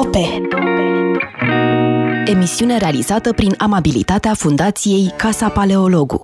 Metope 0.00 0.48
Emisiune 2.24 2.78
realizată 2.78 3.32
prin 3.32 3.54
amabilitatea 3.58 4.34
Fundației 4.34 5.12
Casa 5.16 5.48
Paleologu. 5.48 6.20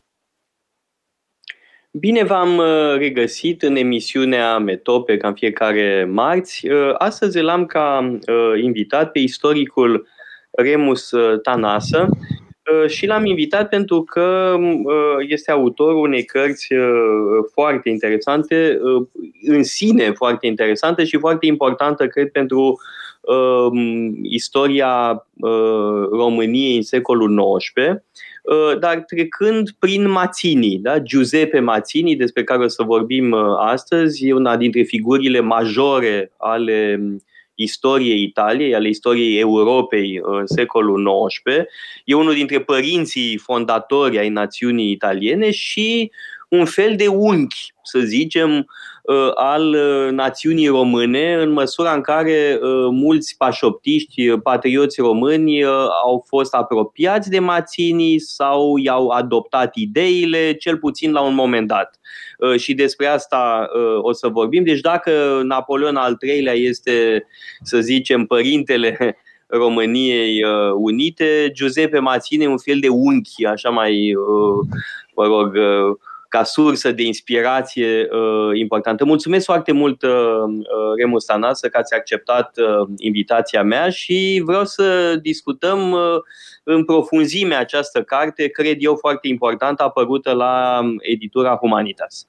Bine 1.91 2.25
v-am 2.25 2.56
uh, 2.56 2.94
regăsit 2.98 3.62
în 3.62 3.76
emisiunea 3.76 4.59
Metope, 4.59 5.16
ca 5.16 5.28
în 5.28 5.34
fiecare 5.34 6.04
marți. 6.10 6.69
Uh, 6.69 6.94
astăzi 6.98 7.41
l-am 7.41 7.66
ca 7.66 8.19
uh, 8.28 8.62
invitat 8.62 9.10
pe 9.10 9.19
istoricul 9.19 10.09
Remus 10.50 11.12
Tanasă. 11.42 12.09
Și 12.86 13.06
l-am 13.06 13.26
invitat 13.26 13.69
pentru 13.69 14.03
că 14.03 14.56
este 15.28 15.50
autorul 15.50 16.00
unei 16.00 16.25
cărți 16.25 16.66
foarte 17.53 17.88
interesante, 17.88 18.78
în 19.42 19.62
sine 19.62 20.10
foarte 20.10 20.47
interesante 20.47 21.04
și 21.04 21.19
foarte 21.19 21.47
importantă, 21.47 22.06
cred, 22.06 22.31
pentru 22.31 22.60
uh, 22.60 22.78
istoria 24.22 25.26
uh, 25.41 26.09
României 26.10 26.76
în 26.76 26.82
secolul 26.82 27.59
XIX, 27.59 28.03
uh, 28.42 28.78
dar 28.78 28.98
trecând 28.98 29.70
prin 29.78 30.10
Mazzini, 30.10 30.78
da? 30.78 30.98
Giuseppe 30.98 31.60
Mazzini, 31.60 32.16
despre 32.16 32.44
care 32.44 32.65
o 32.65 32.69
să 32.69 32.82
vorbim 32.82 33.31
uh, 33.31 33.41
astăzi, 33.59 34.26
e 34.26 34.32
una 34.32 34.56
dintre 34.56 34.82
figurile 34.82 35.41
majore 35.41 36.32
ale 36.36 37.00
istoriei 37.56 38.22
Italiei, 38.22 38.75
ale 38.75 38.88
istoriei 38.88 39.38
Europei 39.38 40.19
uh, 40.19 40.38
în 40.38 40.47
secolul 40.47 41.26
XIX. 41.28 41.69
E 42.04 42.15
unul 42.15 42.34
dintre 42.34 42.60
părinții 42.60 43.36
fondatori 43.36 44.19
ai 44.19 44.28
națiunii 44.28 44.91
italiene 44.91 45.50
și 45.50 46.10
un 46.58 46.64
fel 46.64 46.96
de 46.96 47.06
unchi, 47.06 47.72
să 47.82 47.98
zicem, 47.98 48.66
Uh, 49.06 49.30
al 49.34 49.74
uh, 49.74 50.12
națiunii 50.12 50.66
române, 50.66 51.34
în 51.34 51.50
măsura 51.50 51.92
în 51.92 52.00
care 52.00 52.58
uh, 52.62 52.88
mulți 52.90 53.36
pașoptiști, 53.36 54.30
patrioți 54.30 55.00
români 55.00 55.64
au 56.04 56.24
fost 56.28 56.54
apropiați 56.54 57.30
de 57.30 57.38
Mațini 57.38 58.18
sau 58.18 58.76
i-au 58.76 59.08
adoptat 59.08 59.74
ideile, 59.74 60.52
cel 60.52 60.78
puțin 60.78 61.12
la 61.12 61.20
un 61.20 61.34
moment 61.34 61.66
dat. 61.66 62.00
Și 62.56 62.74
despre 62.74 63.06
asta 63.06 63.68
o 64.00 64.12
să 64.12 64.28
vorbim. 64.28 64.64
Deci 64.64 64.80
dacă 64.80 65.40
Napoleon 65.44 65.96
al 65.96 66.16
III-lea 66.20 66.52
este, 66.52 67.26
să 67.62 67.80
zicem, 67.80 68.24
părintele 68.24 69.16
României 69.46 70.44
Unite, 70.76 71.50
Giuseppe 71.52 71.98
Mațini 71.98 72.44
e 72.44 72.48
un 72.48 72.58
fel 72.58 72.78
de 72.80 72.88
unchi, 72.88 73.44
așa 73.44 73.70
mai, 73.70 74.12
mă 75.14 75.24
rog, 75.24 75.56
ca 76.28 76.42
sursă 76.42 76.92
de 76.92 77.03
inspirație 77.03 78.09
uh, 78.10 78.59
importantă. 78.59 79.04
Mulțumesc 79.04 79.44
foarte 79.44 79.72
mult, 79.72 80.03
uh, 80.03 80.10
uh, 80.10 80.94
Remus 80.98 81.25
Tanasă, 81.25 81.68
că 81.68 81.77
ați 81.77 81.95
acceptat 81.95 82.56
uh, 82.56 82.89
invitația 82.97 83.62
mea 83.62 83.91
și 83.91 84.42
vreau 84.45 84.65
să 84.65 85.16
discutăm 85.22 85.91
uh, 85.91 86.00
în 86.65 86.84
profunzime 86.84 87.54
această 87.54 88.03
carte, 88.03 88.48
cred 88.48 88.77
eu 88.78 88.97
foarte 88.97 89.28
importantă, 89.28 89.83
apărută 89.83 90.33
la 90.33 90.80
editura 90.98 91.56
Humanitas. 91.56 92.27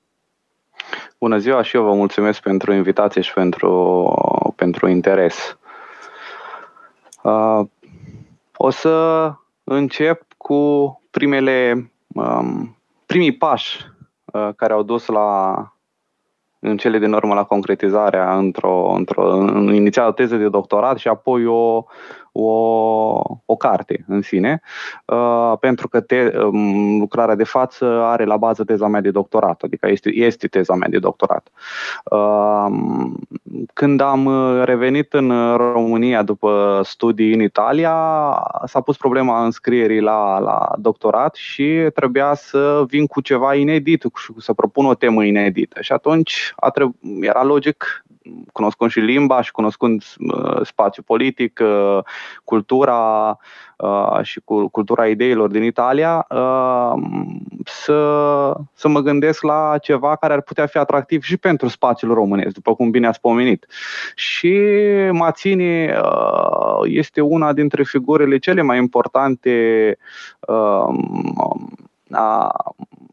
Bună 1.19 1.37
ziua 1.37 1.61
și 1.61 1.75
eu 1.75 1.83
vă 1.83 1.93
mulțumesc 1.93 2.41
pentru 2.41 2.73
invitație 2.73 3.21
și 3.21 3.33
pentru, 3.33 4.53
pentru 4.55 4.87
interes. 4.87 5.57
Uh, 7.23 7.59
o 8.55 8.69
să 8.69 9.31
încep 9.63 10.23
cu 10.37 11.01
primele 11.11 11.91
um, 12.07 12.77
primii 13.05 13.37
pași 13.37 13.77
uh, 13.79 13.96
care 14.55 14.73
au 14.73 14.83
dus 14.83 15.05
la 15.07 15.55
în 16.59 16.77
cele 16.77 16.99
din 16.99 17.13
urmă 17.13 17.33
la 17.33 17.43
concretizarea 17.43 18.37
într-o, 18.37 18.93
într-o 18.95 19.37
în 19.37 19.73
inițial 19.73 20.07
o 20.07 20.11
teză 20.11 20.35
de 20.37 20.49
doctorat 20.49 20.97
și 20.97 21.07
apoi 21.07 21.45
o, 21.45 21.83
o, 22.37 23.21
o 23.45 23.55
carte 23.55 24.05
în 24.07 24.21
sine, 24.21 24.61
uh, 25.05 25.53
pentru 25.59 25.87
că 25.87 26.01
te, 26.01 26.37
um, 26.37 26.99
lucrarea 26.99 27.35
de 27.35 27.43
față 27.43 27.85
are 27.85 28.25
la 28.25 28.37
bază 28.37 28.63
teza 28.63 28.87
mea 28.87 29.01
de 29.01 29.11
doctorat, 29.11 29.61
adică 29.61 29.87
este, 29.89 30.09
este 30.13 30.47
teza 30.47 30.73
mea 30.73 30.89
de 30.89 30.99
doctorat. 30.99 31.47
Uh, 32.03 32.65
când 33.73 34.01
am 34.01 34.25
uh, 34.25 34.63
revenit 34.63 35.13
în 35.13 35.29
uh, 35.29 35.55
România 35.57 36.23
după 36.23 36.81
studii 36.83 37.33
în 37.33 37.41
Italia, 37.41 37.95
s-a 38.65 38.81
pus 38.81 38.97
problema 38.97 39.43
înscrierii 39.43 40.01
la, 40.01 40.39
la 40.39 40.71
doctorat 40.77 41.35
și 41.35 41.87
trebuia 41.93 42.33
să 42.33 42.83
vin 42.87 43.05
cu 43.05 43.21
ceva 43.21 43.55
inedit, 43.55 44.03
să 44.37 44.53
propun 44.53 44.85
o 44.85 44.93
temă 44.93 45.23
inedită. 45.23 45.81
Și 45.81 45.91
atunci 45.91 46.53
a 46.55 46.71
treb- 46.71 47.21
era 47.21 47.43
logic 47.43 48.05
cunoscând 48.51 48.91
și 48.91 48.99
limba 48.99 49.41
și 49.41 49.51
cunoscând 49.51 50.03
uh, 50.17 50.59
spațiul 50.63 51.05
politic, 51.07 51.59
uh, 51.63 51.99
cultura 52.43 53.37
uh, 53.77 54.19
și 54.21 54.41
cultura 54.71 55.07
ideilor 55.07 55.49
din 55.49 55.63
Italia, 55.63 56.27
să, 57.65 58.53
să 58.73 58.87
mă 58.87 58.99
gândesc 58.99 59.41
la 59.41 59.77
ceva 59.81 60.15
care 60.15 60.33
ar 60.33 60.41
putea 60.41 60.65
fi 60.65 60.77
atractiv 60.77 61.23
și 61.23 61.37
pentru 61.37 61.67
spațiul 61.67 62.13
românesc, 62.13 62.53
după 62.53 62.75
cum 62.75 62.89
bine 62.89 63.07
ați 63.07 63.19
pomenit. 63.19 63.67
Și 64.15 64.57
Mațini 65.11 65.89
este 66.83 67.21
una 67.21 67.53
dintre 67.53 67.83
figurile 67.83 68.37
cele 68.37 68.61
mai 68.61 68.77
importante 68.77 69.97
a 72.11 72.51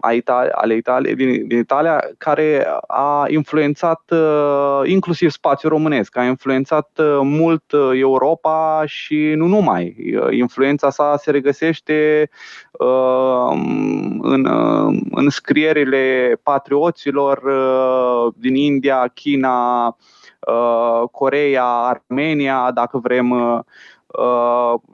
a 0.04 0.12
Italia, 0.12 0.52
ale 0.54 0.74
Italia, 0.74 1.14
din, 1.14 1.48
din 1.48 1.58
Italia, 1.58 2.04
care 2.18 2.66
a 2.86 3.24
influențat 3.28 4.02
uh, 4.10 4.80
inclusiv 4.84 5.30
spațiul 5.30 5.72
românesc, 5.72 6.16
a 6.16 6.24
influențat 6.24 6.90
uh, 6.98 7.18
mult 7.22 7.72
uh, 7.72 7.90
Europa 7.94 8.82
și 8.86 9.32
nu 9.36 9.46
numai. 9.46 9.96
Influența 10.30 10.90
sa 10.90 11.16
se 11.16 11.30
regăsește 11.30 12.30
în, 14.20 14.46
în 15.10 15.28
scrierile 15.28 16.36
patrioților 16.42 17.42
din 18.36 18.54
India, 18.54 19.10
China, 19.14 19.96
Coreea, 21.10 21.64
Armenia, 21.64 22.70
dacă 22.70 22.98
vrem, 22.98 23.30
Uh, 23.30 23.60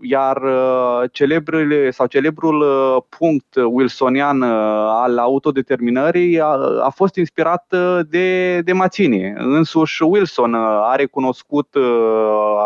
iar 0.01 0.43
uh, 0.43 1.11
celebrele 1.13 1.91
sau 1.91 2.07
celebrul 2.07 2.61
uh, 2.61 3.03
punct 3.19 3.55
wilsonian 3.55 4.43
al 4.43 5.19
autodeterminării 5.19 6.41
a, 6.41 6.57
a 6.83 6.89
fost 6.89 7.15
inspirat 7.15 7.75
de, 8.09 8.61
de 8.61 8.73
Mazzini. 8.73 9.33
Însuși 9.37 10.03
Wilson 10.03 10.55
a 10.55 10.95
recunoscut 10.95 11.77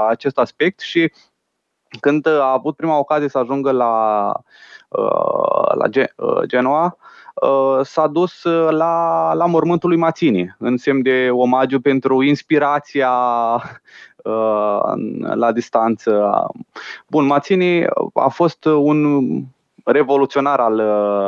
acest 0.09 0.39
aspect 0.39 0.81
și 0.81 1.13
când 2.01 2.27
a 2.27 2.53
avut 2.53 2.77
prima 2.77 2.99
ocazie 2.99 3.29
să 3.29 3.39
ajungă 3.39 3.71
la, 3.71 4.33
la 5.75 5.87
Genoa, 6.47 6.97
s-a 7.83 8.07
dus 8.07 8.43
la, 8.71 9.33
la 9.35 9.47
mormântul 9.47 9.89
lui 9.89 9.99
Mazzini, 9.99 10.57
în 10.59 10.77
semn 10.77 11.03
de 11.03 11.29
omagiu 11.31 11.81
pentru 11.81 12.23
inspirația 12.23 13.11
Uh, 14.14 14.14
la 15.35 15.53
distanță. 15.53 16.47
Bun, 17.07 17.27
Mazzini 17.27 17.85
a 18.13 18.29
fost 18.29 18.65
un 18.65 19.31
revoluționar 19.85 20.61
al, 20.61 20.81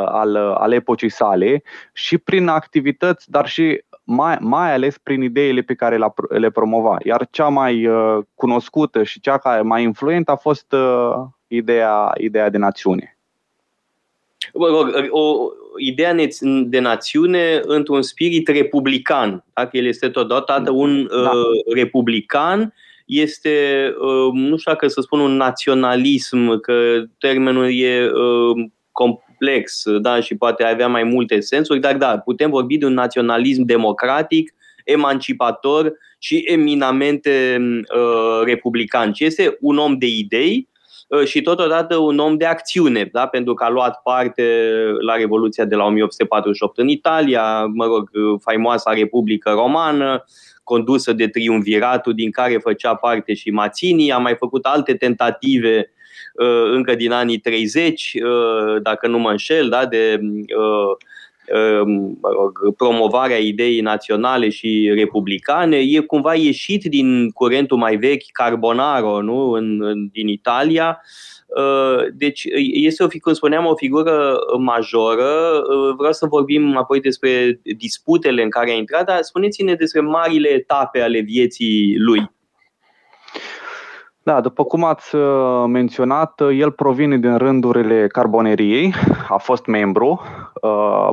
al, 0.06 0.37
al 0.37 0.72
epocii 0.72 1.08
sale 1.08 1.62
și 1.93 2.19
prin 2.19 2.48
activități, 2.48 3.31
dar 3.31 3.46
și 3.46 3.84
mai, 4.04 4.37
mai 4.40 4.72
ales 4.72 4.98
prin 4.98 5.22
ideile 5.22 5.60
pe 5.60 5.75
care 5.75 5.98
le 6.28 6.50
promova. 6.50 6.96
Iar 7.04 7.28
cea 7.31 7.48
mai 7.48 7.87
uh, 7.87 8.19
cunoscută 8.34 9.02
și 9.02 9.20
cea 9.20 9.38
care 9.38 9.62
mai 9.62 9.82
influentă 9.82 10.31
a 10.31 10.37
fost 10.37 10.72
uh, 10.72 11.14
ideea, 11.46 12.12
ideea 12.16 12.50
de 12.50 12.58
națiune. 12.58 13.16
O, 15.11 15.49
ideea 15.79 16.14
de 16.64 16.79
națiune 16.79 17.61
într-un 17.64 18.03
spirit 18.03 18.49
republican. 18.49 19.44
Dacă 19.55 19.76
el 19.76 19.87
este 19.87 20.08
totodată 20.08 20.70
un 20.70 21.08
da. 21.11 21.31
uh, 21.31 21.75
republican 21.75 22.75
este, 23.06 23.94
uh, 23.99 24.32
nu 24.32 24.56
știu 24.56 24.73
dacă 24.73 24.88
să 24.88 25.00
spun 25.00 25.20
un 25.20 25.37
naționalism, 25.37 26.61
că 26.61 27.03
termenul 27.19 27.81
e 27.81 28.11
uh, 28.11 28.69
complex 28.93 29.82
da, 30.00 30.20
și 30.20 30.37
poate 30.37 30.64
avea 30.64 30.88
mai 30.88 31.03
multe 31.03 31.41
sensuri, 31.41 31.81
dar 31.81 31.97
da, 31.97 32.19
putem 32.19 32.50
vorbi 32.50 32.79
de 32.79 32.87
un 32.87 32.94
naționalism 32.94 33.62
democratic, 33.62 34.55
emancipator 34.85 35.93
și 36.19 36.44
eminamente 36.47 37.58
uh, 37.61 38.44
republican. 38.44 39.12
Și 39.12 39.25
este 39.25 39.56
un 39.61 39.79
om 39.79 39.99
de 39.99 40.06
idei, 40.06 40.69
și 41.25 41.43
totodată 41.43 41.97
un 41.97 42.19
om 42.19 42.37
de 42.37 42.44
acțiune, 42.44 43.08
da? 43.12 43.26
pentru 43.26 43.55
că 43.55 43.64
a 43.64 43.69
luat 43.69 44.00
parte 44.03 44.73
la 45.00 45.17
Revoluția 45.17 45.64
de 45.64 45.75
la 45.75 45.85
1848 45.85 46.79
în 46.79 46.88
Italia, 46.88 47.64
mă 47.64 47.85
rog, 47.85 48.11
faimoasa 48.41 48.93
Republică 48.93 49.50
Romană, 49.50 50.25
condusă 50.67 51.12
de 51.12 51.29
triumviratul 51.29 52.14
din 52.14 52.31
care 52.31 52.58
făcea 52.58 52.94
parte 52.94 53.35
și 53.35 53.50
Mațini, 53.50 54.12
a 54.12 54.19
mai 54.19 54.35
făcut 54.35 54.64
alte 54.64 54.94
tentative 54.94 55.93
uh, 56.35 56.70
încă 56.73 56.94
din 56.94 57.12
anii 57.12 57.38
30, 57.38 58.12
uh, 58.14 58.82
dacă 58.82 59.06
nu 59.06 59.19
mă 59.19 59.31
înșel, 59.31 59.69
da, 59.69 59.87
de 59.87 60.20
uh, 60.20 60.26
mă 60.58 60.64
rog, 60.85 60.97
promovarea 62.76 63.37
ideii 63.37 63.81
naționale 63.81 64.48
și 64.48 64.93
republicane. 64.94 65.76
E 65.76 66.00
cumva 66.00 66.34
ieșit 66.34 66.84
din 66.84 67.31
curentul 67.31 67.78
mai 67.78 67.96
vechi, 67.96 68.31
Carbonaro, 68.32 69.22
nu? 69.22 69.50
În, 69.50 69.82
în, 69.82 70.08
din 70.12 70.28
Italia, 70.28 71.00
Uh, 71.46 72.06
deci 72.12 72.46
este, 72.72 73.04
o, 73.04 73.06
cum 73.20 73.32
spuneam, 73.32 73.66
o 73.66 73.75
figură 73.75 74.37
majoră. 74.58 75.25
Uh, 75.25 75.94
vreau 75.96 76.12
să 76.12 76.26
vorbim 76.26 76.76
apoi 76.76 77.00
despre 77.00 77.60
disputele 77.76 78.43
în 78.43 78.50
care 78.50 78.70
a 78.70 78.75
intrat, 78.75 79.06
dar 79.06 79.22
spuneți-ne 79.22 79.75
despre 79.75 80.00
marile 80.00 80.48
etape 80.48 81.00
ale 81.00 81.20
vieții 81.20 81.96
lui. 81.98 82.31
Da, 84.22 84.40
după 84.40 84.64
cum 84.64 84.84
ați 84.84 85.14
uh, 85.14 85.64
menționat, 85.66 86.40
el 86.40 86.70
provine 86.70 87.19
din 87.19 87.37
rândurile 87.37 88.06
carboneriei, 88.06 88.94
a 89.28 89.37
fost 89.37 89.66
membru 89.66 90.20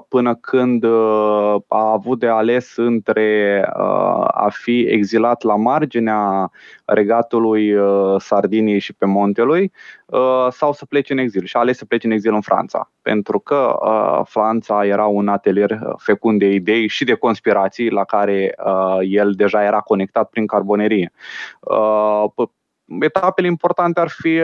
până 0.08 0.36
când 0.36 0.84
a 1.68 1.92
avut 1.92 2.20
de 2.20 2.28
ales 2.28 2.76
între 2.76 3.62
a 4.28 4.50
fi 4.52 4.80
exilat 4.80 5.44
la 5.44 5.56
marginea 5.56 6.52
regatului 6.86 7.76
Sardiniei 8.18 8.80
și 8.80 8.94
pe 8.94 9.06
Montelui 9.06 9.72
Uh, 10.14 10.48
sau 10.52 10.74
să 10.74 10.86
plece 10.86 11.14
în 11.14 11.20
exil 11.20 11.46
și 11.46 11.56
a 11.56 11.60
ales 11.60 11.78
să 11.78 11.86
plece 11.86 12.08
în 12.08 12.14
exil 12.14 12.34
în 12.34 12.42
Franța, 12.42 12.92
pentru 13.02 13.40
că 13.40 13.80
uh, 13.82 14.22
Franța 14.26 14.86
era 14.86 15.06
un 15.06 15.28
atelier 15.28 15.80
fecund 15.98 16.40
de 16.40 16.50
idei 16.50 16.88
și 16.88 17.04
de 17.04 17.14
conspirații 17.14 17.90
la 17.90 18.04
care 18.04 18.56
uh, 18.66 18.98
el 19.02 19.32
deja 19.32 19.64
era 19.64 19.80
conectat 19.80 20.30
prin 20.30 20.46
carbonerie. 20.46 21.12
Etapele 23.00 23.48
importante 23.48 24.00
ar 24.00 24.10
fi 24.10 24.40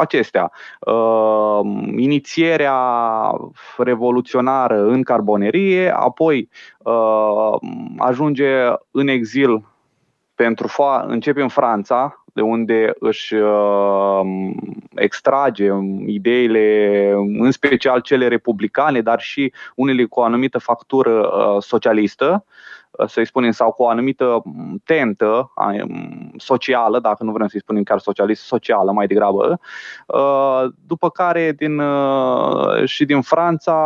acestea. 0.00 0.52
Uh, 0.80 1.60
inițierea 1.96 2.82
revoluționară 3.76 4.82
în 4.82 5.02
carbonerie, 5.02 5.90
apoi 5.96 6.48
uh, 6.78 7.54
ajunge 7.98 8.48
în 8.90 9.08
exil 9.08 9.64
pentru 10.34 10.68
fa- 10.68 11.04
începe 11.06 11.42
în 11.42 11.48
Franța, 11.48 12.24
de 12.32 12.40
unde 12.40 12.92
își 12.98 13.34
uh, 13.34 14.20
extrage 14.94 15.68
ideile, 16.06 17.10
în 17.38 17.50
special 17.50 18.00
cele 18.00 18.28
republicane, 18.28 19.00
dar 19.00 19.20
și 19.20 19.52
unele 19.74 20.04
cu 20.04 20.20
o 20.20 20.22
anumită 20.22 20.58
factură 20.58 21.10
uh, 21.10 21.62
socialistă, 21.62 22.44
uh, 22.46 22.52
să-i 23.06 23.26
spunem, 23.26 23.50
sau 23.50 23.72
cu 23.72 23.82
o 23.82 23.88
anumită 23.88 24.42
tentă 24.84 25.52
um, 25.56 26.32
socială, 26.36 27.00
dacă 27.00 27.24
nu 27.24 27.32
vrem 27.32 27.46
să-i 27.46 27.60
spunem 27.60 27.82
chiar 27.82 27.98
socialist, 27.98 28.42
socială 28.42 28.92
mai 28.92 29.06
degrabă, 29.06 29.60
uh, 30.06 30.64
după 30.86 31.10
care 31.10 31.52
din, 31.52 31.78
uh, 31.78 32.84
și 32.84 33.04
din 33.04 33.20
Franța 33.20 33.78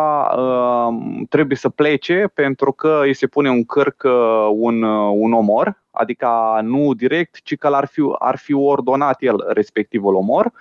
trebuie 1.29 1.57
să 1.57 1.69
plece 1.69 2.31
pentru 2.35 2.73
că 2.73 3.01
îi 3.03 3.15
se 3.15 3.27
pune 3.27 3.51
un 3.51 3.65
cârc 3.65 4.03
un, 4.51 4.83
un 5.13 5.33
omor, 5.33 5.83
adică 5.95 6.29
nu 6.63 6.95
direct, 6.95 7.41
ci 7.43 7.57
că 7.57 7.67
ar 7.67 7.87
fi, 7.87 8.03
ar 8.19 8.37
fi 8.37 8.53
ordonat 8.53 9.17
el 9.23 9.45
respectivul 9.49 10.15
omor. 10.15 10.53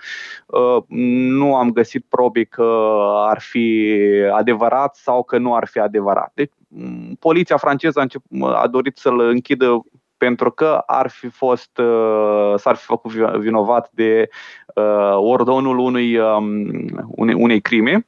Uh, 0.46 0.82
nu 0.88 1.56
am 1.56 1.72
găsit 1.72 2.04
probe 2.08 2.44
că 2.44 2.98
ar 3.28 3.40
fi 3.40 3.90
adevărat 4.32 4.96
sau 4.96 5.22
că 5.22 5.38
nu 5.38 5.54
ar 5.54 5.66
fi 5.66 5.78
adevărat. 5.78 6.30
Deci, 6.34 6.52
mm, 6.63 6.63
poliția 7.18 7.56
franceză 7.56 7.98
a, 7.98 8.02
început, 8.02 8.42
a 8.54 8.66
dorit 8.66 8.96
să-l 8.96 9.20
închidă 9.20 9.84
pentru 10.16 10.50
că 10.50 10.82
ar 10.86 11.08
fi 11.10 11.28
fost, 11.28 11.78
uh, 11.78 12.54
s-ar 12.56 12.74
fi 12.74 12.84
făcut 12.84 13.12
vinovat 13.38 13.90
de 13.92 14.28
uh, 14.74 15.14
ordonul 15.16 15.78
unui, 15.78 16.18
um, 16.18 16.46
unei, 17.08 17.34
unei 17.34 17.60
crime. 17.60 18.06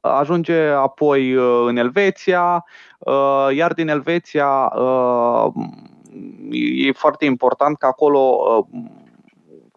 Ajunge 0.00 0.60
apoi 0.60 1.32
în 1.66 1.76
Elveția, 1.76 2.64
Uh, 2.98 3.48
iar 3.56 3.72
din 3.72 3.88
Elveția 3.88 4.72
uh, 4.76 5.52
e 6.74 6.92
foarte 6.92 7.24
important 7.24 7.76
că 7.76 7.86
acolo 7.86 8.18
uh, 8.18 8.80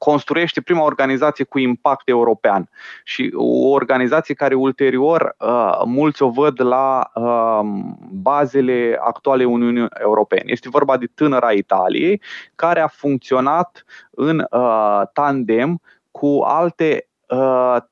construiește 0.03 0.61
prima 0.61 0.83
organizație 0.83 1.43
cu 1.45 1.59
impact 1.59 2.09
european 2.09 2.69
și 3.03 3.31
o 3.35 3.69
organizație 3.69 4.33
care 4.33 4.55
ulterior 4.55 5.35
uh, 5.39 5.81
mulți 5.85 6.23
o 6.23 6.29
văd 6.29 6.61
la 6.61 7.11
uh, 7.13 7.59
bazele 8.11 8.97
actuale 8.99 9.45
Uniunii 9.45 9.87
Europene. 9.99 10.43
Este 10.45 10.69
vorba 10.69 10.97
de 10.97 11.05
tânăra 11.15 11.51
Italiei 11.51 12.21
care 12.55 12.79
a 12.79 12.87
funcționat 12.87 13.85
în 14.11 14.47
uh, 14.51 15.01
tandem 15.13 15.81
cu 16.11 16.39
alte 16.43 17.05
Uh, 17.05 17.10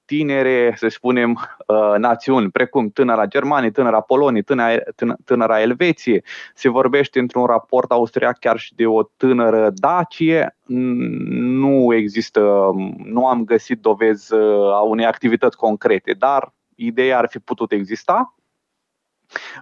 tinere, 0.06 0.74
să 0.78 0.88
spunem, 0.88 1.40
uh, 1.68 1.96
națiuni, 1.98 2.52
precum 2.52 2.90
tânăra 2.90 3.26
Germanie, 3.26 3.72
tânăra 3.72 4.02
Polonie, 4.02 4.42
tânăra, 4.42 4.78
tânăra 5.26 5.62
Elveție. 5.62 6.24
Se 6.54 6.70
vorbește 6.70 7.20
într-un 7.20 7.46
raport 7.46 7.92
austriac 7.92 8.40
chiar 8.40 8.58
și 8.58 8.76
de 8.76 8.86
o 8.86 9.04
tânără 9.04 9.70
Dacie. 9.74 10.56
Nu 10.66 11.94
există, 11.94 12.72
nu 13.04 13.28
am 13.28 13.44
găsit 13.44 13.80
dovezi 13.82 14.34
uh, 14.34 14.74
a 14.74 14.80
unei 14.80 15.06
activități 15.06 15.58
concrete, 15.58 16.16
dar 16.18 16.54
ideea 16.76 17.18
ar 17.18 17.28
fi 17.30 17.40
putut 17.40 17.72
exista. 17.72 18.34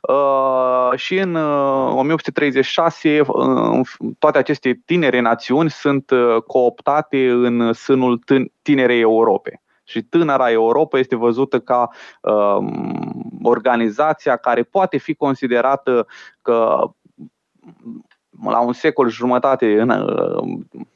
Uh, 0.01 0.97
și 0.97 1.17
în 1.17 1.35
uh, 1.35 1.93
1836 1.93 3.19
uh, 3.19 3.87
toate 4.19 4.37
aceste 4.37 4.81
tinere 4.85 5.19
națiuni 5.19 5.69
sunt 5.69 6.11
cooptate 6.47 7.29
în 7.29 7.73
sânul 7.73 8.23
tinerei 8.61 9.01
Europe 9.01 9.61
și 9.87 10.01
tânăra 10.01 10.51
Europa 10.51 10.97
este 10.99 11.15
văzută 11.15 11.59
ca 11.59 11.89
um, 12.21 13.39
organizația 13.43 14.35
care 14.35 14.63
poate 14.63 14.97
fi 14.97 15.13
considerată 15.13 16.07
că 16.41 16.89
la 18.43 18.59
un 18.59 18.73
secol 18.73 19.09
jumătate, 19.09 19.81
în, 19.81 19.87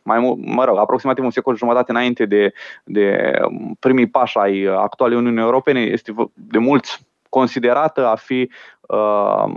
mai 0.04 0.38
mă 0.38 0.66
rog, 0.66 0.78
aproximativ 0.78 1.24
un 1.24 1.32
secol 1.32 1.56
jumătate 1.56 1.92
înainte 1.92 2.26
de, 2.26 2.54
de 2.84 3.32
primii 3.80 4.10
pași 4.10 4.38
ai 4.38 4.64
actualei 4.64 5.18
Uniunii 5.18 5.42
Europene, 5.42 5.80
este 5.80 6.14
de 6.34 6.58
mulți 6.58 7.06
considerată 7.30 8.08
a 8.08 8.16
fi 8.16 8.50
uh, 8.82 9.54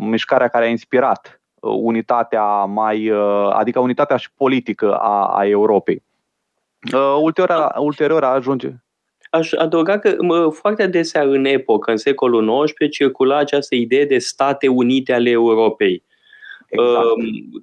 mișcarea 0.00 0.48
care 0.48 0.64
a 0.64 0.68
inspirat 0.68 1.40
unitatea 1.60 2.64
mai, 2.64 3.10
uh, 3.10 3.50
adică 3.52 3.80
unitatea 3.80 4.16
și 4.16 4.32
politică 4.36 4.94
a, 4.94 5.24
a 5.26 5.46
Europei. 5.46 6.02
Uh, 6.92 7.18
ulterior, 7.20 7.72
ulterior 7.78 8.24
ajunge. 8.24 8.70
Aș 9.30 9.52
adăuga 9.52 9.98
că 9.98 10.16
mă, 10.20 10.50
foarte 10.52 10.82
adesea 10.82 11.22
în 11.22 11.44
epocă, 11.44 11.90
în 11.90 11.96
secolul 11.96 12.64
XIX, 12.64 12.90
circula 12.90 13.36
această 13.36 13.74
idee 13.74 14.04
de 14.04 14.18
state 14.18 14.68
unite 14.68 15.12
ale 15.12 15.30
Europei. 15.30 16.02
Exact. 16.68 17.04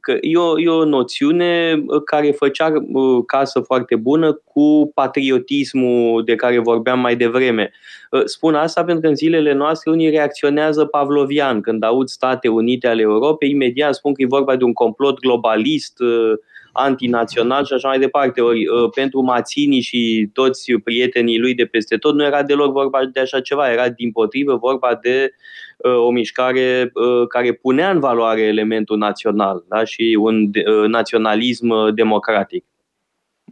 Că 0.01 0.18
e, 0.22 0.38
o, 0.38 0.60
e 0.60 0.70
o 0.70 0.86
noțiune 0.86 1.84
care 2.06 2.32
făcea 2.32 2.74
uh, 2.92 3.24
casă 3.25 3.60
foarte 3.60 3.96
bună 3.96 4.34
cu 4.34 4.92
patriotismul 4.94 6.24
de 6.24 6.36
care 6.36 6.60
vorbeam 6.60 7.00
mai 7.00 7.16
devreme. 7.16 7.72
Uh, 8.12 8.22
spun 8.25 8.56
asta 8.56 8.84
pentru 8.84 9.01
că 9.01 9.08
în 9.08 9.16
zilele 9.16 9.54
noastre 9.54 9.92
unii 9.92 10.10
reacționează 10.10 10.86
pavlovian. 10.86 11.62
Când 11.62 11.84
aud 11.84 12.08
State 12.08 12.48
Unite 12.48 12.88
ale 12.88 13.01
Europei, 13.01 13.50
imediat 13.50 13.96
spun 13.96 14.13
că 14.13 14.22
e 14.22 14.25
vorba 14.25 14.56
de 14.56 14.63
un 14.63 14.74
complot 14.74 15.20
globalist, 15.20 16.00
uh, 16.00 16.34
antinațional 16.72 17.66
și 17.66 17.74
așa 17.74 17.88
mai 17.88 18.00
departe. 18.00 18.42
Ori 18.42 18.68
uh, 18.68 18.90
pentru 18.96 19.22
Mațini 19.22 19.80
și 19.80 20.30
toți 20.34 20.74
prietenii 20.74 21.40
lui 21.40 21.54
de 21.54 21.66
peste 21.66 21.98
tot 21.98 22.16
nu 22.16 22.24
era 22.24 22.44
deloc 22.44 22.72
vorba 22.72 23.00
de 23.13 23.20
așa 23.20 23.42
ceva, 23.42 23.72
era 23.72 23.90
din 23.90 24.12
potrivă 24.12 24.56
vorba 24.56 25.00
de 25.01 25.34
uh, 25.78 25.96
o 25.96 26.10
mișcare 26.10 26.92
uh, 26.94 27.28
care 27.28 27.54
punea 27.54 27.90
în 27.90 28.00
valoare 28.00 28.42
elementul 28.42 28.98
național 28.98 29.63
da? 29.68 29.84
și 29.84 30.18
un 30.20 30.50
naționalism 30.88 31.94
democratic. 31.94 32.66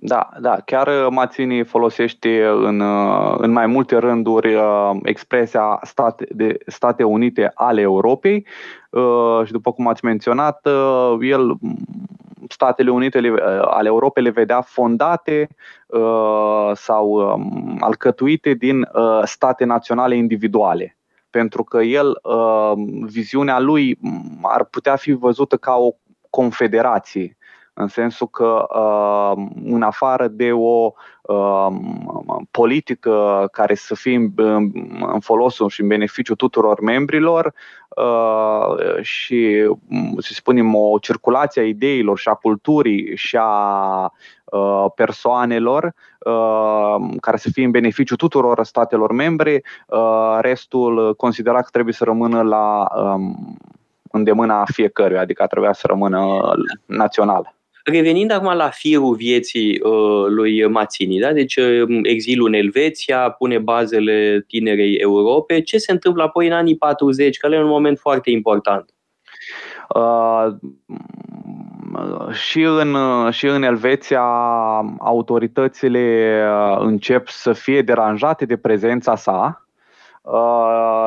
Da, 0.01 0.29
da, 0.39 0.57
chiar 0.65 1.07
Mațini 1.09 1.63
folosește 1.63 2.45
în, 2.45 2.81
în 3.37 3.51
mai 3.51 3.65
multe 3.65 3.97
rânduri 3.97 4.57
expresia 5.03 5.79
state, 5.83 6.27
de 6.31 6.57
State 6.65 7.03
Unite 7.03 7.51
ale 7.53 7.81
Europei 7.81 8.45
și 9.45 9.51
după 9.51 9.71
cum 9.71 9.87
ați 9.87 10.05
menționat, 10.05 10.67
el 11.21 11.57
Statele 12.47 12.89
Unite 12.89 13.17
ale 13.61 13.87
Europei 13.87 14.23
le 14.23 14.29
vedea 14.29 14.61
fondate 14.61 15.47
uh, 15.87 16.71
sau 16.73 17.09
um, 17.11 17.77
alcătuite 17.79 18.53
din 18.53 18.89
uh, 18.93 19.21
state 19.23 19.65
naționale 19.65 20.15
individuale. 20.15 20.97
Pentru 21.29 21.63
că 21.63 21.81
el, 21.81 22.19
uh, 22.23 22.71
viziunea 23.05 23.59
lui 23.59 23.99
ar 24.41 24.63
putea 24.63 24.95
fi 24.95 25.11
văzută 25.11 25.57
ca 25.57 25.75
o 25.75 25.91
confederație 26.29 27.37
în 27.73 27.87
sensul 27.87 28.27
că 28.27 28.65
în 29.63 29.81
afară 29.81 30.27
de 30.27 30.51
o 30.51 30.91
politică 32.51 33.47
care 33.51 33.75
să 33.75 33.95
fie 33.95 34.31
în 35.13 35.19
folosul 35.19 35.69
și 35.69 35.81
în 35.81 35.87
beneficiu 35.87 36.35
tuturor 36.35 36.81
membrilor 36.81 37.53
și, 39.01 39.69
să 40.17 40.31
spunem, 40.33 40.75
o 40.75 40.97
circulație 40.99 41.61
a 41.61 41.65
ideilor 41.65 42.17
și 42.17 42.29
a 42.29 42.33
culturii 42.33 43.15
și 43.15 43.37
a 43.41 44.13
persoanelor 44.95 45.93
care 47.19 47.37
să 47.37 47.49
fie 47.53 47.65
în 47.65 47.71
beneficiu 47.71 48.15
tuturor 48.15 48.63
statelor 48.63 49.11
membre, 49.11 49.63
restul 50.39 51.15
considera 51.15 51.61
că 51.61 51.67
trebuie 51.71 51.93
să 51.93 52.03
rămână 52.03 52.41
la 52.41 52.87
îndemâna 54.11 54.63
fiecăruia, 54.65 55.21
adică 55.21 55.45
trebuia 55.47 55.73
să 55.73 55.87
rămână 55.87 56.41
național. 56.85 57.53
Revenind 57.89 58.31
acum 58.31 58.53
la 58.53 58.69
firul 58.69 59.15
vieții 59.15 59.79
uh, 59.79 60.25
lui 60.27 60.67
Mațini, 60.67 61.19
da? 61.19 61.33
deci 61.33 61.55
uh, 61.55 61.99
exilul 62.03 62.47
în 62.47 62.53
Elveția 62.53 63.29
pune 63.29 63.57
bazele 63.57 64.45
tinerei 64.47 64.93
Europe. 64.93 65.61
Ce 65.61 65.77
se 65.77 65.91
întâmplă 65.91 66.23
apoi 66.23 66.47
în 66.47 66.53
anii 66.53 66.77
40, 66.77 67.37
că 67.37 67.47
e 67.51 67.59
un 67.59 67.67
moment 67.67 67.99
foarte 67.99 68.29
important? 68.29 68.93
Uh, 69.95 70.47
și 72.31 72.61
în, 72.61 72.95
și 73.31 73.45
în 73.45 73.63
Elveția 73.63 74.23
autoritățile 74.99 76.33
uh, 76.45 76.77
încep 76.79 77.27
să 77.27 77.53
fie 77.53 77.81
deranjate 77.81 78.45
de 78.45 78.57
prezența 78.57 79.15
sa 79.15 79.63
Uh, 79.63 79.68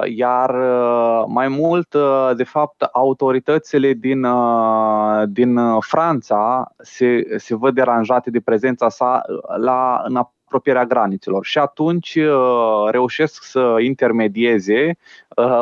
iar 0.04 0.50
uh, 0.54 1.24
mai 1.26 1.48
mult, 1.48 1.94
uh, 1.94 2.30
de 2.36 2.44
fapt, 2.44 2.82
autoritățile 2.82 3.92
din, 3.92 4.26
din 5.26 5.58
Franța 5.80 6.72
se, 6.78 7.24
se 7.36 7.56
văd 7.56 7.74
deranjate 7.74 8.30
de 8.30 8.40
prezența 8.40 8.88
sa 8.88 9.22
la, 9.56 10.02
în 10.04 10.16
apropierea 10.16 10.84
granițelor 10.84 11.44
și 11.44 11.58
atunci 11.58 12.18
reușesc 12.90 13.42
să 13.42 13.76
intermedieze 13.80 14.96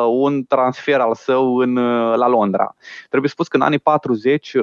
un 0.09 0.43
transfer 0.43 0.99
al 0.99 1.13
său 1.13 1.57
în, 1.57 1.73
la 2.15 2.27
Londra. 2.27 2.75
Trebuie 3.09 3.29
spus 3.29 3.47
că 3.47 3.55
în 3.55 3.63
anii 3.63 3.79
40 3.79 4.55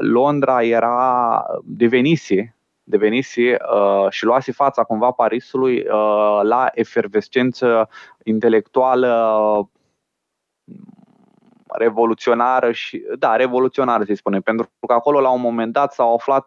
Londra 0.00 0.62
era 0.62 1.46
devenise 1.64 2.53
devenise 2.84 3.56
uh, 3.74 4.06
și 4.10 4.24
luase 4.24 4.52
fața 4.52 4.84
cumva 4.84 5.10
Parisului 5.10 5.78
uh, 5.78 6.40
la 6.42 6.68
efervescență 6.72 7.88
intelectuală 8.22 9.68
revoluționară 11.76 12.72
și, 12.72 13.04
da, 13.18 13.36
revoluționară 13.36 14.04
să 14.04 14.14
spunem, 14.14 14.40
pentru 14.40 14.70
că 14.86 14.92
acolo 14.92 15.20
la 15.20 15.30
un 15.30 15.40
moment 15.40 15.72
dat 15.72 15.92
s-au 15.92 16.14
aflat 16.14 16.46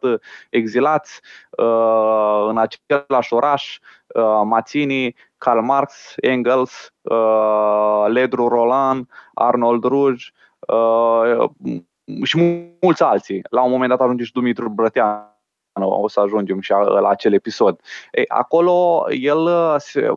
exilați 0.50 1.22
uh, 1.50 2.46
în 2.48 2.58
același 2.58 3.34
oraș 3.34 3.80
uh, 4.08 4.42
Mazzini, 4.44 5.16
Karl 5.38 5.60
Marx, 5.60 6.14
Engels, 6.16 6.94
uh, 7.02 8.06
Ledru 8.08 8.48
Roland, 8.48 9.10
Arnold 9.34 9.84
Ruj 9.84 10.30
uh, 10.60 11.50
și 12.24 12.38
mulți 12.82 13.04
alții. 13.04 13.42
La 13.50 13.62
un 13.62 13.72
moment 13.72 13.90
dat 13.90 14.02
ajunge 14.02 14.24
și 14.24 14.32
Dumitru 14.32 14.70
Brătean 14.70 15.37
o 15.86 16.08
să 16.08 16.20
ajungem 16.20 16.62
și 16.62 16.72
la 16.72 17.10
acel 17.10 17.34
episod. 17.34 17.80
Ei, 18.12 18.26
acolo 18.28 19.06
el 19.10 19.50
se, 19.78 20.14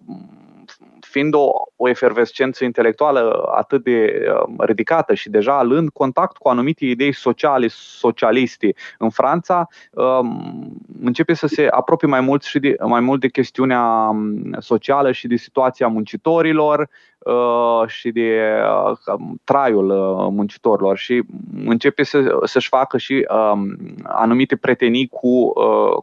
fiind 1.11 1.35
o, 1.35 1.51
o 1.77 1.89
efervescență 1.89 2.65
intelectuală 2.65 3.51
atât 3.55 3.83
de 3.85 4.23
uh, 4.29 4.55
ridicată 4.59 5.15
și 5.15 5.31
deja 5.31 5.63
luând 5.63 5.89
contact 5.89 6.37
cu 6.37 6.49
anumite 6.49 6.85
idei 6.85 7.13
sociale, 7.13 7.67
socialiste 7.69 8.75
în 8.99 9.11
Franța, 9.11 9.67
um, 9.91 10.77
începe 11.03 11.35
să 11.35 11.47
se 11.47 11.67
apropie 11.71 12.09
mai 12.09 12.21
mult, 12.21 12.43
și 12.43 12.59
de, 12.59 12.77
mai 12.87 13.01
mult 13.01 13.21
de 13.21 13.29
chestiunea 13.29 13.83
um, 13.83 14.57
socială 14.59 15.13
și 15.13 15.27
de 15.27 15.37
situația 15.37 15.87
muncitorilor 15.87 16.89
uh, 17.19 17.87
și 17.87 18.11
de 18.11 18.61
uh, 19.07 19.19
traiul 19.45 19.87
muncitorilor 20.31 20.97
și 20.97 21.23
începe 21.65 22.03
să, 22.03 22.39
să-și 22.45 22.69
facă 22.69 22.99
și 22.99 23.27
um, 23.53 23.77
anumite 24.03 24.57
pretenii 24.57 25.09
cu, 25.09 25.53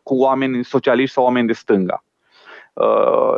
cu 0.03 0.15
oameni 0.15 0.63
socialiști 0.63 1.13
sau 1.13 1.23
oameni 1.23 1.47
de 1.47 1.53
stânga. 1.53 2.01
Uh, 2.77 3.37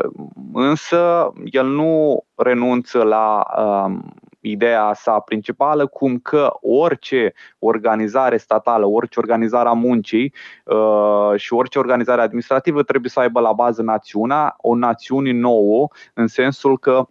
însă 0.53 1.31
el 1.43 1.65
nu 1.65 2.23
renunță 2.35 3.03
la 3.03 3.45
um, 3.57 4.13
ideea 4.39 4.93
sa 4.93 5.19
principală, 5.19 5.87
cum 5.87 6.17
că 6.17 6.49
orice 6.61 7.33
organizare 7.59 8.37
statală, 8.37 8.85
orice 8.85 9.19
organizare 9.19 9.69
a 9.69 9.73
muncii 9.73 10.33
uh, 10.65 11.33
și 11.35 11.53
orice 11.53 11.79
organizare 11.79 12.21
administrativă 12.21 12.83
trebuie 12.83 13.09
să 13.09 13.19
aibă 13.19 13.39
la 13.39 13.53
bază 13.53 13.81
națiunea, 13.81 14.55
o 14.57 14.75
națiune 14.75 15.31
nouă, 15.31 15.87
în 16.13 16.27
sensul 16.27 16.77
că 16.77 17.07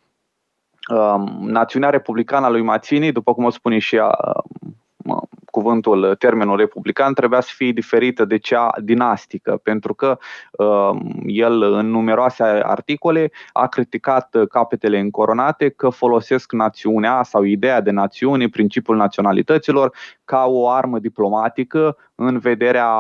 uh, 0.95 1.23
națiunea 1.41 1.91
republicană 1.91 2.47
a 2.47 2.51
lui 2.51 2.63
Mazzini, 2.63 3.13
după 3.13 3.35
cum 3.35 3.45
o 3.45 3.51
spune 3.51 3.79
și 3.79 3.97
ea, 3.97 4.19
cuvântul, 5.59 6.15
termenul 6.15 6.57
republican 6.57 7.15
trebuia 7.15 7.41
să 7.41 7.51
fie 7.55 7.73
diferită 7.73 8.25
de 8.25 8.39
cea 8.39 8.71
dinastică, 8.83 9.61
pentru 9.63 9.95
că 9.95 10.19
uh, 10.51 10.91
el 11.27 11.63
în 11.63 11.91
numeroase 11.91 12.43
articole 12.63 13.31
a 13.53 13.67
criticat 13.67 14.37
capetele 14.49 14.99
încoronate 14.99 15.69
că 15.69 15.89
folosesc 15.89 16.53
națiunea 16.53 17.23
sau 17.23 17.43
ideea 17.43 17.81
de 17.81 17.91
națiune, 17.91 18.49
principiul 18.49 18.97
naționalităților, 18.97 19.95
ca 20.25 20.45
o 20.47 20.69
armă 20.69 20.99
diplomatică 20.99 21.97
în 22.15 22.39
vederea 22.39 22.93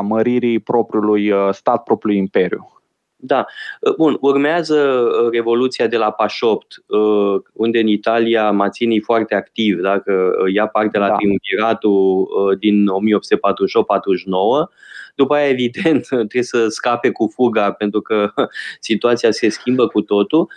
măririi 0.00 0.58
propriului 0.58 1.30
uh, 1.30 1.48
stat, 1.52 1.82
propriului 1.82 2.20
imperiu. 2.20 2.83
Da. 3.26 3.46
Bun, 3.96 4.16
urmează 4.20 4.74
uh, 4.74 5.30
Revoluția 5.30 5.86
de 5.86 5.96
la 5.96 6.10
Pașopt, 6.10 6.66
uh, 6.86 7.42
unde 7.52 7.78
în 7.78 7.86
Italia 7.86 8.50
Mazzini 8.50 9.00
foarte 9.00 9.34
activ, 9.34 9.80
dacă 9.80 10.12
uh, 10.12 10.52
ia 10.54 10.66
parte 10.66 10.98
la 10.98 11.08
da. 11.08 11.14
triumviratul 11.14 12.56
din 12.58 12.86
1848-49. 12.86 12.90
După 15.14 15.34
aia, 15.34 15.48
evident, 15.48 16.06
trebuie 16.28 16.42
să 16.42 16.68
scape 16.68 17.10
cu 17.10 17.32
fuga 17.34 17.72
pentru 17.72 18.00
că 18.00 18.32
situația 18.80 19.30
se 19.30 19.48
schimbă 19.48 19.86
cu 19.86 20.00
totul. 20.00 20.48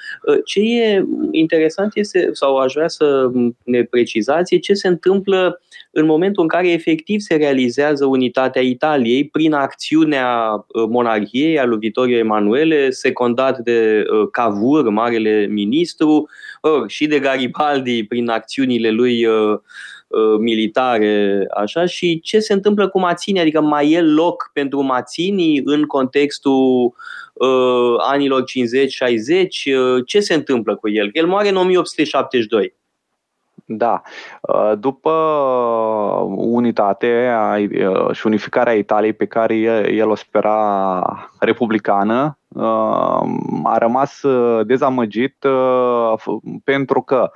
Ce 0.45 0.59
e 0.59 1.03
interesant 1.31 1.95
este, 1.95 2.29
sau 2.31 2.57
aș 2.57 2.73
vrea 2.73 2.87
să 2.87 3.31
ne 3.63 3.83
precizați, 3.83 4.57
ce 4.57 4.73
se 4.73 4.87
întâmplă 4.87 5.61
în 5.91 6.05
momentul 6.05 6.43
în 6.43 6.49
care 6.49 6.71
efectiv 6.71 7.19
se 7.19 7.35
realizează 7.35 8.05
unitatea 8.05 8.61
Italiei 8.61 9.27
prin 9.27 9.53
acțiunea 9.53 10.51
uh, 10.51 10.85
monarhiei 10.89 11.59
a 11.59 11.65
lui 11.65 11.77
Vittorio 11.77 12.17
Emanuele, 12.17 12.89
secundat 12.89 13.57
de 13.59 14.03
uh, 14.11 14.27
Cavour, 14.31 14.89
marele 14.89 15.47
ministru, 15.49 16.29
și 16.87 17.07
de 17.07 17.19
Garibaldi 17.19 18.03
prin 18.03 18.29
acțiunile 18.29 18.89
lui 18.89 19.25
uh, 19.25 19.59
militare, 20.39 21.45
așa, 21.55 21.85
și 21.85 22.19
ce 22.19 22.39
se 22.39 22.53
întâmplă 22.53 22.89
cu 22.89 22.99
Mazzini, 22.99 23.39
adică 23.39 23.61
mai 23.61 23.91
e 23.91 24.01
loc 24.01 24.49
pentru 24.53 24.81
Mazzini 24.81 25.61
în 25.63 25.83
contextul 25.83 26.93
uh, 27.33 27.95
anilor 27.97 28.43
50-60, 28.43 28.43
uh, 28.45 30.03
ce 30.05 30.19
se 30.19 30.33
întâmplă 30.33 30.75
cu 30.75 30.89
el? 30.89 31.09
El 31.13 31.27
moare 31.27 31.49
în 31.49 31.55
1872. 31.55 32.75
Da. 33.69 34.01
Uh, 34.41 34.71
după 34.79 35.11
unitate 36.35 37.31
uh, 37.57 38.15
și 38.15 38.27
unificarea 38.27 38.73
Italiei 38.73 39.13
pe 39.13 39.25
care 39.25 39.55
el 39.93 40.09
o 40.09 40.15
spera 40.15 41.29
republicană, 41.39 42.23
uh, 42.23 42.36
a 43.63 43.77
rămas 43.77 44.21
dezamăgit 44.65 45.45
pentru 46.63 47.01
că 47.01 47.31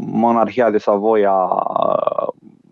monarhia 0.00 0.70
de 0.70 0.78
Savoia 0.78 1.48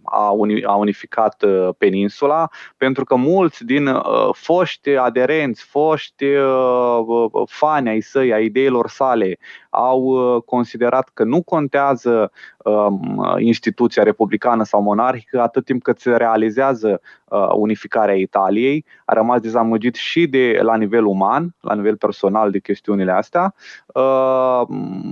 a, 0.06 0.30
uni, 0.30 0.64
a 0.64 0.74
unificat 0.74 1.42
uh, 1.42 1.68
peninsula, 1.78 2.48
pentru 2.76 3.04
că 3.04 3.14
mulți 3.14 3.64
din 3.64 3.86
uh, 3.86 4.28
foști 4.32 4.90
aderenți, 4.90 5.64
foști 5.64 6.24
uh, 6.24 7.42
fani 7.46 7.88
ai 7.88 8.00
săi, 8.00 8.32
ai 8.32 8.44
ideilor 8.44 8.88
sale, 8.88 9.38
au 9.70 10.00
uh, 10.02 10.42
considerat 10.42 11.10
că 11.14 11.24
nu 11.24 11.42
contează 11.42 12.30
um, 12.64 13.36
instituția 13.38 14.02
republicană 14.02 14.64
sau 14.64 14.82
monarhică 14.82 15.40
atât 15.40 15.64
timp 15.64 15.82
cât 15.82 15.98
se 15.98 16.16
realizează 16.16 17.00
uh, 17.24 17.25
unificarea 17.54 18.14
Italiei. 18.14 18.84
A 19.04 19.14
rămas 19.14 19.40
dezamăgit 19.40 19.94
și 19.94 20.26
de 20.26 20.58
la 20.62 20.76
nivel 20.76 21.04
uman, 21.04 21.54
la 21.60 21.74
nivel 21.74 21.96
personal 21.96 22.50
de 22.50 22.58
chestiunile 22.58 23.12
astea 23.12 23.54
uh, 23.86 24.62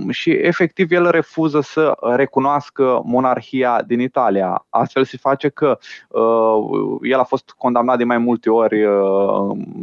și 0.09 0.31
efectiv 0.31 0.91
el 0.91 1.09
refuză 1.09 1.59
să 1.59 1.97
recunoască 2.01 3.01
monarhia 3.03 3.81
din 3.87 3.99
Italia. 3.99 4.65
Astfel 4.69 5.03
se 5.03 5.17
face 5.17 5.49
că 5.49 5.77
el 7.01 7.19
a 7.19 7.23
fost 7.23 7.53
condamnat 7.57 7.97
de 7.97 8.03
mai 8.03 8.17
multe 8.17 8.49
ori 8.49 8.83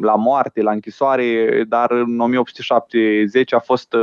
la 0.00 0.14
moarte, 0.14 0.62
la 0.62 0.70
închisoare, 0.70 1.64
dar 1.68 1.90
în 1.90 2.20
1870 2.20 3.52
a 3.52 3.58
fost 3.58 3.94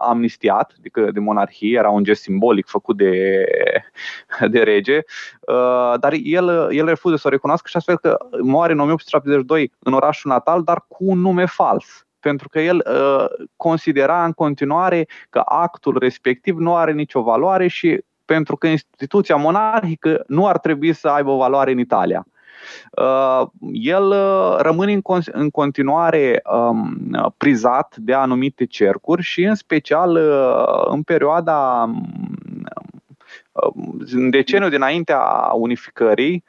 am 0.00 0.22
amnistiat, 0.22 0.74
adică 0.78 1.10
de 1.12 1.20
monarhie, 1.20 1.78
era 1.78 1.90
un 1.90 2.04
gest 2.04 2.22
simbolic 2.22 2.66
făcut 2.66 2.96
de, 2.96 3.44
de 4.50 4.62
rege, 4.62 5.00
uh, 5.40 5.94
dar 6.00 6.12
el, 6.22 6.68
el 6.70 6.86
refuză 6.86 7.16
să 7.16 7.26
o 7.26 7.30
recunoască 7.30 7.68
și 7.72 7.78
astfel 7.78 7.98
că 7.98 8.18
moare 8.42 8.72
în 8.72 8.78
1872 8.78 9.72
în 9.78 9.92
orașul 9.92 10.30
natal, 10.30 10.62
dar 10.62 10.84
cu 10.88 10.96
un 10.98 11.20
nume 11.20 11.44
fals 11.44 12.06
pentru 12.20 12.48
că 12.48 12.60
el 12.60 12.76
uh, 12.76 13.24
considera 13.56 14.24
în 14.24 14.32
continuare 14.32 15.08
că 15.30 15.42
actul 15.44 15.98
respectiv 15.98 16.56
nu 16.58 16.76
are 16.76 16.92
nicio 16.92 17.22
valoare 17.22 17.66
și 17.66 18.04
pentru 18.24 18.56
că 18.56 18.66
instituția 18.66 19.36
monarhică 19.36 20.24
nu 20.26 20.46
ar 20.46 20.58
trebui 20.58 20.92
să 20.92 21.08
aibă 21.08 21.36
valoare 21.36 21.70
în 21.70 21.78
Italia. 21.78 22.26
Uh, 22.90 23.46
el 23.72 24.04
uh, 24.04 24.56
rămâne 24.58 25.00
în 25.32 25.50
continuare 25.50 26.42
um, 26.52 27.32
prizat 27.36 27.96
de 27.96 28.12
anumite 28.12 28.64
cercuri 28.64 29.22
și 29.22 29.42
în 29.42 29.54
special 29.54 30.16
uh, 30.16 30.92
în 30.92 31.02
perioada 31.02 31.90
în 34.12 34.30
deceniul 34.30 34.70
dinaintea 34.70 35.50
unificării 35.54 36.44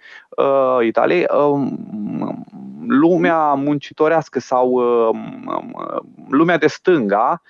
Italiei, 0.82 1.26
um, 1.38 2.46
lumea 2.88 3.54
muncitorească 3.54 4.40
sau 4.40 4.82
lumea 6.30 6.58
de 6.58 6.68
stânga 6.68 7.42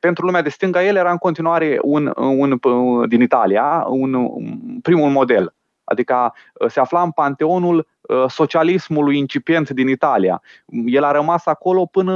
pentru 0.00 0.24
lumea 0.24 0.42
de 0.42 0.48
stânga, 0.48 0.84
el 0.84 0.96
era 0.96 1.10
în 1.10 1.16
continuare 1.16 1.78
un, 1.82 2.12
un, 2.16 2.58
din 3.08 3.20
Italia, 3.20 3.84
un, 3.88 4.30
primul 4.82 5.10
model 5.10 5.54
Adică 5.88 6.34
uh, 6.52 6.70
se 6.70 6.80
afla 6.80 7.02
în 7.02 7.10
panteonul 7.10 7.86
uh, 8.00 8.24
socialismului 8.28 9.18
incipient 9.18 9.70
din 9.70 9.88
Italia. 9.88 10.42
El 10.86 11.04
a 11.04 11.10
rămas 11.10 11.46
acolo 11.46 11.86
până 11.86 12.12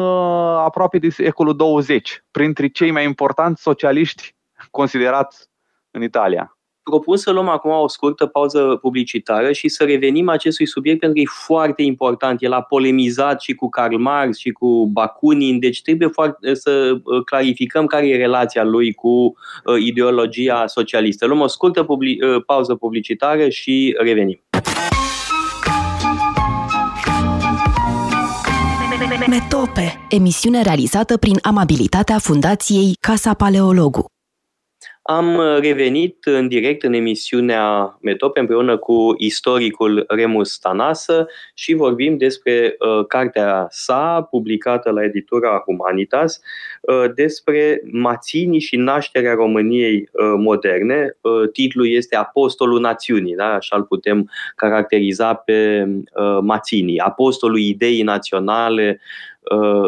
aproape 0.64 0.98
de 0.98 1.08
secolul 1.08 1.56
20, 1.56 2.24
printre 2.30 2.68
cei 2.68 2.90
mai 2.90 3.04
importanți 3.04 3.62
socialiști 3.62 4.34
considerați 4.70 5.48
în 5.90 6.02
Italia 6.02 6.54
propun 6.90 7.16
să 7.16 7.30
luăm 7.30 7.48
acum 7.48 7.70
o 7.70 7.88
scurtă 7.88 8.26
pauză 8.26 8.78
publicitară 8.80 9.52
și 9.52 9.68
să 9.68 9.84
revenim 9.84 10.28
acestui 10.28 10.66
subiect 10.66 11.00
pentru 11.00 11.16
că 11.16 11.22
e 11.22 11.44
foarte 11.44 11.82
important. 11.82 12.42
El 12.42 12.52
a 12.52 12.62
polemizat 12.62 13.40
și 13.40 13.54
cu 13.54 13.68
Karl 13.68 13.96
Marx 13.96 14.38
și 14.38 14.50
cu 14.50 14.86
Bakunin, 14.86 15.58
deci 15.58 15.82
trebuie 15.82 16.08
foarte, 16.08 16.54
să 16.54 17.00
uh, 17.02 17.24
clarificăm 17.24 17.86
care 17.86 18.08
e 18.08 18.16
relația 18.16 18.64
lui 18.64 18.92
cu 18.92 19.08
uh, 19.08 19.34
ideologia 19.78 20.66
socialistă. 20.66 21.26
Luăm 21.26 21.40
o 21.40 21.46
scurtă 21.46 21.82
publi- 21.82 22.18
uh, 22.20 22.42
pauză 22.46 22.74
publicitară 22.74 23.48
și 23.48 23.96
revenim. 23.98 24.40
Metope, 29.28 30.06
emisiune 30.08 30.62
realizată 30.62 31.16
prin 31.16 31.38
amabilitatea 31.42 32.18
Fundației 32.18 32.96
Casa 33.00 33.34
Paleologu. 33.34 34.04
Am 35.02 35.36
uh, 35.36 35.58
revenit 35.60 36.24
în 36.24 36.48
direct 36.48 36.82
în 36.82 36.92
emisiunea 36.92 37.98
Metope 38.02 38.40
împreună 38.40 38.76
cu 38.76 39.14
istoricul 39.18 40.04
Remus 40.08 40.58
Tanasă 40.58 41.26
și 41.54 41.74
vorbim 41.74 42.16
despre 42.16 42.76
uh, 42.78 43.06
cartea 43.06 43.66
sa 43.70 44.26
publicată 44.30 44.90
la 44.90 45.04
editura 45.04 45.62
Humanitas 45.64 46.40
uh, 46.80 47.04
despre 47.14 47.80
Mațini 47.92 48.58
și 48.58 48.76
nașterea 48.76 49.34
României 49.34 50.08
uh, 50.12 50.34
moderne. 50.36 51.16
Uh, 51.20 51.50
titlul 51.52 51.88
este 51.88 52.16
Apostolul 52.16 52.80
Națiunii, 52.80 53.34
da? 53.34 53.54
așa 53.54 53.76
îl 53.76 53.82
putem 53.82 54.30
caracteriza 54.56 55.34
pe 55.34 55.88
uh, 56.14 56.38
Mațini, 56.42 56.98
apostolul 56.98 57.58
ideii 57.58 58.02
naționale 58.02 59.00
Uh, 59.00 59.29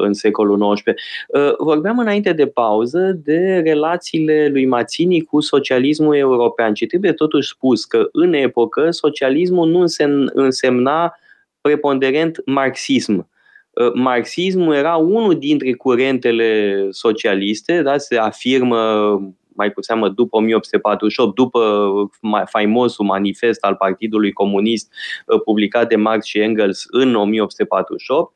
în 0.00 0.12
secolul 0.12 0.74
XIX. 0.74 0.86
Uh, 1.28 1.54
vorbeam 1.58 1.98
înainte 1.98 2.32
de 2.32 2.46
pauză 2.46 3.20
de 3.24 3.60
relațiile 3.64 4.48
lui 4.48 4.66
Mazzini 4.66 5.20
cu 5.20 5.40
socialismul 5.40 6.16
european 6.16 6.74
și 6.74 6.86
trebuie 6.86 7.12
totuși 7.12 7.48
spus 7.48 7.84
că 7.84 8.08
în 8.12 8.32
epocă 8.32 8.90
socialismul 8.90 9.68
nu 9.68 9.84
însemna 10.32 11.14
preponderent 11.60 12.42
marxism. 12.46 13.28
Uh, 13.70 13.92
marxismul 13.94 14.74
era 14.74 14.96
unul 14.96 15.38
dintre 15.38 15.72
curentele 15.72 16.86
socialiste, 16.90 17.82
da, 17.82 17.98
se 17.98 18.16
afirmă 18.16 18.78
mai 19.54 19.72
cu 19.72 19.82
seamă 19.82 20.08
după 20.08 20.36
1848, 20.36 21.34
după 21.34 21.60
faimosul 22.44 23.04
manifest 23.04 23.64
al 23.64 23.74
Partidului 23.74 24.32
Comunist 24.32 24.92
publicat 25.44 25.88
de 25.88 25.96
Marx 25.96 26.26
și 26.26 26.38
Engels 26.38 26.86
în 26.90 27.14
1848, 27.14 28.32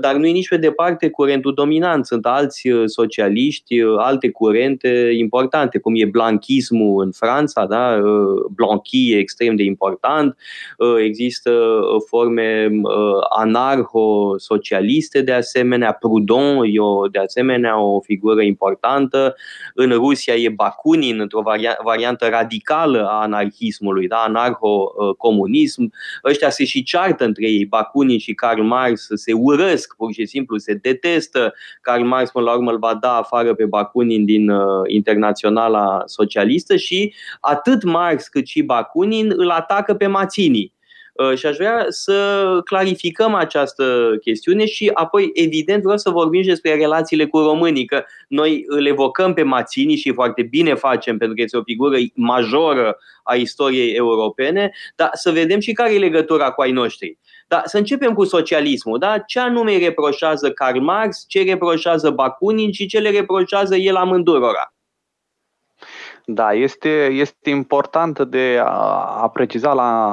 dar 0.00 0.14
nu 0.14 0.26
e 0.26 0.30
nici 0.30 0.48
pe 0.48 0.56
departe 0.56 1.10
curentul 1.10 1.54
dominant. 1.54 2.06
Sunt 2.06 2.26
alți 2.26 2.68
socialiști, 2.84 3.82
alte 3.96 4.30
curente 4.30 5.10
importante, 5.18 5.78
cum 5.78 5.92
e 5.96 6.04
blanchismul 6.04 7.04
în 7.04 7.10
Franța, 7.10 7.66
da? 7.66 8.00
Blanqui 8.54 9.10
e 9.10 9.18
extrem 9.18 9.56
de 9.56 9.62
important, 9.62 10.36
există 11.04 11.80
forme 12.08 12.70
anarho-socialiste 13.38 15.22
de 15.22 15.32
asemenea, 15.32 15.92
Proudhon 15.92 16.62
e 16.64 16.80
o, 16.80 17.06
de 17.06 17.18
asemenea 17.18 17.80
o 17.80 18.00
figură 18.00 18.42
importantă, 18.42 19.34
în 19.74 19.90
Rusia 19.90 20.34
e 20.40 20.48
Bakunin 20.48 21.20
într-o 21.20 21.42
variantă 21.82 22.28
radicală 22.28 23.06
a 23.08 23.20
anarhismului, 23.20 24.06
da? 24.06 24.16
anarho-comunism, 24.16 25.92
ăștia 26.24 26.50
se 26.50 26.64
și 26.64 26.82
ceartă 26.82 27.24
între 27.24 27.46
ei, 27.46 27.64
Bakunin 27.64 28.18
și 28.18 28.34
Karl 28.34 28.62
Marx 28.62 29.06
se 29.14 29.32
urăsc, 29.32 29.96
pur 29.96 30.12
și 30.12 30.26
simplu 30.26 30.56
se 30.56 30.74
detestă, 30.74 31.54
Karl 31.80 32.04
Marx 32.04 32.30
până 32.30 32.44
la 32.44 32.52
urmă 32.52 32.70
îl 32.70 32.78
va 32.78 32.94
da 32.94 33.16
afară 33.16 33.54
pe 33.54 33.64
Bakunin 33.64 34.24
din 34.24 34.50
uh, 34.50 34.82
internaționala 34.86 36.02
socialistă 36.06 36.76
și 36.76 37.14
atât 37.40 37.82
Marx 37.82 38.28
cât 38.28 38.46
și 38.46 38.62
Bakunin 38.62 39.32
îl 39.36 39.50
atacă 39.50 39.94
pe 39.94 40.06
Mazzini. 40.06 40.78
Uh, 41.20 41.38
și 41.38 41.46
aș 41.46 41.56
vrea 41.56 41.86
să 41.88 42.44
clarificăm 42.64 43.34
această 43.34 44.10
chestiune 44.20 44.66
și 44.66 44.90
apoi, 44.94 45.30
evident, 45.34 45.82
vreau 45.82 45.96
să 45.96 46.10
vorbim 46.10 46.42
și 46.42 46.48
despre 46.48 46.74
relațiile 46.74 47.26
cu 47.26 47.38
românii, 47.38 47.84
că 47.84 48.04
noi 48.28 48.64
îl 48.66 48.86
evocăm 48.86 49.32
pe 49.32 49.42
Mațini 49.42 49.96
și 49.96 50.12
foarte 50.12 50.42
bine 50.42 50.74
facem, 50.74 51.18
pentru 51.18 51.36
că 51.36 51.42
este 51.42 51.56
o 51.56 51.62
figură 51.62 51.96
majoră 52.14 52.98
a 53.22 53.34
istoriei 53.34 53.94
europene, 53.94 54.70
dar 54.96 55.10
să 55.12 55.30
vedem 55.30 55.60
și 55.60 55.72
care 55.72 55.94
e 55.94 55.98
legătura 55.98 56.50
cu 56.50 56.62
ai 56.62 56.72
noștri. 56.72 57.18
Da, 57.48 57.62
să 57.64 57.78
începem 57.78 58.14
cu 58.14 58.24
socialismul. 58.24 58.98
Da? 58.98 59.18
Ce 59.18 59.40
anume 59.40 59.78
reproșează 59.78 60.50
Karl 60.50 60.78
Marx, 60.78 61.24
ce 61.28 61.42
reproșează 61.42 62.10
Bakunin 62.10 62.72
și 62.72 62.86
ce 62.86 62.98
le 62.98 63.10
reproșează 63.10 63.76
el 63.76 63.96
amândurora? 63.96 64.74
Da, 66.24 66.52
este, 66.52 67.06
este 67.06 67.50
important 67.50 68.18
de 68.20 68.60
a, 68.64 69.20
a 69.22 69.28
preciza 69.28 69.72
la, 69.72 70.12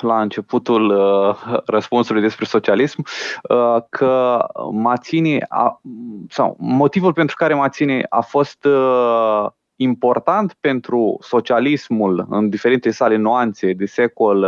la 0.00 0.20
începutul 0.20 0.90
uh, 0.90 1.58
răspunsului 1.66 2.22
despre 2.22 2.44
socialism 2.44 3.04
uh, 3.42 3.76
că 3.88 4.46
Mațini 4.72 5.42
a, 5.48 5.80
sau 6.28 6.56
motivul 6.58 7.12
pentru 7.12 7.36
care 7.38 7.54
Mațini 7.54 8.02
a 8.08 8.20
fost 8.20 8.64
uh, 8.64 9.46
important 9.82 10.56
pentru 10.60 11.18
socialismul 11.20 12.26
în 12.30 12.48
diferite 12.48 12.90
sale 12.90 13.16
nuanțe 13.16 13.72
de 13.72 13.86
secol 13.86 14.46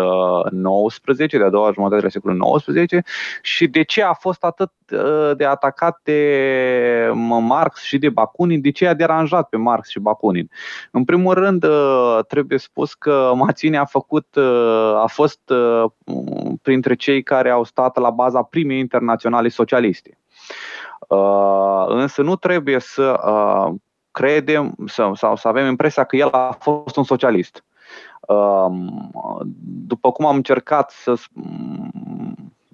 XIX, 0.86 1.20
uh, 1.20 1.26
de 1.28 1.44
a 1.44 1.48
doua 1.48 1.72
jumătate 1.72 2.06
a 2.06 2.08
secolului 2.08 2.62
XIX 2.66 3.08
și 3.42 3.66
de 3.66 3.82
ce 3.82 4.02
a 4.02 4.12
fost 4.12 4.44
atât 4.44 4.72
uh, 4.92 5.36
de 5.36 5.44
atacat 5.44 6.00
de 6.02 7.10
Marx 7.40 7.82
și 7.82 7.98
de 7.98 8.08
Bakunin, 8.08 8.60
de 8.60 8.70
ce 8.70 8.86
a 8.86 8.94
deranjat 8.94 9.48
pe 9.48 9.56
Marx 9.56 9.88
și 9.88 9.98
Bakunin. 9.98 10.50
În 10.90 11.04
primul 11.04 11.34
rând, 11.34 11.64
uh, 11.64 12.18
trebuie 12.28 12.58
spus 12.58 12.94
că 12.94 13.32
Mațini 13.34 13.76
a 13.76 13.84
făcut, 13.84 14.36
a 14.96 15.06
fost 15.06 15.52
printre 16.62 16.94
cei 16.94 17.22
care 17.22 17.50
au 17.50 17.64
stat 17.64 17.96
la 17.96 18.10
baza 18.10 18.42
primei 18.42 18.78
internaționale 18.78 19.48
socialiste. 19.48 20.18
Însă 21.86 22.22
nu 22.22 22.36
trebuie 22.36 22.78
să 22.78 23.20
credem 24.12 24.74
sau, 24.86 25.14
sau 25.14 25.36
să 25.36 25.48
avem 25.48 25.66
impresia 25.66 26.04
că 26.04 26.16
el 26.16 26.28
a 26.28 26.56
fost 26.60 26.96
un 26.96 27.04
socialist. 27.04 27.64
Um, 28.20 29.10
după 29.86 30.12
cum 30.12 30.26
am 30.26 30.36
încercat 30.36 30.90
să 30.90 31.14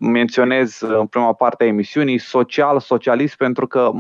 menționez 0.01 0.81
în 0.81 1.07
prima 1.07 1.33
parte 1.33 1.65
a 1.65 1.67
emisiunii, 1.67 2.19
social, 2.19 2.81
socialist, 2.81 3.37
pentru 3.37 3.67
că 3.67 3.91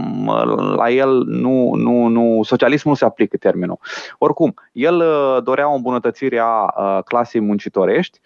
la 0.77 0.90
el 0.90 1.24
nu, 1.27 1.74
nu, 1.74 2.07
nu, 2.07 2.42
socialismul 2.42 2.92
nu 2.92 2.98
se 2.98 3.05
aplică 3.05 3.37
termenul. 3.37 3.79
Oricum, 4.18 4.55
el 4.72 4.96
uh, 4.96 5.42
dorea 5.42 5.70
o 5.70 5.74
îmbunătățire 5.74 6.38
a 6.38 6.74
uh, 6.77 7.03
clasei 7.05 7.40
muncitorești, 7.40 8.20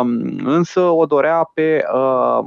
um, 0.00 0.38
însă 0.44 0.80
o 0.80 1.06
dorea 1.06 1.50
pe, 1.54 1.84
uh, 1.94 2.44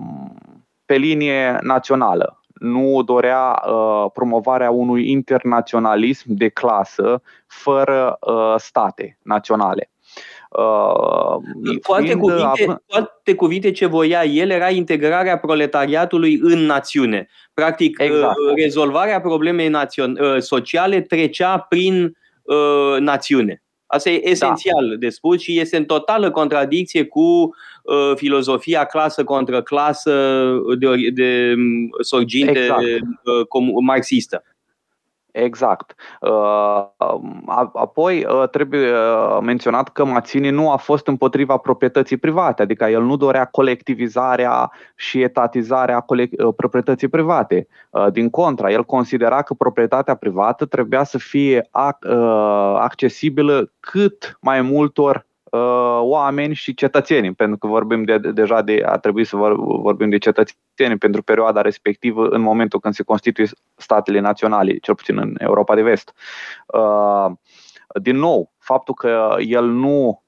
pe 0.85 0.95
linie 0.95 1.57
națională 1.61 2.38
nu 2.59 3.01
dorea 3.03 3.63
uh, 3.67 4.05
promovarea 4.13 4.71
unui 4.71 5.09
internaționalism 5.09 6.25
de 6.27 6.49
clasă 6.49 7.21
fără 7.47 8.17
uh, 8.21 8.55
state 8.57 9.17
naționale. 9.23 9.89
Uh, 10.49 11.35
cu, 11.83 11.93
alte 11.93 12.13
cuvinte, 12.13 12.65
cu 12.65 12.83
alte 12.89 13.35
cuvinte, 13.35 13.71
ce 13.71 13.85
voia 13.85 14.23
el 14.23 14.49
era 14.49 14.69
integrarea 14.69 15.37
proletariatului 15.37 16.39
în 16.41 16.59
națiune. 16.59 17.29
Practic, 17.53 17.99
uh, 17.99 18.05
exact. 18.05 18.37
uh, 18.37 18.53
rezolvarea 18.55 19.21
problemei 19.21 19.69
națion- 19.69 20.19
uh, 20.19 20.37
sociale 20.39 21.01
trecea 21.01 21.57
prin 21.57 22.17
uh, 22.41 22.99
națiune. 22.99 23.63
Asta 23.85 24.09
e 24.09 24.29
esențial 24.29 24.89
da. 24.89 24.95
de 24.95 25.09
spus 25.09 25.41
și 25.41 25.59
este 25.59 25.77
în 25.77 25.85
totală 25.85 26.31
contradicție 26.31 27.05
cu 27.05 27.19
uh, 27.19 27.49
filozofia 28.15 28.83
clasă 28.83 29.23
contra 29.23 29.61
clasă 29.61 30.43
de, 30.79 31.09
de 31.13 31.53
mm, 31.57 31.89
sorginte 32.01 32.59
exact. 32.59 32.81
uh, 32.81 33.73
marxistă. 33.81 34.43
Exact. 35.31 35.95
Uh, 36.21 36.85
apoi 37.73 38.25
uh, 38.25 38.49
trebuie 38.49 38.91
uh, 38.91 39.37
menționat 39.41 39.89
că 39.89 40.05
Mațini 40.05 40.49
nu 40.49 40.71
a 40.71 40.75
fost 40.75 41.07
împotriva 41.07 41.57
proprietății 41.57 42.17
private, 42.17 42.61
adică 42.61 42.85
el 42.85 43.03
nu 43.03 43.17
dorea 43.17 43.45
colectivizarea 43.45 44.71
și 44.95 45.21
etatizarea 45.21 46.05
proprietății 46.55 47.07
private. 47.07 47.67
Din 48.11 48.29
contra, 48.29 48.71
el 48.71 48.83
considera 48.83 49.41
că 49.41 49.53
proprietatea 49.53 50.15
privată 50.15 50.65
trebuia 50.65 51.03
să 51.03 51.17
fie 51.17 51.69
accesibilă 52.75 53.71
cât 53.79 54.37
mai 54.41 54.61
multor 54.61 55.15
uh, 55.15 55.28
oameni 55.99 56.53
și 56.53 56.73
cetățeni, 56.73 57.33
pentru 57.33 57.57
că 57.57 57.67
vorbim 57.67 58.03
de, 58.03 58.17
de, 58.17 58.31
deja 58.31 58.61
de, 58.61 58.83
a 58.85 58.97
trebuit 58.97 59.27
să 59.27 59.35
vorbim 59.61 60.09
de 60.09 60.17
cetățeni 60.17 60.97
pentru 60.99 61.21
perioada 61.21 61.61
respectivă 61.61 62.27
în 62.27 62.41
momentul 62.41 62.79
când 62.79 62.93
se 62.93 63.03
constituie 63.03 63.47
statele 63.75 64.19
naționale, 64.19 64.77
cel 64.77 64.95
puțin 64.95 65.17
în 65.17 65.35
Europa 65.37 65.75
de 65.75 65.81
Vest. 65.81 66.13
Uh, 66.65 67.31
din 68.01 68.15
nou, 68.15 68.51
faptul 68.57 68.93
că 68.93 69.35
el 69.39 69.65
nu 69.65 70.23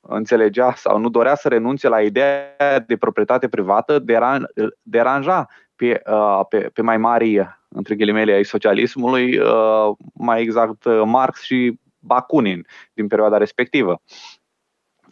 înțelegea 0.00 0.74
sau 0.74 0.98
nu 0.98 1.08
dorea 1.08 1.34
să 1.34 1.48
renunțe 1.48 1.88
la 1.88 2.00
ideea 2.00 2.84
de 2.86 2.96
proprietate 2.96 3.48
privată 3.48 3.98
deran, 3.98 4.48
deranja 4.82 5.48
pe, 5.76 6.02
uh, 6.10 6.40
pe, 6.48 6.58
pe 6.58 6.82
mai 6.82 6.96
mari, 6.96 7.58
între 7.68 7.94
ghilimele, 7.94 8.32
ai 8.32 8.44
socialismului, 8.44 9.38
uh, 9.38 9.96
mai 10.14 10.42
exact 10.42 10.84
uh, 10.84 11.02
Marx 11.04 11.42
și 11.42 11.78
Bakunin 11.98 12.66
din 12.92 13.06
perioada 13.06 13.36
respectivă. 13.36 14.02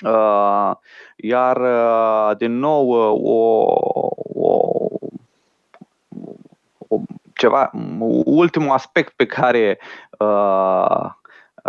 Uh, 0.04 0.72
iar, 1.16 1.56
uh, 1.60 2.36
din 2.36 2.58
nou, 2.58 2.86
uh, 2.88 3.20
o, 3.22 3.62
o, 4.34 4.88
o, 6.88 7.00
ceva, 7.34 7.70
ultimul 8.24 8.70
aspect 8.70 9.12
pe 9.16 9.26
care 9.26 9.78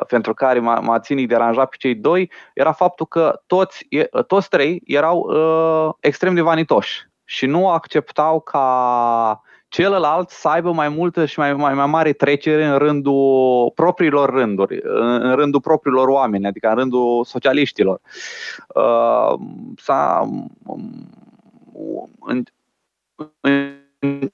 pentru 0.07 0.33
care 0.33 0.59
m-a 0.59 0.99
ținut 0.99 1.27
deranja 1.27 1.65
pe 1.65 1.75
cei 1.79 1.95
doi 1.95 2.31
era 2.53 2.71
faptul 2.71 3.05
că 3.05 3.41
toți, 3.45 3.87
toți 4.27 4.49
trei 4.49 4.81
erau 4.85 5.17
uh, 5.19 5.93
extrem 5.99 6.35
de 6.35 6.41
vanitoși 6.41 7.07
și 7.23 7.45
nu 7.45 7.69
acceptau 7.69 8.39
ca 8.39 9.41
celălalt 9.75 10.29
să 10.29 10.47
aibă 10.47 10.71
mai 10.71 10.89
multă 10.89 11.25
și 11.25 11.39
mai, 11.39 11.53
mai, 11.53 11.73
mai 11.73 11.85
mare 11.85 12.13
trecere 12.13 12.65
în 12.65 12.77
rândul 12.77 13.71
propriilor 13.75 14.29
rânduri, 14.29 14.79
în 14.83 15.35
rândul 15.35 15.61
propriilor 15.61 16.07
oameni, 16.07 16.45
adică 16.47 16.67
în 16.67 16.75
rândul 16.75 17.23
socialiștilor. 17.23 17.99
Uh, 18.67 19.33
s-a, 19.77 20.29
în, 22.19 22.43
în, 23.41 24.31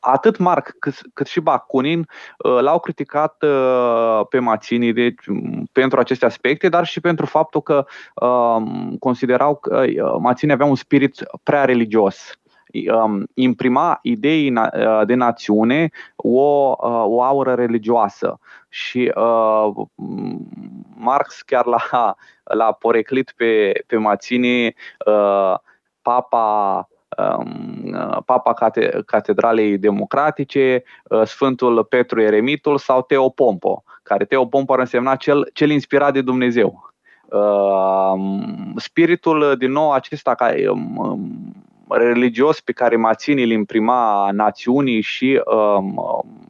atât 0.00 0.36
Marc 0.36 0.76
cât, 0.78 0.94
cât 1.14 1.26
și 1.26 1.40
Bakunin 1.40 1.98
uh, 2.38 2.60
l-au 2.60 2.80
criticat 2.80 3.42
uh, 3.42 4.20
pe 4.28 4.38
Mațini 4.38 4.92
deci, 4.92 5.24
pentru 5.72 5.98
aceste 5.98 6.24
aspecte, 6.24 6.68
dar 6.68 6.84
și 6.84 7.00
pentru 7.00 7.26
faptul 7.26 7.62
că 7.62 7.86
uh, 8.14 8.62
considerau 8.98 9.56
că 9.56 9.84
Mațini 10.18 10.52
avea 10.52 10.66
un 10.66 10.76
spirit 10.76 11.22
prea 11.42 11.64
religios 11.64 12.38
Um, 12.45 12.45
imprima 13.34 13.98
ideii 14.02 14.52
uh, 14.52 15.06
de 15.06 15.14
națiune 15.14 15.90
o, 16.16 16.74
uh, 16.80 17.04
o 17.06 17.22
aură 17.22 17.54
religioasă. 17.54 18.38
Și 18.68 19.12
uh, 19.14 19.86
Marx 20.96 21.42
chiar 21.42 21.66
l-a, 21.66 22.16
l-a 22.58 22.72
poreclit 22.72 23.32
pe, 23.36 23.72
pe 23.86 23.96
Mațini 23.96 24.66
uh, 24.66 25.54
papa 26.02 26.88
um, 27.38 28.22
Papa 28.24 28.54
Catedralei 29.06 29.78
Democratice, 29.78 30.82
Sfântul 31.24 31.84
Petru 31.84 32.20
Eremitul 32.20 32.78
sau 32.78 33.02
Teopompo, 33.02 33.82
care 34.02 34.24
Teopomp 34.24 34.70
ar 34.70 34.78
însemna 34.78 35.16
cel, 35.16 35.50
cel 35.52 35.70
inspirat 35.70 36.12
de 36.12 36.20
Dumnezeu. 36.20 36.94
Spiritul, 38.76 39.54
din 39.58 39.70
nou, 39.70 39.92
acesta 39.92 40.34
care 40.34 40.70
religios 41.88 42.60
pe 42.60 42.72
care 42.72 42.96
Mațini 42.96 43.42
îl 43.42 43.50
imprima 43.50 44.30
națiunii 44.32 45.00
și 45.00 45.42
um, 45.44 46.02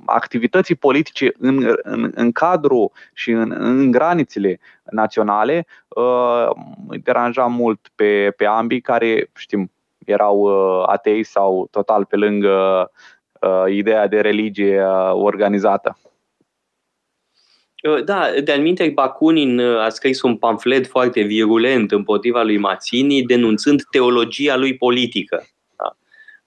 activității 0.06 0.74
politice 0.74 1.32
în, 1.38 1.74
în, 1.82 2.10
în 2.14 2.32
cadru 2.32 2.92
și 3.14 3.30
în, 3.30 3.54
în 3.58 3.90
granițele 3.90 4.58
naționale 4.90 5.66
uh, 5.88 6.48
îi 6.88 6.98
deranja 6.98 7.44
mult 7.46 7.88
pe, 7.94 8.32
pe 8.36 8.44
ambii 8.44 8.80
care, 8.80 9.30
știm, 9.34 9.70
erau 10.06 10.38
uh, 10.38 10.82
atei 10.86 11.22
sau 11.22 11.68
total 11.70 12.04
pe 12.04 12.16
lângă 12.16 12.90
uh, 13.40 13.72
ideea 13.72 14.06
de 14.06 14.20
religie 14.20 14.84
uh, 14.84 15.10
organizată. 15.12 15.96
Uh, 17.86 18.04
da, 18.04 18.30
de-al 18.44 18.60
minte, 18.60 18.90
Bakunin 18.94 19.58
uh, 19.58 19.78
a 19.78 19.88
scris 19.88 20.22
un 20.22 20.36
pamflet 20.36 20.86
foarte 20.86 21.20
virulent 21.20 21.92
împotriva 21.92 22.42
lui 22.42 22.58
Mazzini, 22.58 23.22
denunțând 23.22 23.82
teologia 23.90 24.56
lui 24.56 24.76
politică. 24.76 25.46
Da. 25.76 25.96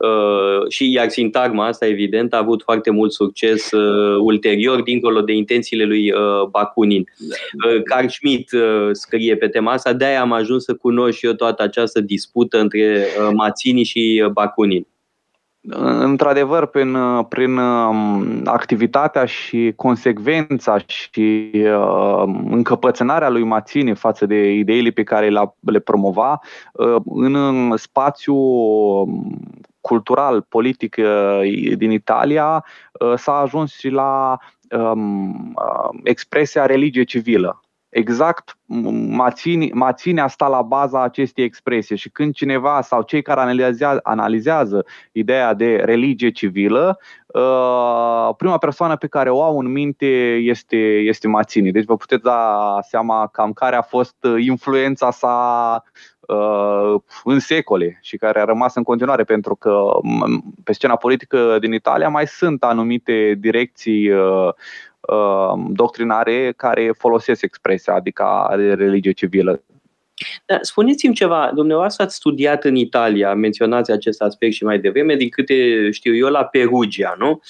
Uh, 0.07 0.69
și 0.69 0.91
iar 0.91 1.09
sintagma 1.09 1.65
asta, 1.65 1.85
evident, 1.87 2.33
a 2.33 2.37
avut 2.37 2.61
foarte 2.61 2.89
mult 2.89 3.11
succes 3.11 3.71
uh, 3.71 4.17
ulterior, 4.19 4.81
dincolo 4.81 5.21
de 5.21 5.33
intențiile 5.33 5.83
lui 5.83 6.11
uh, 6.11 6.47
Bakunin. 6.51 7.03
Uh, 7.65 7.83
Carl 7.83 8.07
Schmitt 8.07 8.51
uh, 8.51 8.89
scrie 8.91 9.35
pe 9.35 9.47
tema 9.47 9.71
asta, 9.71 9.93
de-aia 9.93 10.21
am 10.21 10.31
ajuns 10.31 10.63
să 10.63 10.73
cunosc 10.73 11.17
și 11.17 11.25
eu 11.25 11.33
toată 11.33 11.63
această 11.63 12.01
dispută 12.01 12.59
între 12.59 13.05
uh, 13.19 13.29
Mazzini 13.33 13.83
și 13.83 14.21
uh, 14.25 14.31
Bakunin. 14.31 14.87
Într-adevăr, 16.01 16.65
prin, 16.65 16.97
prin 17.29 17.57
um, 17.57 18.41
activitatea 18.45 19.25
și 19.25 19.73
consecvența 19.75 20.77
și 20.87 21.51
uh, 21.53 22.23
încăpățânarea 22.49 23.29
lui 23.29 23.43
Mațini 23.43 23.95
față 23.95 24.25
de 24.25 24.51
ideile 24.51 24.89
pe 24.89 25.03
care 25.03 25.29
le 25.59 25.79
promova, 25.79 26.41
uh, 26.73 26.95
în 27.05 27.73
spațiu 27.77 28.35
um, 28.35 29.39
cultural, 29.81 30.45
politic 30.49 30.95
uh, 30.99 31.73
din 31.75 31.91
Italia, 31.91 32.65
s-a 33.15 33.33
ajuns 33.33 33.73
și 33.77 33.89
la 33.89 34.37
um, 34.71 35.53
expresia 36.03 36.65
religie 36.65 37.03
civilă 37.03 37.61
exact 37.89 38.57
Mațini, 39.09 39.71
Mațini 39.73 40.19
a 40.19 40.27
stat 40.27 40.49
la 40.49 40.61
baza 40.61 41.03
acestei 41.03 41.43
expresii 41.43 41.97
și 41.97 42.09
când 42.09 42.33
cineva 42.33 42.81
sau 42.81 43.01
cei 43.01 43.21
care 43.21 43.39
analizează, 43.39 43.99
analizează 44.03 44.85
ideea 45.11 45.53
de 45.53 45.75
religie 45.75 46.29
civilă, 46.29 46.99
uh, 47.27 48.35
prima 48.37 48.57
persoană 48.57 48.95
pe 48.95 49.07
care 49.07 49.29
o 49.29 49.43
au 49.43 49.59
în 49.59 49.71
minte 49.71 50.05
este, 50.35 50.77
este 50.97 51.27
Mațini. 51.27 51.71
Deci 51.71 51.85
vă 51.85 51.97
puteți 51.97 52.23
da 52.23 52.77
seama 52.81 53.27
cam 53.27 53.53
care 53.53 53.75
a 53.75 53.81
fost 53.81 54.15
influența 54.37 55.11
sa 55.11 55.83
uh, 56.19 57.01
în 57.23 57.39
secole 57.39 57.99
și 58.01 58.17
care 58.17 58.39
a 58.39 58.43
rămas 58.43 58.75
în 58.75 58.83
continuare 58.83 59.23
pentru 59.23 59.55
că 59.55 59.83
pe 60.63 60.73
scena 60.73 60.95
politică 60.95 61.57
din 61.59 61.73
Italia 61.73 62.09
mai 62.09 62.27
sunt 62.27 62.63
anumite 62.63 63.35
direcții 63.39 64.09
uh, 64.09 64.49
Um, 64.49 64.88
doctrinare 65.69 66.53
care 66.57 66.91
folosesc 66.97 67.43
expresia, 67.43 67.93
adică 67.93 68.25
religie 68.77 69.11
civilă. 69.11 69.61
Da, 70.45 70.57
spuneți-mi 70.61 71.13
ceva, 71.13 71.51
dumneavoastră 71.53 72.03
ați 72.03 72.15
studiat 72.15 72.63
în 72.63 72.75
Italia, 72.75 73.33
menționați 73.33 73.91
acest 73.91 74.21
aspect 74.21 74.53
și 74.53 74.63
mai 74.63 74.79
devreme, 74.79 75.15
din 75.15 75.29
câte 75.29 75.89
știu 75.91 76.15
eu, 76.15 76.27
la 76.27 76.43
Perugia, 76.43 77.15
nu? 77.17 77.41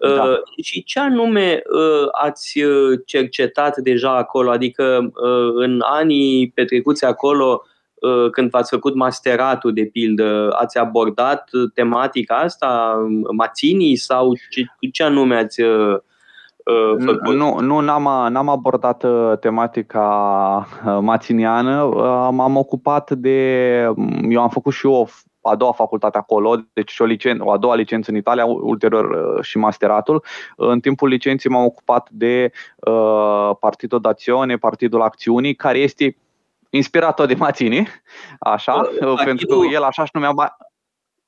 Da. 0.00 0.22
Uh, 0.22 0.62
și 0.62 0.84
ce 0.84 0.98
anume 0.98 1.62
uh, 1.70 2.08
ați 2.22 2.62
uh, 2.62 2.98
cercetat 3.06 3.76
deja 3.76 4.16
acolo? 4.16 4.50
Adică 4.50 5.10
uh, 5.14 5.52
în 5.54 5.82
anii 5.84 6.50
petrecuți 6.54 7.04
acolo, 7.04 7.62
uh, 7.94 8.30
când 8.30 8.50
v-ați 8.50 8.70
făcut 8.70 8.94
masteratul, 8.94 9.72
de 9.72 9.84
pildă, 9.84 10.54
ați 10.58 10.78
abordat 10.78 11.50
tematica 11.74 12.36
asta, 12.36 12.96
maținii 13.36 13.96
sau 13.96 14.34
ce, 14.50 14.64
ce 14.92 15.02
anume 15.02 15.36
ați 15.36 15.60
uh, 15.60 15.88
uh, 15.88 15.98
făcut? 17.04 17.34
Nu, 17.34 17.58
nu 17.60 17.80
n-am, 17.80 18.32
n-am 18.32 18.48
abordat 18.48 19.02
uh, 19.02 19.38
tematica 19.40 20.06
uh, 20.86 20.98
maținiană. 21.00 21.82
Uh, 21.82 22.28
m-am 22.30 22.56
ocupat 22.56 23.10
de. 23.10 23.38
Eu 24.28 24.42
am 24.42 24.48
făcut 24.48 24.72
și 24.72 24.86
eu 24.86 25.08
a 25.42 25.54
doua 25.54 25.72
facultate 25.72 26.18
acolo, 26.18 26.56
deci 26.72 26.90
și 26.90 27.02
o, 27.02 27.06
licen- 27.06 27.40
o 27.40 27.50
a 27.50 27.56
doua 27.56 27.74
licență 27.74 28.10
în 28.10 28.16
Italia, 28.16 28.44
ulterior 28.44 29.38
și 29.42 29.58
masteratul. 29.58 30.24
În 30.56 30.80
timpul 30.80 31.08
licenței 31.08 31.50
m-am 31.50 31.64
ocupat 31.64 32.08
de 32.10 32.50
uh, 32.76 33.50
Partidul 33.60 34.00
d'Azione, 34.00 34.58
Partidul 34.60 35.02
Acțiunii, 35.02 35.54
care 35.54 35.78
este 35.78 36.16
inspirat 36.70 37.26
de 37.26 37.34
Mațini, 37.34 37.88
așa, 38.38 38.72
Partidul... 38.72 39.20
pentru 39.24 39.46
că 39.46 39.54
el 39.72 39.82
așa 39.82 40.04
și 40.04 40.10
numea 40.12 40.58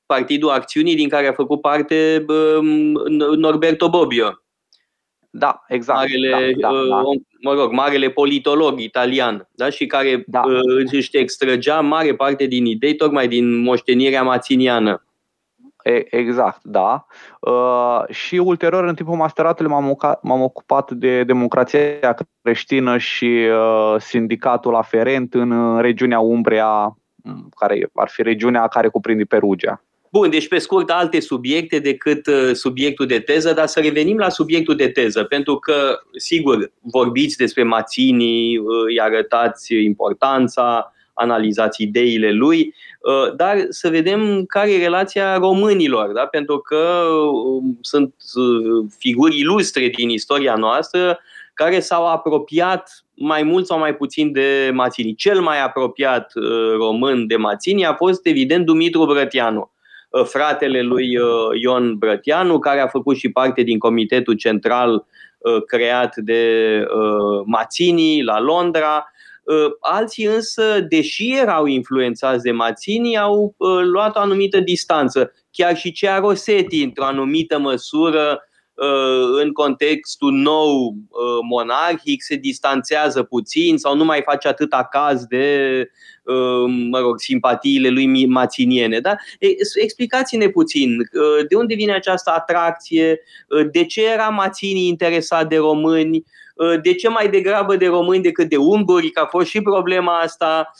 Partidul 0.05 0.49
Acțiunii 0.49 0.95
din 0.95 1.09
care 1.09 1.27
a 1.27 1.33
făcut 1.33 1.61
parte 1.61 2.25
uh, 2.27 2.59
Norberto 3.37 3.89
Bobbio. 3.89 4.41
Da, 5.33 5.63
exact. 5.67 5.99
Marele, 5.99 6.53
da, 6.59 6.67
da, 6.67 6.73
uh, 6.73 6.87
da. 6.89 7.01
Mă 7.41 7.53
rog, 7.53 7.71
marele 7.71 8.09
politolog 8.09 8.79
italian, 8.79 9.47
da? 9.51 9.69
și 9.69 9.85
care 9.85 10.23
da. 10.27 10.41
uh, 10.45 10.85
își 10.91 11.17
extrăgea 11.17 11.79
mare 11.79 12.15
parte 12.15 12.45
din 12.45 12.65
idei 12.65 12.95
tocmai 12.95 13.27
din 13.27 13.57
moștenirea 13.57 14.23
maținiană. 14.23 15.05
Exact, 16.09 16.63
da. 16.63 17.05
Uh, 17.39 18.03
și 18.09 18.35
ulterior, 18.35 18.83
în 18.83 18.95
timpul 18.95 19.15
masteratului, 19.15 19.71
m-am, 19.71 19.97
m-am 20.21 20.41
ocupat 20.41 20.91
de 20.91 21.23
democrația 21.23 22.15
creștină 22.41 22.97
și 22.97 23.47
uh, 23.51 23.95
sindicatul 23.99 24.75
aferent 24.75 25.33
în 25.33 25.79
regiunea 25.79 26.19
Umbria, 26.19 26.97
care 27.55 27.89
ar 27.93 28.09
fi 28.09 28.21
regiunea 28.21 28.67
care 28.67 28.87
cuprinde 28.87 29.23
Perugia. 29.23 29.81
Bun, 30.11 30.29
deci 30.29 30.47
pe 30.47 30.57
scurt 30.57 30.89
alte 30.89 31.19
subiecte 31.19 31.79
decât 31.79 32.27
uh, 32.27 32.51
subiectul 32.53 33.05
de 33.05 33.19
teză, 33.19 33.53
dar 33.53 33.67
să 33.67 33.79
revenim 33.79 34.17
la 34.17 34.29
subiectul 34.29 34.75
de 34.75 34.87
teză, 34.87 35.23
pentru 35.23 35.55
că, 35.55 35.99
sigur, 36.17 36.71
vorbiți 36.81 37.37
despre 37.37 37.63
Mațini, 37.63 38.57
uh, 38.57 38.65
îi 38.87 38.99
arătați 38.99 39.73
importanța, 39.73 40.93
analizați 41.13 41.81
ideile 41.81 42.31
lui, 42.31 42.73
uh, 42.99 43.35
dar 43.35 43.65
să 43.69 43.89
vedem 43.89 44.45
care 44.45 44.73
e 44.73 44.83
relația 44.83 45.37
românilor, 45.37 46.11
da? 46.11 46.25
pentru 46.25 46.57
că 46.57 47.05
um, 47.33 47.77
sunt 47.81 48.13
figuri 48.97 49.39
ilustre 49.39 49.87
din 49.87 50.09
istoria 50.09 50.55
noastră 50.55 51.19
care 51.53 51.79
s-au 51.79 52.07
apropiat 52.07 53.05
mai 53.13 53.43
mult 53.43 53.65
sau 53.65 53.79
mai 53.79 53.95
puțin 53.95 54.31
de 54.31 54.71
Mațini. 54.73 55.15
Cel 55.15 55.41
mai 55.41 55.63
apropiat 55.63 56.31
român 56.77 57.27
de 57.27 57.35
Mațini 57.35 57.85
a 57.85 57.93
fost, 57.93 58.25
evident, 58.25 58.65
Dumitru 58.65 59.05
Brătianu 59.05 59.59
Uh, 59.59 59.80
fratele 60.25 60.81
lui 60.81 61.17
uh, 61.17 61.27
Ion 61.61 61.97
Brătianu, 61.97 62.59
care 62.59 62.79
a 62.79 62.87
făcut 62.87 63.17
și 63.17 63.31
parte 63.31 63.61
din 63.61 63.79
comitetul 63.79 64.33
central 64.33 65.05
uh, 65.37 65.63
creat 65.65 66.15
de 66.15 66.85
Mațini 67.45 68.23
la 68.23 68.39
Londra. 68.39 69.05
Alții 69.79 70.25
însă, 70.25 70.79
deși 70.89 71.37
erau 71.37 71.65
influențați 71.65 72.43
de 72.43 72.51
Mațini, 72.51 73.17
au 73.17 73.55
luat 73.83 74.15
o 74.15 74.19
anumită 74.19 74.59
distanță. 74.59 75.33
Chiar 75.51 75.75
și 75.77 75.91
Cea 75.91 76.19
Rosetti, 76.19 76.83
într-o 76.83 77.03
anumită 77.03 77.59
măsură, 77.59 78.41
în 79.41 79.51
contextul 79.51 80.31
nou 80.31 80.95
monarhic, 81.49 82.23
se 82.23 82.35
distanțează 82.35 83.23
puțin 83.23 83.77
sau 83.77 83.95
nu 83.95 84.05
mai 84.05 84.21
face 84.25 84.47
atâta 84.47 84.87
caz 84.91 85.25
de 85.25 85.87
Uh, 86.23 86.73
mă 86.89 86.99
rog, 86.99 87.19
simpatiile 87.19 87.89
lui 87.89 88.25
maținiene. 88.25 88.99
Da? 88.99 89.15
Explicați-ne 89.81 90.49
puțin 90.49 90.97
uh, 90.99 91.47
de 91.47 91.55
unde 91.55 91.73
vine 91.73 91.93
această 91.93 92.31
atracție, 92.31 93.19
uh, 93.47 93.67
de 93.71 93.85
ce 93.85 94.05
era 94.05 94.27
Mațini 94.27 94.87
interesat 94.87 95.47
de 95.47 95.57
români, 95.57 96.23
de 96.81 96.93
ce 96.93 97.09
mai 97.09 97.29
degrabă 97.29 97.75
de 97.75 97.87
români 97.87 98.21
decât 98.21 98.49
de 98.49 98.57
unguri, 98.57 99.09
că 99.09 99.19
a 99.19 99.25
fost 99.25 99.47
și 99.47 99.61
problema 99.61 100.19
asta, 100.19 100.71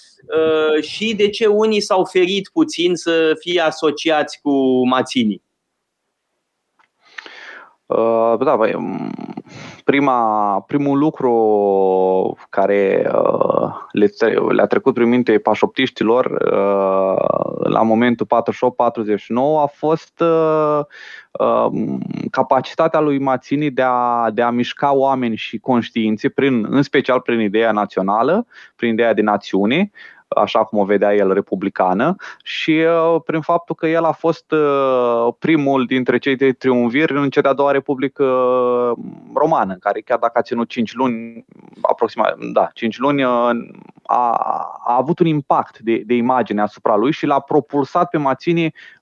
și 0.81 1.15
de 1.15 1.29
ce 1.29 1.45
unii 1.45 1.81
s-au 1.81 2.05
ferit 2.05 2.49
puțin 2.53 2.95
să 2.95 3.35
fie 3.39 3.61
asociați 3.61 4.39
cu 4.41 4.87
Mațini. 4.87 5.41
Uh, 7.97 8.37
da, 8.45 8.55
băi, 8.55 8.75
prima, 9.83 10.59
primul 10.67 10.97
lucru 10.97 12.37
care 12.49 13.11
uh, 13.13 13.69
le, 13.91 14.09
le-a 14.49 14.65
trecut 14.65 14.93
prin 14.93 15.09
minte 15.09 15.37
pașoptiștilor 15.37 16.25
uh, 16.25 17.69
la 17.69 17.81
momentul 17.81 18.25
48-49 18.25 18.29
a 19.61 19.65
fost 19.65 20.19
uh, 20.19 20.79
uh, 21.31 21.97
capacitatea 22.31 22.99
lui 22.99 23.19
Mațini 23.19 23.71
de 23.71 23.83
a, 23.85 24.29
de 24.33 24.41
a 24.41 24.49
mișca 24.49 24.93
oameni 24.93 25.35
și 25.35 25.57
conștiințe, 25.57 26.29
prin, 26.29 26.67
în 26.69 26.81
special 26.81 27.19
prin 27.19 27.39
ideea 27.39 27.71
națională, 27.71 28.45
prin 28.75 28.91
ideea 28.91 29.13
de 29.13 29.21
națiune, 29.21 29.91
așa 30.35 30.63
cum 30.63 30.79
o 30.79 30.83
vedea 30.83 31.15
el, 31.15 31.33
republicană 31.33 32.15
și 32.43 32.83
prin 33.25 33.41
faptul 33.41 33.75
că 33.75 33.87
el 33.87 34.03
a 34.03 34.11
fost 34.11 34.53
primul 35.39 35.85
dintre 35.85 36.17
cei 36.17 36.35
trei 36.35 36.53
triumviri 36.53 37.17
în 37.17 37.29
cea 37.29 37.41
de-a 37.41 37.53
doua 37.53 37.71
republică 37.71 38.23
romană, 39.33 39.75
care 39.75 40.01
chiar 40.01 40.17
dacă 40.17 40.37
a 40.37 40.41
ținut 40.41 40.69
5 40.69 40.93
luni, 40.93 41.45
aproximativ, 41.81 42.51
da, 42.53 42.69
5 42.73 42.97
luni, 42.97 43.23
a, 43.23 43.53
a 44.03 44.95
avut 44.97 45.19
un 45.19 45.25
impact 45.25 45.79
de, 45.79 46.01
de 46.05 46.13
imagine 46.13 46.61
asupra 46.61 46.95
lui 46.95 47.11
și 47.11 47.25
l-a 47.25 47.39
propulsat 47.39 48.09
pe 48.09 48.17
Mazzini 48.17 48.63
Uh, 48.63 49.00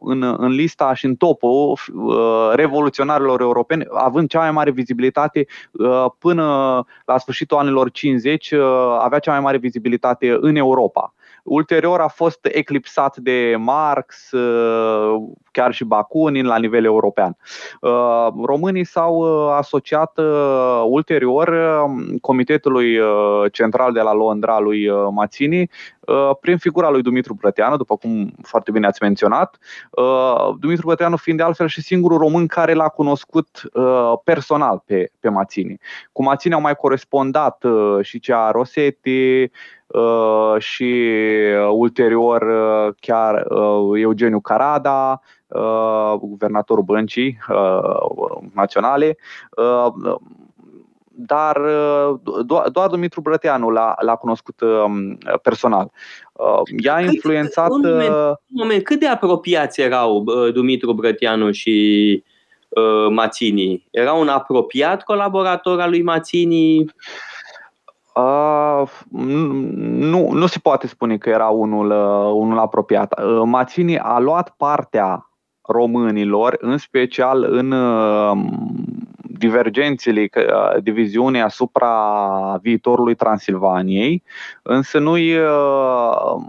în, 0.00 0.22
în 0.22 0.50
lista 0.50 0.94
și 0.94 1.04
în 1.04 1.14
topul 1.14 1.78
uh, 1.94 2.50
revoluționarilor 2.52 3.40
europeni, 3.40 3.84
având 3.90 4.28
cea 4.28 4.38
mai 4.38 4.50
mare 4.50 4.70
vizibilitate 4.70 5.46
uh, 5.72 6.06
până 6.18 6.44
la 7.04 7.18
sfârșitul 7.18 7.56
anilor 7.56 7.90
50, 7.90 8.52
avea 8.98 9.18
cea 9.18 9.30
mai 9.30 9.40
mare 9.40 9.56
vizibilitate 9.56 10.36
în 10.40 10.56
Europa. 10.56 11.14
Ulterior 11.42 12.00
a 12.00 12.08
fost 12.08 12.38
eclipsat 12.42 13.16
de 13.16 13.54
Marx, 13.58 14.30
chiar 15.50 15.72
și 15.72 15.84
Bakunin 15.84 16.46
la 16.46 16.58
nivel 16.58 16.84
european. 16.84 17.36
Românii 18.44 18.84
s-au 18.84 19.48
asociat 19.48 20.20
ulterior 20.84 21.54
Comitetului 22.20 22.98
Central 23.52 23.92
de 23.92 24.00
la 24.00 24.12
Londra 24.12 24.58
lui 24.58 24.90
Mazzini 25.10 25.70
prin 26.40 26.56
figura 26.56 26.90
lui 26.90 27.02
Dumitru 27.02 27.34
Brăteanu, 27.34 27.76
după 27.76 27.96
cum 27.96 28.32
foarte 28.42 28.70
bine 28.70 28.86
ați 28.86 29.02
menționat. 29.02 29.58
Dumitru 30.60 30.86
Brăteanu 30.86 31.16
fiind 31.16 31.38
de 31.38 31.44
altfel 31.44 31.66
și 31.66 31.82
singurul 31.82 32.18
român 32.18 32.46
care 32.46 32.72
l-a 32.72 32.88
cunoscut 32.88 33.62
personal 34.24 34.82
pe, 34.86 35.10
pe 35.20 35.28
Mazzini. 35.28 35.80
Cu 36.12 36.22
Mazzini 36.22 36.54
au 36.54 36.60
mai 36.60 36.74
corespondat 36.74 37.64
și 38.00 38.20
cea 38.20 38.50
Rosetti, 38.50 39.50
Uh, 39.92 40.54
și 40.58 40.82
uh, 40.82 41.70
ulterior 41.72 42.42
uh, 42.42 42.94
chiar 43.00 43.46
Eugeniu 43.94 44.40
Carada, 44.40 45.20
guvernatorul 46.18 46.84
băncii 46.84 47.38
naționale, 48.54 49.16
dar 51.04 51.60
doar 52.72 52.88
Dumitru 52.88 53.20
Brăteanu 53.20 53.70
l-a, 53.70 53.94
l-a 54.00 54.14
cunoscut 54.14 54.60
um, 54.60 55.18
personal. 55.42 55.90
I-a 56.82 57.00
influențat. 57.00 57.70
Un 57.70 57.80
moment, 57.84 58.08
un 58.08 58.36
moment, 58.46 58.82
cât 58.82 59.00
de 59.00 59.08
apropiați 59.08 59.80
erau 59.80 60.24
Dumitru 60.52 60.92
Brăteanu 60.92 61.50
și 61.50 62.24
Mațini? 63.10 63.86
Era 63.90 64.12
un 64.12 64.28
apropiat 64.28 65.02
colaborator 65.02 65.80
al 65.80 65.90
lui 65.90 66.02
Mațini? 66.02 66.84
Uh, 68.14 68.82
nu, 69.10 70.30
nu 70.32 70.46
se 70.46 70.58
poate 70.58 70.86
spune 70.86 71.16
că 71.16 71.28
era 71.28 71.48
unul, 71.48 71.90
uh, 71.90 72.32
unul 72.34 72.58
apropiat. 72.58 73.20
Uh, 73.20 73.42
Mațini 73.44 73.98
a 73.98 74.18
luat 74.18 74.54
partea 74.56 75.30
românilor, 75.62 76.56
în 76.60 76.78
special 76.78 77.44
în 77.44 77.70
uh, 77.70 78.38
divergențele, 79.16 80.28
uh, 80.36 80.82
diviziunii 80.82 81.40
asupra 81.40 82.58
viitorului 82.62 83.14
Transilvaniei, 83.14 84.22
însă 84.62 84.98
nu 84.98 85.12
uh, 85.12 86.42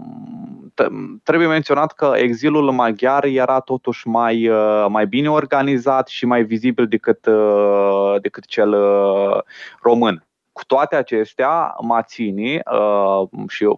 trebuie 1.22 1.48
menționat 1.48 1.92
că 1.92 2.12
exilul 2.16 2.70
maghiar 2.70 3.24
era 3.24 3.60
totuși 3.60 4.08
mai, 4.08 4.48
uh, 4.48 4.86
mai 4.88 5.06
bine 5.06 5.30
organizat 5.30 6.08
și 6.08 6.26
mai 6.26 6.42
vizibil 6.42 6.86
decât, 6.86 7.26
uh, 7.26 8.14
decât 8.20 8.44
cel 8.46 8.72
uh, 8.72 9.38
român. 9.82 10.26
Cu 10.54 10.64
toate 10.66 10.96
acestea, 10.96 11.76
Mațini, 11.80 12.54
uh, 12.54 13.28
și 13.48 13.68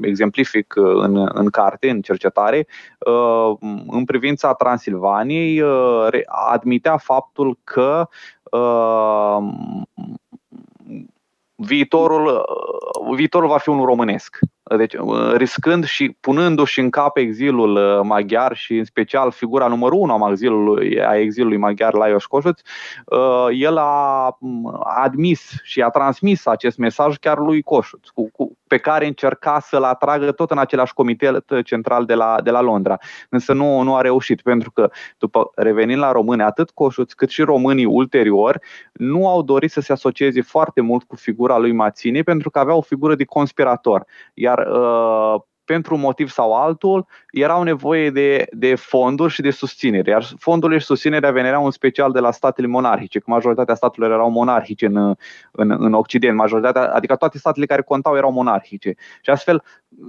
exemplific 0.00 0.74
în, 0.76 1.30
în 1.32 1.50
carte, 1.50 1.90
în 1.90 2.00
cercetare, 2.00 2.66
uh, 2.98 3.56
în 3.86 4.04
privința 4.04 4.54
Transilvaniei, 4.54 5.60
uh, 5.60 6.08
admitea 6.26 6.96
faptul 6.96 7.58
că 7.64 8.08
viitorul, 11.54 12.44
viitorul 13.14 13.48
va 13.48 13.58
fi 13.58 13.68
unul 13.68 13.86
românesc. 13.86 14.38
Deci, 14.76 14.94
riscând 15.36 15.84
și 15.84 16.16
punându-și 16.20 16.80
în 16.80 16.90
cap 16.90 17.16
exilul 17.16 17.76
uh, 17.76 18.00
maghiar 18.02 18.56
și 18.56 18.76
în 18.76 18.84
special 18.84 19.30
figura 19.30 19.66
numărul 19.66 19.98
unu 19.98 20.24
a 20.24 20.30
exilului, 20.30 21.02
a 21.02 21.16
exilului 21.16 21.56
maghiar 21.56 21.94
Lajos 21.94 22.26
Kossuth, 22.26 22.60
uh, 23.04 23.46
el 23.52 23.76
a 23.76 24.38
admis 24.82 25.52
și 25.62 25.82
a 25.82 25.88
transmis 25.88 26.46
acest 26.46 26.78
mesaj 26.78 27.16
chiar 27.16 27.38
lui 27.38 27.62
Kossuth, 27.62 28.08
cu, 28.14 28.30
cu, 28.30 28.55
pe 28.66 28.78
care 28.78 29.06
încerca 29.06 29.60
să-l 29.60 29.82
atragă 29.82 30.32
tot 30.32 30.50
în 30.50 30.58
același 30.58 30.94
comitet 30.94 31.44
central 31.64 32.04
de 32.04 32.14
la, 32.14 32.40
de 32.42 32.50
la 32.50 32.60
Londra. 32.60 32.96
Însă 33.28 33.52
nu, 33.52 33.82
nu 33.82 33.94
a 33.94 34.00
reușit, 34.00 34.42
pentru 34.42 34.70
că, 34.70 34.90
după 35.18 35.50
revenind 35.54 36.00
la 36.00 36.12
români, 36.12 36.42
atât 36.42 36.70
Kossuth 36.70 37.12
cât 37.16 37.30
și 37.30 37.42
românii 37.42 37.84
ulterior 37.84 38.60
nu 38.92 39.28
au 39.28 39.42
dorit 39.42 39.70
să 39.70 39.80
se 39.80 39.92
asocieze 39.92 40.42
foarte 40.42 40.80
mult 40.80 41.02
cu 41.04 41.16
figura 41.16 41.58
lui 41.58 41.72
Mațini, 41.72 42.22
pentru 42.22 42.50
că 42.50 42.58
avea 42.58 42.74
o 42.74 42.80
figură 42.80 43.14
de 43.14 43.24
conspirator. 43.24 44.04
Iar 44.34 44.56
dar 44.56 44.66
uh, 44.66 45.40
pentru 45.66 45.94
un 45.94 46.00
motiv 46.00 46.28
sau 46.28 46.54
altul, 46.54 47.06
erau 47.30 47.62
nevoie 47.62 48.10
de, 48.10 48.46
de 48.50 48.74
fonduri 48.74 49.32
și 49.32 49.42
de 49.42 49.50
susținere. 49.50 50.10
Iar 50.10 50.24
fondurile 50.38 50.78
și 50.78 50.86
susținerea 50.86 51.30
veneau 51.30 51.64
în 51.64 51.70
special 51.70 52.12
de 52.12 52.20
la 52.20 52.30
statele 52.30 52.66
monarhice, 52.66 53.18
că 53.18 53.24
majoritatea 53.30 53.74
statelor 53.74 54.10
erau 54.10 54.30
monarhice 54.30 54.86
în, 54.86 54.96
în, 55.50 55.70
în 55.78 55.92
Occident, 55.92 56.36
majoritatea, 56.36 56.94
adică 56.94 57.16
toate 57.16 57.38
statele 57.38 57.66
care 57.66 57.82
contau 57.82 58.16
erau 58.16 58.32
monarhice. 58.32 58.94
Și 59.20 59.30
astfel, 59.30 59.62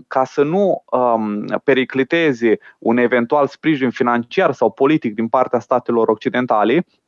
ca 0.07 0.23
să 0.23 0.43
nu 0.43 0.83
um, 0.91 1.45
pericliteze 1.63 2.59
un 2.79 2.97
eventual 2.97 3.47
sprijin 3.47 3.89
financiar 3.89 4.51
sau 4.51 4.71
politic 4.71 5.13
din 5.13 5.27
partea 5.27 5.59
statelor 5.59 6.07
occidentale, 6.07 6.75
uh, 6.75 7.06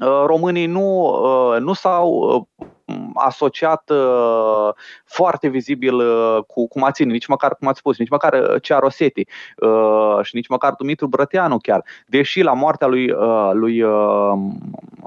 românii 0.00 0.66
nu, 0.66 1.02
uh, 1.04 1.60
nu 1.60 1.72
s-au 1.72 2.08
uh, 2.08 2.66
asociat 3.14 3.90
uh, 3.90 4.74
foarte 5.04 5.48
vizibil 5.48 5.94
uh, 5.94 6.38
cu, 6.46 6.68
cu 6.68 6.78
Mațini, 6.78 7.10
nici 7.10 7.26
măcar, 7.26 7.54
cum 7.54 7.68
ați 7.68 7.78
spus, 7.78 7.98
nici 7.98 8.08
măcar 8.08 8.32
uh, 8.32 8.62
Cea 8.62 8.78
Rosetti 8.78 9.26
uh, 9.56 10.18
și 10.22 10.34
nici 10.34 10.48
măcar 10.48 10.72
Dumitru 10.72 11.06
Brăteanu 11.06 11.58
chiar. 11.58 11.84
Deși 12.06 12.40
la 12.40 12.52
moartea 12.52 12.86
lui, 12.86 13.10
uh, 13.10 13.50
lui 13.52 13.82
uh, 13.82 14.32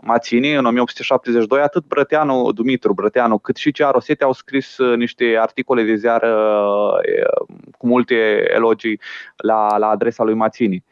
Mațini 0.02 0.54
în 0.54 0.66
1872, 0.66 1.62
atât 1.62 1.86
Brăteanu, 1.88 2.52
Dumitru 2.52 2.94
Brăteanu, 2.94 3.38
cât 3.38 3.56
și 3.56 3.72
Cea 3.72 3.92
Rosetti 3.92 4.24
au 4.24 4.32
scris 4.32 4.78
uh, 4.78 4.98
niște 4.98 5.38
articole 5.40 5.84
de 5.84 5.96
ziar 5.96 6.22
uh, 6.22 7.40
cu 7.78 7.88
multe 7.88 8.16
elogii 8.54 9.00
la, 9.36 9.78
la 9.78 9.88
adresa 9.88 10.24
lui 10.24 10.34
Mațini. 10.34 10.84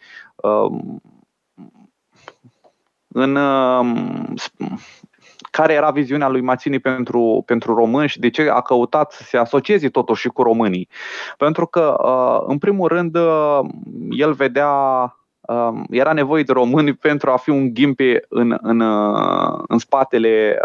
Uh, 3.14 3.24
în 3.24 3.36
uh, 3.36 3.86
care 5.52 5.74
era 5.74 5.92
viziunea 5.92 6.28
lui 6.28 6.42
Mațini 6.42 6.80
pentru, 6.80 7.44
pentru 7.46 7.74
români 7.74 8.08
și 8.08 8.20
de 8.20 8.30
ce 8.30 8.50
a 8.50 8.62
căutat 8.62 9.12
să 9.12 9.24
se 9.24 9.38
asocieze 9.38 9.90
totuși 9.90 10.22
și 10.22 10.28
cu 10.28 10.44
românii. 10.44 10.90
Pentru 11.38 11.66
că, 11.66 11.96
uh, 12.04 12.44
în 12.48 12.58
primul 12.58 12.88
rând, 12.88 13.16
uh, 13.16 13.60
el 14.10 14.34
vedea 14.34 14.70
um, 15.42 15.86
era 15.90 16.14
nevoie 16.14 16.44
de 16.44 16.52
români 16.52 16.94
pentru 17.08 17.32
a 17.32 17.38
fi 17.38 17.50
un 17.50 17.74
ghimpe 17.74 18.26
în, 18.30 18.58
în, 18.62 18.80
uh, 18.80 19.64
în 19.68 19.78
spatele 19.78 20.60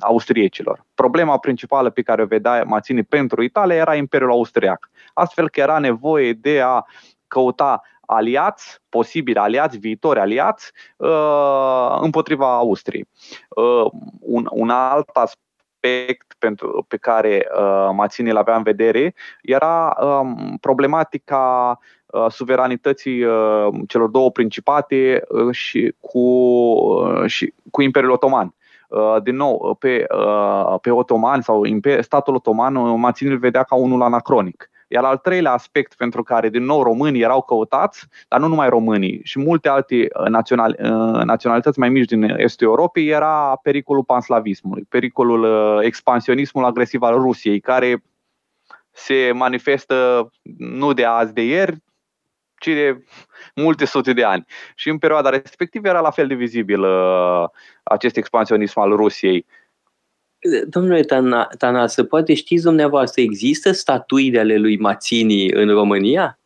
austriecilor. 0.00 0.84
Problema 0.94 1.38
principală 1.38 1.90
pe 1.90 2.02
care 2.02 2.22
o 2.22 2.26
vedea 2.26 2.64
Mațini 2.66 3.02
pentru 3.02 3.42
Italia 3.42 3.76
era 3.76 3.94
Imperiul 3.94 4.30
Austriac. 4.30 4.90
Astfel 5.14 5.48
că 5.48 5.60
era 5.60 5.78
nevoie 5.78 6.32
de 6.32 6.60
a 6.60 6.84
căuta 7.26 7.82
aliați, 8.06 8.80
posibili 8.88 9.38
aliați, 9.38 9.78
viitori 9.78 10.18
aliați, 10.18 10.72
uh, 10.96 11.98
împotriva 12.00 12.56
Austriei. 12.56 13.08
Uh, 13.48 13.90
un, 14.20 14.48
un 14.50 14.70
alt 14.70 15.08
aspect 15.08 16.34
pentru, 16.38 16.84
pe 16.88 16.96
care 16.96 17.46
uh, 17.58 17.90
Mațini 17.92 18.30
îl 18.30 18.36
avea 18.36 18.56
în 18.56 18.62
vedere 18.62 19.14
era 19.42 19.96
um, 20.00 20.56
problematica 20.60 21.78
suveranității 22.28 23.24
celor 23.88 24.08
două 24.08 24.30
principate 24.30 25.24
și 25.50 25.94
cu, 26.00 26.26
și 27.26 27.54
cu 27.70 27.82
Imperiul 27.82 28.12
Otoman. 28.12 28.54
Din 29.22 29.36
nou, 29.36 29.76
pe, 29.78 30.06
pe 30.80 30.90
otoman 30.90 31.40
sau 31.40 31.62
statul 32.00 32.34
otoman, 32.34 33.00
Mațini 33.00 33.30
îl 33.30 33.38
vedea 33.38 33.62
ca 33.62 33.74
unul 33.74 34.02
anacronic. 34.02 34.70
Iar 34.94 35.04
al 35.04 35.16
treilea 35.16 35.52
aspect 35.52 35.94
pentru 35.94 36.22
care, 36.22 36.48
din 36.48 36.64
nou, 36.64 36.82
românii 36.82 37.22
erau 37.22 37.42
căutați, 37.42 38.06
dar 38.28 38.40
nu 38.40 38.46
numai 38.46 38.68
românii, 38.68 39.20
și 39.24 39.38
multe 39.38 39.68
alte 39.68 39.94
uh, 39.94 40.26
național, 40.26 40.76
uh, 40.78 41.22
naționalități 41.24 41.78
mai 41.78 41.88
mici 41.88 42.08
din 42.08 42.22
estul 42.22 42.66
Europei, 42.66 43.08
era 43.08 43.58
pericolul 43.62 44.04
panslavismului, 44.04 44.86
pericolul 44.88 45.42
uh, 45.42 45.84
expansionismul 45.84 46.64
agresiv 46.64 47.02
al 47.02 47.14
Rusiei, 47.14 47.60
care 47.60 48.02
se 48.90 49.30
manifestă 49.34 50.30
nu 50.58 50.92
de 50.92 51.04
azi, 51.04 51.34
de 51.34 51.42
ieri, 51.42 51.82
ci 52.58 52.66
de 52.66 53.04
multe 53.54 53.84
sute 53.84 54.12
de 54.12 54.24
ani. 54.24 54.44
Și 54.74 54.88
în 54.88 54.98
perioada 54.98 55.28
respectivă 55.28 55.88
era 55.88 56.00
la 56.00 56.10
fel 56.10 56.26
de 56.26 56.34
vizibil 56.34 56.84
acest 57.82 58.16
expansionism 58.16 58.80
al 58.80 58.96
Rusiei 58.96 59.46
Domnule 60.66 61.04
Tanasă, 61.58 62.04
poate 62.04 62.34
știți 62.34 62.62
dumneavoastră, 62.62 63.20
există 63.20 63.72
statui 63.72 64.30
de 64.30 64.38
ale 64.38 64.56
lui 64.56 64.78
Mațini 64.78 65.50
în 65.52 65.68
România? 65.68 66.38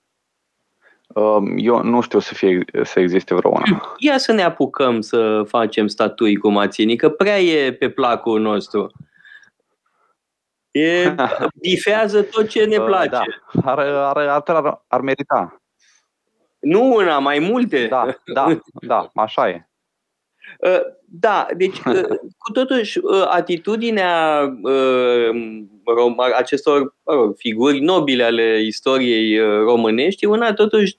Um, 1.06 1.54
eu 1.56 1.82
nu 1.82 2.00
știu 2.00 2.18
să, 2.18 2.34
fie, 2.34 2.64
să 2.82 3.00
existe 3.00 3.34
vreuna. 3.34 3.62
Hm, 3.64 3.82
ia 3.98 4.18
să 4.18 4.32
ne 4.32 4.42
apucăm 4.42 5.00
să 5.00 5.42
facem 5.46 5.86
statui 5.86 6.36
cu 6.36 6.48
Mațini, 6.48 6.96
că 6.96 7.08
prea 7.08 7.40
e 7.40 7.72
pe 7.72 7.90
placul 7.90 8.40
nostru. 8.40 8.90
E, 10.70 11.14
bifează 11.62 12.22
tot 12.22 12.48
ce 12.48 12.64
ne 12.64 12.76
uh, 12.76 12.84
place. 12.84 13.08
Da. 13.08 13.22
Ar, 13.64 13.78
ar, 13.78 14.16
ar, 14.16 14.42
ar, 14.46 14.84
ar 14.86 15.00
merita. 15.00 15.62
Nu 16.58 16.94
una, 16.94 17.18
mai 17.18 17.38
multe. 17.38 17.86
Da, 17.86 18.16
da, 18.32 18.60
da, 18.72 19.10
așa 19.14 19.48
e. 19.48 19.62
Uh, 20.58 20.80
da, 21.04 21.46
deci 21.56 21.78
uh, 21.78 22.02
cu 22.02 22.27
totuși 22.52 22.98
atitudinea 23.28 24.40
acestor 26.36 26.94
figuri 27.36 27.80
nobile 27.80 28.24
ale 28.24 28.60
istoriei 28.62 29.38
românești 29.64 30.24
e 30.24 30.28
una 30.28 30.52
totuși 30.52 30.96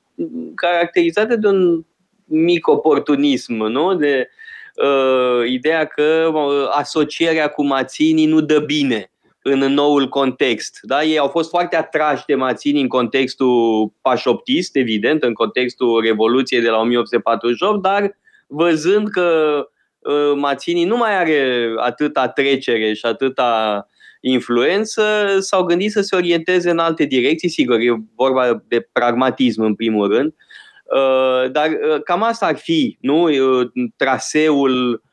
caracterizată 0.56 1.36
de 1.36 1.48
un 1.48 1.84
mic 2.26 2.68
oportunism, 2.68 3.54
nu? 3.54 3.96
De 3.96 4.30
uh, 4.76 5.50
ideea 5.50 5.86
că 5.86 6.32
asocierea 6.72 7.48
cu 7.48 7.66
maținii 7.66 8.26
nu 8.26 8.42
dă 8.42 8.60
bine 8.60 9.12
în 9.42 9.60
noul 9.60 10.08
context. 10.08 10.80
Da? 10.82 11.04
Ei 11.04 11.18
au 11.18 11.28
fost 11.28 11.50
foarte 11.50 11.76
atrași 11.76 12.26
de 12.26 12.36
Mațini 12.36 12.82
în 12.82 12.88
contextul 12.88 13.92
pașoptist, 14.02 14.76
evident, 14.76 15.24
în 15.24 15.34
contextul 15.34 16.02
Revoluției 16.02 16.62
de 16.62 16.70
la 16.70 16.80
1848, 16.80 17.82
dar 17.82 18.18
văzând 18.48 19.10
că 19.10 19.58
uh, 19.58 19.66
Mațini 20.36 20.84
nu 20.84 20.98
mai 20.98 21.18
are 21.18 21.72
atâta 21.78 22.28
trecere 22.28 22.94
și 22.94 23.06
atâta 23.06 23.88
influență, 24.22 25.38
s-au 25.40 25.64
gândit 25.64 25.92
să 25.92 26.02
se 26.02 26.16
orienteze 26.16 26.70
în 26.70 26.80
alte 26.80 27.06
direcții, 27.06 27.50
sigur, 27.50 27.80
e 27.80 28.02
vorba 28.16 28.64
de 28.68 28.90
pragmatism 28.92 29.62
în 29.62 29.76
primul 29.76 30.08
rând, 30.08 30.36
uh, 30.84 31.52
dar 31.52 31.70
uh, 31.70 32.04
cam 32.04 32.24
asta 32.24 32.46
ar 32.46 32.58
fi, 32.58 32.98
nu? 33.02 33.30
Traseul 33.96 35.04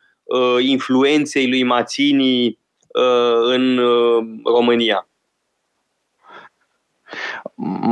influenței 0.58 1.48
lui 1.48 1.62
Mațini 1.62 2.58
Uh, 2.96 3.54
în 3.54 3.78
uh, 3.78 4.26
România. 4.44 5.08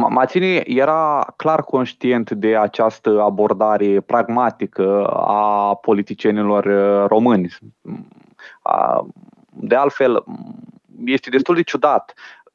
Mațini 0.09 0.57
era 0.57 1.33
clar 1.37 1.63
conștient 1.63 2.31
de 2.31 2.57
această 2.57 3.23
abordare 3.23 4.01
pragmatică 4.01 5.07
a 5.07 5.75
politicienilor 5.75 6.65
uh, 6.65 7.09
români. 7.09 7.49
De 9.51 9.75
altfel, 9.75 10.25
este 11.05 11.31
destul 11.31 11.55
de 11.55 11.63
ciudat 11.63 12.15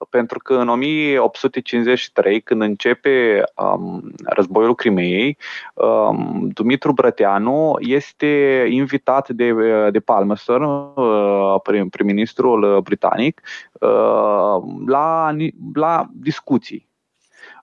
pentru 0.10 0.40
că 0.40 0.54
în 0.54 0.70
1853, 0.70 2.42
când 2.42 2.62
începe 2.62 3.44
um, 3.56 4.12
războiul 4.26 4.76
Crimeei, 4.76 5.38
um, 5.74 6.50
Dumitru 6.54 6.94
Brăteanu 6.94 7.76
este 7.80 8.66
invitat 8.70 9.30
de, 9.30 9.54
de 9.90 10.00
Palmerston, 10.00 10.64
uh, 10.96 11.56
prim-ministrul 11.90 12.82
britanic, 12.82 13.42
uh, 13.74 14.64
la, 14.86 15.36
la 15.74 16.06
discuții. 16.14 16.89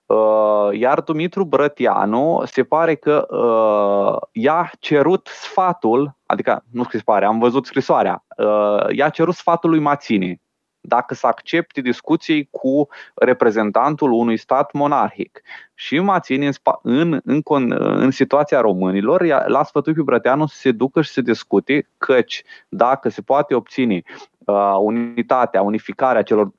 Uh, 0.07 0.69
iar 0.71 1.01
Dumitru 1.01 1.45
Brătianu 1.45 2.41
se 2.45 2.63
pare 2.63 2.95
că 2.95 3.27
uh, 3.29 4.27
i-a 4.31 4.71
cerut 4.79 5.27
sfatul, 5.31 6.15
adică 6.25 6.63
nu 6.71 6.83
se 6.83 7.01
pare, 7.05 7.25
am 7.25 7.39
văzut 7.39 7.65
scrisoarea, 7.65 8.23
uh, 8.37 8.95
i-a 8.95 9.09
cerut 9.09 9.33
sfatul 9.33 9.69
lui 9.69 9.79
Mațini 9.79 10.41
dacă 10.87 11.13
să 11.13 11.27
accepte 11.27 11.81
discuții 11.81 12.47
cu 12.51 12.87
reprezentantul 13.15 14.11
unui 14.11 14.37
stat 14.37 14.73
monarhic. 14.73 15.41
Și 15.73 15.99
mă 15.99 16.19
țin 16.19 16.49
în, 16.81 17.19
în, 17.23 17.41
în, 17.43 17.71
în 17.77 18.11
situația 18.11 18.61
românilor, 18.61 19.47
la 19.47 19.63
sfătul 19.63 19.93
pe 19.93 20.01
Brăteanu 20.01 20.45
să 20.45 20.55
se 20.55 20.71
ducă 20.71 21.01
și 21.01 21.11
să 21.11 21.21
discute, 21.21 21.89
căci 21.97 22.43
dacă 22.69 23.09
se 23.09 23.21
poate 23.21 23.55
obține 23.55 24.01
uh, 24.37 24.75
unitatea, 24.79 25.61
unificarea 25.61 26.21
celor 26.21 26.51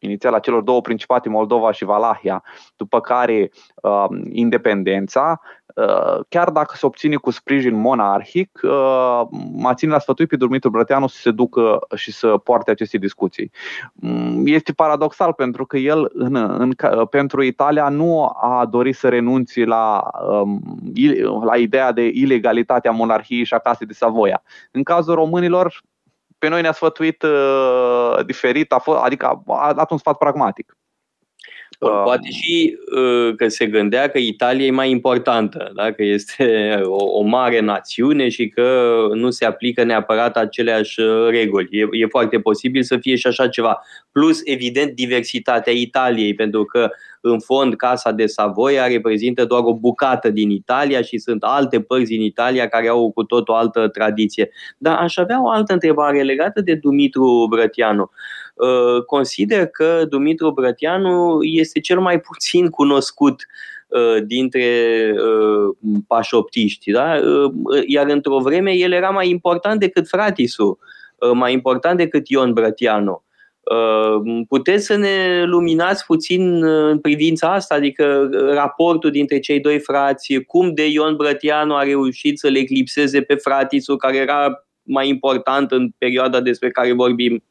inițial 0.00 0.34
a 0.34 0.38
celor 0.38 0.62
două 0.62 0.80
principate, 0.80 1.28
Moldova 1.28 1.72
și 1.72 1.84
Valahia, 1.84 2.42
după 2.76 3.00
care 3.00 3.50
uh, 3.82 4.06
independența, 4.30 5.40
uh, 5.74 6.20
chiar 6.28 6.50
dacă 6.50 6.74
se 6.76 6.86
obține 6.86 7.16
cu 7.16 7.30
sprijin 7.30 7.74
monarhic, 7.74 8.60
uh, 8.62 9.22
mă 9.52 9.74
ține 9.74 9.92
la 9.92 9.98
sfătui 9.98 10.26
pe 10.26 10.36
Dumitru 10.36 10.70
Brăteanu 10.70 11.06
să 11.06 11.20
se 11.20 11.30
ducă 11.30 11.78
și 11.94 12.12
să 12.12 12.36
poarte 12.36 12.70
aceste 12.70 12.98
discuții. 12.98 13.50
Mm, 13.92 14.46
este 14.46 14.72
paradoxal 14.72 15.32
pentru 15.32 15.66
că 15.66 15.76
el 15.76 16.10
în, 16.12 16.34
în, 16.34 16.72
pentru 17.10 17.42
Italia 17.42 17.88
nu 17.88 18.24
a 18.24 18.66
dorit 18.70 18.96
să 18.96 19.08
renunțe 19.08 19.64
la, 19.64 20.10
um, 20.30 20.60
la 21.44 21.56
ideea 21.56 21.92
de 21.92 22.10
ilegalitate 22.12 22.88
a 22.88 22.92
monarhiei 22.92 23.44
și 23.44 23.54
a 23.54 23.58
casei 23.58 23.86
de 23.86 23.92
Savoia. 23.92 24.42
În 24.70 24.82
cazul 24.82 25.14
românilor, 25.14 25.82
pe 26.40 26.48
noi 26.48 26.60
ne-a 26.60 26.72
sfătuit 26.72 27.22
uh, 27.22 28.24
diferit, 28.26 28.72
a 28.72 28.78
fost, 28.78 28.98
adică 28.98 29.42
a 29.46 29.72
dat 29.72 29.90
un 29.90 29.98
sfat 29.98 30.16
pragmatic. 30.16 30.76
Um, 31.80 32.02
poate 32.04 32.30
și 32.30 32.78
uh, 32.96 33.34
că 33.36 33.48
se 33.48 33.66
gândea 33.66 34.08
că 34.08 34.18
Italia 34.18 34.66
e 34.66 34.70
mai 34.70 34.90
importantă, 34.90 35.70
da? 35.74 35.92
că 35.92 36.02
este 36.02 36.74
o, 36.84 37.04
o 37.18 37.22
mare 37.22 37.60
națiune 37.60 38.28
și 38.28 38.48
că 38.48 38.90
nu 39.14 39.30
se 39.30 39.44
aplică 39.44 39.84
neapărat 39.84 40.36
aceleași 40.36 41.00
uh, 41.00 41.28
reguli. 41.28 41.68
E, 41.70 41.86
e 41.90 42.06
foarte 42.06 42.40
posibil 42.40 42.82
să 42.82 42.96
fie 42.96 43.16
și 43.16 43.26
așa 43.26 43.48
ceva. 43.48 43.82
Plus, 44.12 44.40
evident, 44.44 44.94
diversitatea 44.94 45.72
Italiei, 45.72 46.34
pentru 46.34 46.64
că 46.64 46.90
în 47.20 47.38
fond 47.38 47.74
Casa 47.74 48.12
de 48.12 48.26
Savoia 48.26 48.86
reprezintă 48.86 49.44
doar 49.44 49.62
o 49.64 49.74
bucată 49.74 50.30
din 50.30 50.50
Italia 50.50 51.02
și 51.02 51.18
sunt 51.18 51.42
alte 51.42 51.80
părți 51.80 52.10
din 52.10 52.22
Italia 52.22 52.68
care 52.68 52.88
au 52.88 53.12
cu 53.12 53.22
tot 53.22 53.48
o 53.48 53.54
altă 53.54 53.88
tradiție. 53.88 54.50
Dar 54.78 54.96
aș 54.96 55.16
avea 55.16 55.42
o 55.42 55.48
altă 55.48 55.72
întrebare 55.72 56.22
legată 56.22 56.60
de 56.60 56.74
Dumitru 56.74 57.46
Brătianu. 57.50 58.02
Uh, 58.02 58.39
consider 59.06 59.66
că 59.66 60.04
Dumitru 60.08 60.50
Brătianu 60.50 61.38
este 61.42 61.80
cel 61.80 62.00
mai 62.00 62.20
puțin 62.20 62.68
cunoscut 62.68 63.46
uh, 63.88 64.22
dintre 64.24 64.64
uh, 65.12 65.76
pașoptiști. 66.06 66.90
Da? 66.90 67.14
Iar 67.86 68.08
într-o 68.08 68.38
vreme 68.38 68.72
el 68.72 68.92
era 68.92 69.10
mai 69.10 69.28
important 69.28 69.80
decât 69.80 70.08
fratisul, 70.08 70.78
mai 71.34 71.52
important 71.52 71.96
decât 71.96 72.28
Ion 72.28 72.52
Brătianu. 72.52 73.22
Puteți 74.48 74.84
să 74.84 74.96
ne 74.96 75.44
luminați 75.44 76.04
puțin 76.04 76.64
în 76.64 76.98
privința 76.98 77.52
asta, 77.52 77.74
adică 77.74 78.28
raportul 78.54 79.10
dintre 79.10 79.38
cei 79.38 79.60
doi 79.60 79.78
frați, 79.78 80.42
cum 80.46 80.74
de 80.74 80.88
Ion 80.88 81.16
Brătianu 81.16 81.74
a 81.74 81.82
reușit 81.82 82.38
să 82.38 82.48
le 82.48 82.58
eclipseze 82.58 83.22
pe 83.22 83.34
fratisul 83.34 83.96
care 83.96 84.16
era 84.16 84.64
mai 84.82 85.08
important 85.08 85.70
în 85.70 85.90
perioada 85.98 86.40
despre 86.40 86.70
care 86.70 86.92
vorbim? 86.92 87.42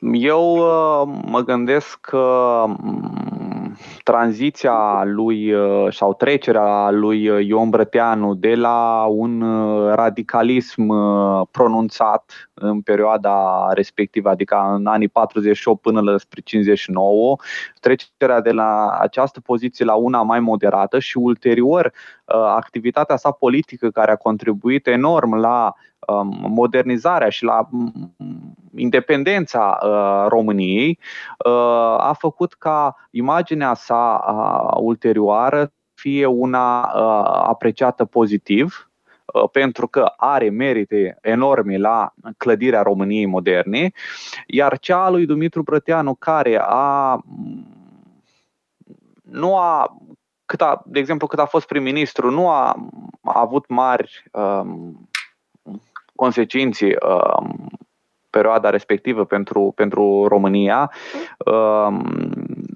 Eu 0.00 0.56
uh, 0.56 1.20
mă 1.26 1.40
gândesc 1.40 2.00
că 2.00 2.64
mm, 2.66 3.76
tranziția 4.02 5.04
lui 5.04 5.52
uh, 5.52 5.92
sau 5.92 6.14
trecerea 6.14 6.90
lui 6.90 7.28
uh, 7.28 7.46
Ion 7.46 7.70
Brăteanu 7.70 8.34
de 8.34 8.54
la 8.54 9.04
un 9.08 9.44
radicalism 9.94 10.92
pronunțat 11.50 12.50
în 12.54 12.80
perioada 12.80 13.68
respectivă, 13.72 14.28
adică 14.28 14.74
în 14.74 14.86
anii 14.86 15.08
48 15.08 15.80
până 15.80 16.00
la 16.00 16.18
spre 16.18 16.40
59, 16.40 17.36
trecerea 17.80 18.40
de 18.40 18.50
la 18.50 18.98
această 19.00 19.40
poziție 19.40 19.84
la 19.84 19.94
una 19.94 20.22
mai 20.22 20.40
moderată 20.40 20.98
și 20.98 21.18
ulterior 21.18 21.92
activitatea 22.56 23.16
sa 23.16 23.30
politică 23.30 23.90
care 23.90 24.10
a 24.10 24.16
contribuit 24.16 24.86
enorm 24.86 25.34
la 25.34 25.64
um, 25.64 25.76
modernizarea 26.48 27.28
și 27.28 27.44
la 27.44 27.68
mm, 27.70 28.14
independența 28.76 29.78
uh, 29.82 30.28
României 30.28 30.98
uh, 31.46 31.52
a 31.98 32.16
făcut 32.18 32.54
ca 32.54 32.96
imaginea 33.10 33.74
sa 33.74 34.24
uh, 34.28 34.78
ulterioară 34.80 35.72
fie 35.94 36.26
una 36.26 36.80
apreciată 37.46 38.04
pozitiv, 38.04 38.90
pentru 39.52 39.86
că 39.86 40.12
are 40.16 40.50
merite 40.50 41.18
enorme 41.20 41.76
la 41.76 42.14
clădirea 42.36 42.82
României 42.82 43.26
moderne, 43.26 43.92
iar 44.46 44.78
cea 44.78 45.04
a 45.04 45.10
lui 45.10 45.26
Dumitru 45.26 45.62
Brăteanu, 45.62 46.14
care 46.14 46.58
a 46.62 47.20
nu 49.22 49.56
a, 49.56 49.96
cât 50.44 50.60
a, 50.60 50.82
de 50.86 50.98
exemplu, 50.98 51.26
cât 51.26 51.38
a 51.38 51.44
fost 51.44 51.66
prim-ministru, 51.66 52.30
nu 52.30 52.48
a, 52.48 52.88
a 53.22 53.40
avut 53.40 53.68
mari 53.68 54.24
um, 54.32 55.08
consecințe 56.16 56.86
um, 56.86 57.68
perioada 58.30 58.70
respectivă 58.70 59.24
pentru, 59.24 59.72
pentru 59.74 60.26
România 60.28 60.92
um, 61.38 62.04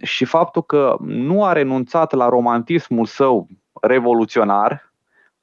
și 0.03 0.25
faptul 0.25 0.63
că 0.63 0.97
nu 1.01 1.45
a 1.45 1.53
renunțat 1.53 2.13
la 2.13 2.29
romantismul 2.29 3.07
său 3.07 3.47
revoluționar, 3.81 4.90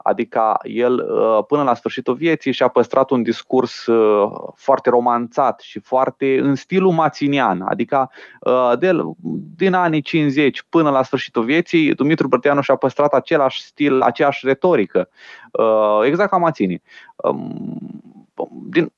Adică 0.08 0.58
el 0.64 1.06
până 1.48 1.64
la 1.64 1.74
sfârșitul 1.74 2.14
vieții 2.14 2.52
și-a 2.52 2.68
păstrat 2.68 3.10
un 3.10 3.24
discurs 3.24 3.86
foarte 4.56 4.90
romanțat 4.90 5.60
și 5.60 5.80
foarte 5.80 6.40
în 6.40 6.56
stilul 6.56 6.92
maținian. 6.92 7.62
Adică 7.62 8.12
de, 8.80 8.92
din 9.56 9.74
anii 9.74 10.02
50 10.02 10.64
până 10.70 10.90
la 10.90 11.04
sfârșitul 11.04 11.44
vieții, 11.44 11.94
Dumitru 11.94 12.28
Brătianu 12.28 12.62
și-a 12.62 12.76
păstrat 12.76 13.14
același 13.14 13.62
stil, 13.62 14.02
aceeași 14.02 14.46
retorică. 14.46 15.10
Exact 16.04 16.30
ca 16.30 16.38
Mațini. 16.38 16.82
Um, 17.16 17.78
din, 18.70 18.92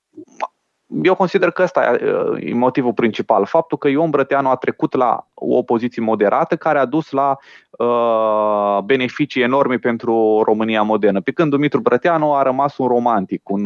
eu 1.03 1.15
consider 1.15 1.51
că 1.51 1.63
ăsta 1.63 1.97
e 2.39 2.53
motivul 2.53 2.93
principal. 2.93 3.45
Faptul 3.45 3.77
că 3.77 3.87
Ion 3.87 4.09
Brăteanu 4.09 4.49
a 4.49 4.55
trecut 4.55 4.93
la 4.93 5.27
o 5.33 5.63
poziție 5.63 6.01
moderată 6.01 6.55
care 6.55 6.79
a 6.79 6.85
dus 6.85 7.11
la 7.11 7.37
uh, 7.71 8.83
beneficii 8.83 9.41
enorme 9.41 9.77
pentru 9.77 10.41
România 10.45 10.81
modernă. 10.81 11.21
Pe 11.21 11.31
când 11.31 11.49
Dumitru 11.49 11.79
Brăteanu 11.79 12.33
a 12.33 12.41
rămas 12.41 12.77
un 12.77 12.87
romantic, 12.87 13.49
un, 13.49 13.65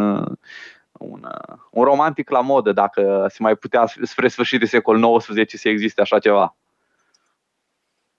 un, 0.92 1.28
un 1.72 1.84
romantic 1.84 2.30
la 2.30 2.42
modă, 2.42 2.72
dacă 2.72 3.26
se 3.30 3.38
mai 3.40 3.56
putea 3.56 3.86
spre 4.02 4.28
sfârșit 4.28 4.60
de 4.60 4.66
secol 4.66 5.18
XIX 5.18 5.60
să 5.60 5.70
existe 5.70 6.02
așa 6.02 6.20
ceva. 6.20 6.56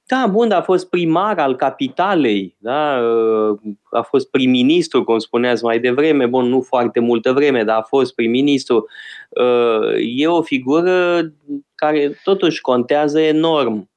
Da, 0.06 0.26
bun, 0.26 0.50
a 0.50 0.62
fost 0.62 0.88
primar 0.90 1.38
al 1.38 1.56
capitalei, 1.56 2.56
da? 2.58 3.00
a 3.90 4.02
fost 4.02 4.30
prim-ministru, 4.30 5.04
cum 5.04 5.18
spuneați 5.18 5.64
mai 5.64 5.80
devreme, 5.80 6.26
bun, 6.26 6.48
nu 6.48 6.60
foarte 6.60 7.00
multă 7.00 7.32
vreme, 7.32 7.64
dar 7.64 7.76
a 7.78 7.82
fost 7.82 8.14
prim-ministru. 8.14 8.86
E 10.16 10.26
o 10.26 10.42
figură 10.42 11.20
care 11.74 12.20
totuși 12.24 12.60
contează 12.60 13.20
enorm. 13.20 13.90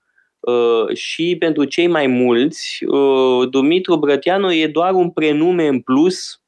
Și 0.93 1.36
pentru 1.39 1.64
cei 1.64 1.88
mai 1.88 2.08
mulți, 2.08 2.86
Dumitru 3.49 3.95
Brătianu 3.97 4.51
e 4.51 4.68
doar 4.68 4.93
un 4.93 5.10
prenume 5.10 5.68
în 5.68 5.80
plus, 5.80 6.41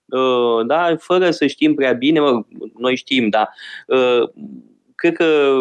da? 0.68 0.96
fără 1.00 1.32
să 1.32 1.48
știm 1.48 1.74
prea 1.74 1.94
bine, 1.94 2.20
noi 2.78 2.96
știm, 2.96 3.30
dar 3.30 3.50
cred 4.96 5.14
că 5.14 5.54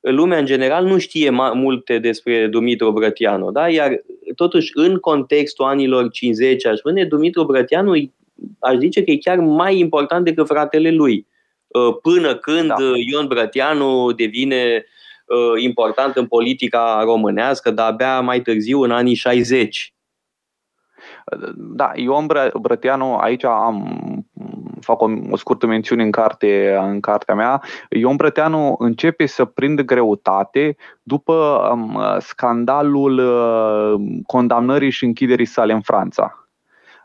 lumea 0.00 0.38
în 0.38 0.44
general 0.44 0.84
nu 0.84 0.98
știe 0.98 1.30
multe 1.54 1.98
despre 1.98 2.46
Dumitru 2.46 2.92
Brătianu, 2.92 3.50
da? 3.50 3.68
iar 3.68 4.02
totuși 4.34 4.70
în 4.74 4.96
contextul 4.96 5.64
anilor 5.64 6.10
50, 6.10 6.66
aș 6.66 6.78
spune, 6.78 7.04
Dumitru 7.04 7.44
Brătianu 7.44 8.10
aș 8.58 8.76
zice 8.78 9.04
că 9.04 9.10
e 9.10 9.16
chiar 9.16 9.38
mai 9.38 9.78
important 9.78 10.24
decât 10.24 10.46
fratele 10.46 10.90
lui. 10.90 11.26
Uh, 11.66 11.96
până 12.02 12.36
când 12.36 12.66
da. 12.66 12.76
Ion 13.10 13.26
Brătianu 13.26 14.12
devine 14.12 14.84
uh, 15.26 15.62
important 15.62 16.16
în 16.16 16.26
politica 16.26 17.02
românească, 17.04 17.70
dar 17.70 17.90
abia 17.90 18.20
mai 18.20 18.40
târziu, 18.40 18.82
în 18.82 18.90
anii 18.90 19.14
60. 19.14 19.94
Da, 21.56 21.92
Ion 21.94 22.26
Brătianu, 22.60 23.16
aici 23.16 23.44
am 23.44 24.19
fac 24.80 25.00
o, 25.02 25.08
o 25.30 25.36
scurtă 25.36 25.66
mențiune 25.66 26.02
în, 26.02 26.10
carte, 26.10 26.78
în 26.80 27.00
cartea 27.00 27.34
mea, 27.34 27.62
Ion 27.90 28.16
Brăteanu 28.16 28.74
începe 28.78 29.26
să 29.26 29.44
prindă 29.44 29.82
greutate 29.82 30.76
după 31.02 31.68
um, 31.72 32.00
scandalul 32.18 33.18
uh, 33.18 34.20
condamnării 34.26 34.90
și 34.90 35.04
închiderii 35.04 35.46
sale 35.46 35.72
în 35.72 35.80
Franța. 35.80 36.34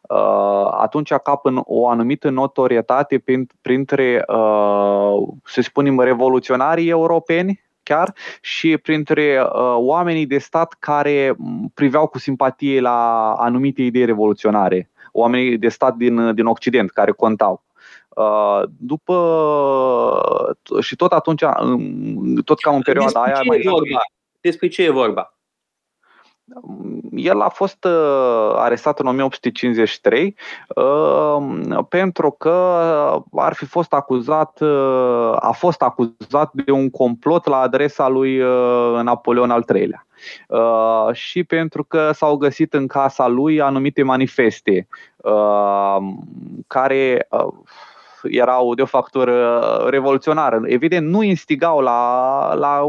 Uh, 0.10 0.68
atunci 0.72 1.14
capă 1.14 1.62
o 1.66 1.88
anumită 1.88 2.30
notorietate 2.30 3.24
printre, 3.62 4.24
uh, 4.28 5.28
să 5.44 5.62
spunem, 5.62 6.00
revoluționarii 6.00 6.90
europeni, 6.90 7.64
chiar 7.84 8.14
și 8.42 8.78
printre 8.78 9.42
uh, 9.42 9.76
oamenii 9.78 10.26
de 10.26 10.38
stat 10.38 10.76
care 10.80 11.36
priveau 11.74 12.08
cu 12.08 12.18
simpatie 12.18 12.80
la 12.82 13.32
anumite 13.34 13.82
idei 13.82 14.06
revoluționare, 14.06 14.90
oamenii 15.12 15.58
de 15.58 15.70
stat 15.70 15.96
din, 15.96 16.36
din 16.36 16.46
Occident 16.46 16.92
care 16.92 17.12
contau. 17.12 17.65
Uh, 18.16 18.62
după 18.78 19.16
și 20.80 20.96
tot 20.96 21.12
atunci, 21.12 21.44
tot 22.46 22.60
ca 22.60 22.72
în 22.72 22.82
perioada 22.82 23.24
Despre 23.24 23.34
aia 23.34 23.42
mai 23.46 23.62
vorba? 23.64 24.00
Despre 24.42 24.68
ce 24.68 24.84
e 24.84 24.90
vorba? 24.90 25.34
El 27.12 27.42
a 27.42 27.50
fost 27.50 27.84
uh, 27.84 28.54
arestat 28.56 29.00
în 29.00 29.08
1853 29.08 30.36
uh, 30.76 31.86
pentru 31.90 32.32
că 32.32 32.52
ar 33.32 33.54
fi 33.54 33.66
fost 33.66 33.94
acuzat, 33.94 34.62
a 35.36 35.52
fost 35.52 35.82
acuzat 35.82 36.50
de 36.54 36.72
un 36.72 36.90
complot 36.90 37.46
la 37.46 37.58
adresa 37.58 38.08
lui 38.08 38.38
Napoleon 39.04 39.52
al 39.52 39.66
III-lea. 39.74 40.06
Și 41.14 41.44
pentru 41.44 41.84
că 41.84 42.12
s-au 42.12 42.38
găsit 42.38 42.74
în 42.74 42.88
casa 42.88 43.28
lui 43.28 43.62
anumite 43.62 44.04
manifeste 44.04 44.88
care 46.68 47.28
erau 48.30 48.74
de 48.74 48.82
o 48.82 48.86
factură 48.86 49.60
revoluționară. 49.90 50.62
Evident, 50.66 51.08
nu 51.08 51.22
instigau 51.22 51.80
la, 51.80 52.54
la 52.54 52.82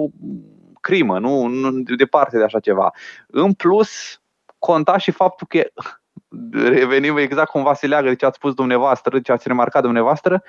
crimă, 0.80 1.18
nu, 1.18 1.46
nu 1.46 1.70
departe 1.96 2.38
de 2.38 2.44
așa 2.44 2.60
ceva. 2.60 2.92
În 3.26 3.52
plus, 3.52 4.20
conta 4.58 4.96
și 4.96 5.10
faptul 5.10 5.46
că 5.46 5.62
revenim 6.52 7.16
exact 7.16 7.50
cumva 7.50 7.74
se 7.74 7.86
leagă 7.86 8.08
de 8.08 8.14
ce 8.14 8.26
ați 8.26 8.36
spus 8.36 8.54
dumneavoastră, 8.54 9.16
de 9.16 9.22
ce 9.22 9.32
ați 9.32 9.48
remarcat 9.48 9.82
dumneavoastră, 9.82 10.42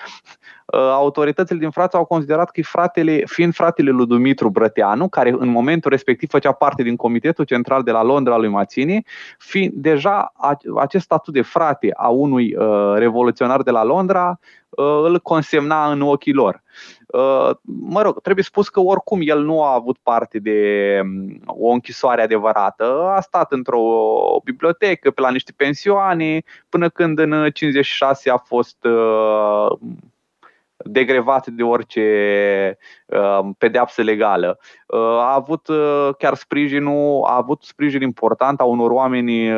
uh, 0.65 0.79
autoritățile 0.79 1.59
din 1.59 1.69
Franța 1.69 1.97
au 1.97 2.05
considerat 2.05 2.49
că 2.49 2.61
fratele, 2.61 3.23
fiind 3.25 3.53
fratele 3.53 3.89
lui 3.89 4.05
Dumitru 4.05 4.49
Brăteanu, 4.49 5.09
care 5.09 5.35
în 5.37 5.47
momentul 5.47 5.91
respectiv 5.91 6.29
făcea 6.29 6.51
parte 6.51 6.83
din 6.83 6.95
Comitetul 6.95 7.45
Central 7.45 7.83
de 7.83 7.91
la 7.91 8.03
Londra 8.03 8.37
lui 8.37 8.49
Mazzini, 8.49 9.05
fiind 9.37 9.73
deja 9.73 10.33
acest 10.77 11.03
statut 11.03 11.33
de 11.33 11.41
frate 11.41 11.91
a 11.95 12.07
unui 12.07 12.55
uh, 12.55 12.93
revoluționar 12.95 13.61
de 13.61 13.71
la 13.71 13.83
Londra 13.83 14.39
uh, 14.69 15.01
îl 15.03 15.19
consemna 15.19 15.91
în 15.91 16.01
ochii 16.01 16.33
lor. 16.33 16.61
Uh, 17.07 17.49
mă 17.63 18.01
rog, 18.01 18.21
trebuie 18.21 18.43
spus 18.43 18.69
că 18.69 18.79
oricum 18.79 19.19
el 19.23 19.43
nu 19.43 19.63
a 19.63 19.73
avut 19.73 19.97
parte 20.03 20.39
de 20.39 20.99
um, 21.03 21.41
o 21.45 21.69
închisoare 21.69 22.21
adevărată. 22.21 23.13
A 23.15 23.21
stat 23.21 23.51
într-o 23.51 23.81
bibliotecă, 24.43 25.11
pe 25.11 25.21
la 25.21 25.29
niște 25.29 25.53
pensioane, 25.77 26.43
până 26.69 26.89
când 26.89 27.19
în 27.19 27.49
56 27.51 28.29
a 28.29 28.37
fost 28.37 28.83
uh, 28.83 29.77
degrevat 30.77 31.47
de 31.47 31.63
orice 31.63 32.77
uh, 33.05 33.39
pedeapsă 33.57 34.01
legală. 34.01 34.59
A 35.19 35.33
avut 35.33 35.67
chiar 36.17 36.33
sprijinul, 36.33 37.23
a 37.23 37.35
avut 37.35 37.63
sprijin 37.63 38.01
important 38.01 38.59
a 38.59 38.63
unor 38.63 38.91
oameni 38.91 39.51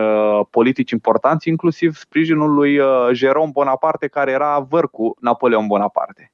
politici 0.49 0.91
importanți, 0.91 1.49
inclusiv 1.49 1.95
sprijinul 1.95 2.53
lui 2.53 2.79
Jerome 3.11 3.51
Bonaparte, 3.53 4.07
care 4.07 4.31
era 4.31 4.59
văr 4.59 4.89
cu 4.89 5.15
Napoleon 5.19 5.67
Bonaparte 5.67 6.31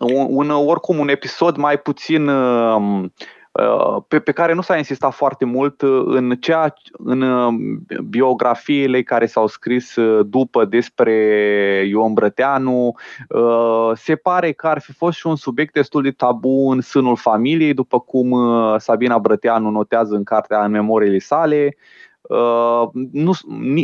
un, 0.00 0.26
un, 0.30 0.50
oricum 0.50 0.98
un 0.98 1.08
episod 1.08 1.56
mai 1.56 1.78
puțin 1.78 2.28
um, 2.28 3.02
uh, 3.02 3.10
pe, 4.08 4.18
pe 4.18 4.32
care 4.32 4.54
nu 4.54 4.60
s-a 4.60 4.76
insistat 4.76 5.12
foarte 5.14 5.44
mult 5.44 5.82
uh, 5.82 6.02
în, 6.06 6.36
ceea, 6.40 6.74
în 6.92 7.20
uh, 7.20 7.54
biografiile 8.08 9.02
care 9.02 9.26
s-au 9.26 9.46
scris 9.46 9.94
după 10.26 10.64
despre 10.64 11.12
Ion 11.88 12.12
Brăteanu. 12.12 12.94
Se 13.94 14.16
pare 14.16 14.52
că 14.52 14.66
ar 14.66 14.80
fi 14.80 14.92
fost 14.92 15.18
și 15.18 15.26
un 15.26 15.36
subiect 15.36 15.72
destul 15.72 16.02
de 16.02 16.10
tabu 16.10 16.70
în 16.70 16.80
sânul 16.80 17.16
familiei, 17.16 17.74
după 17.74 18.00
cum 18.00 18.36
Sabina 18.78 19.18
Brăteanu 19.18 19.70
notează 19.70 20.14
în 20.14 20.22
cartea 20.22 20.64
în 20.64 20.70
memoriile 20.70 21.18
sale. 21.18 21.76
Uh, 22.28 22.88
nu, 23.12 23.32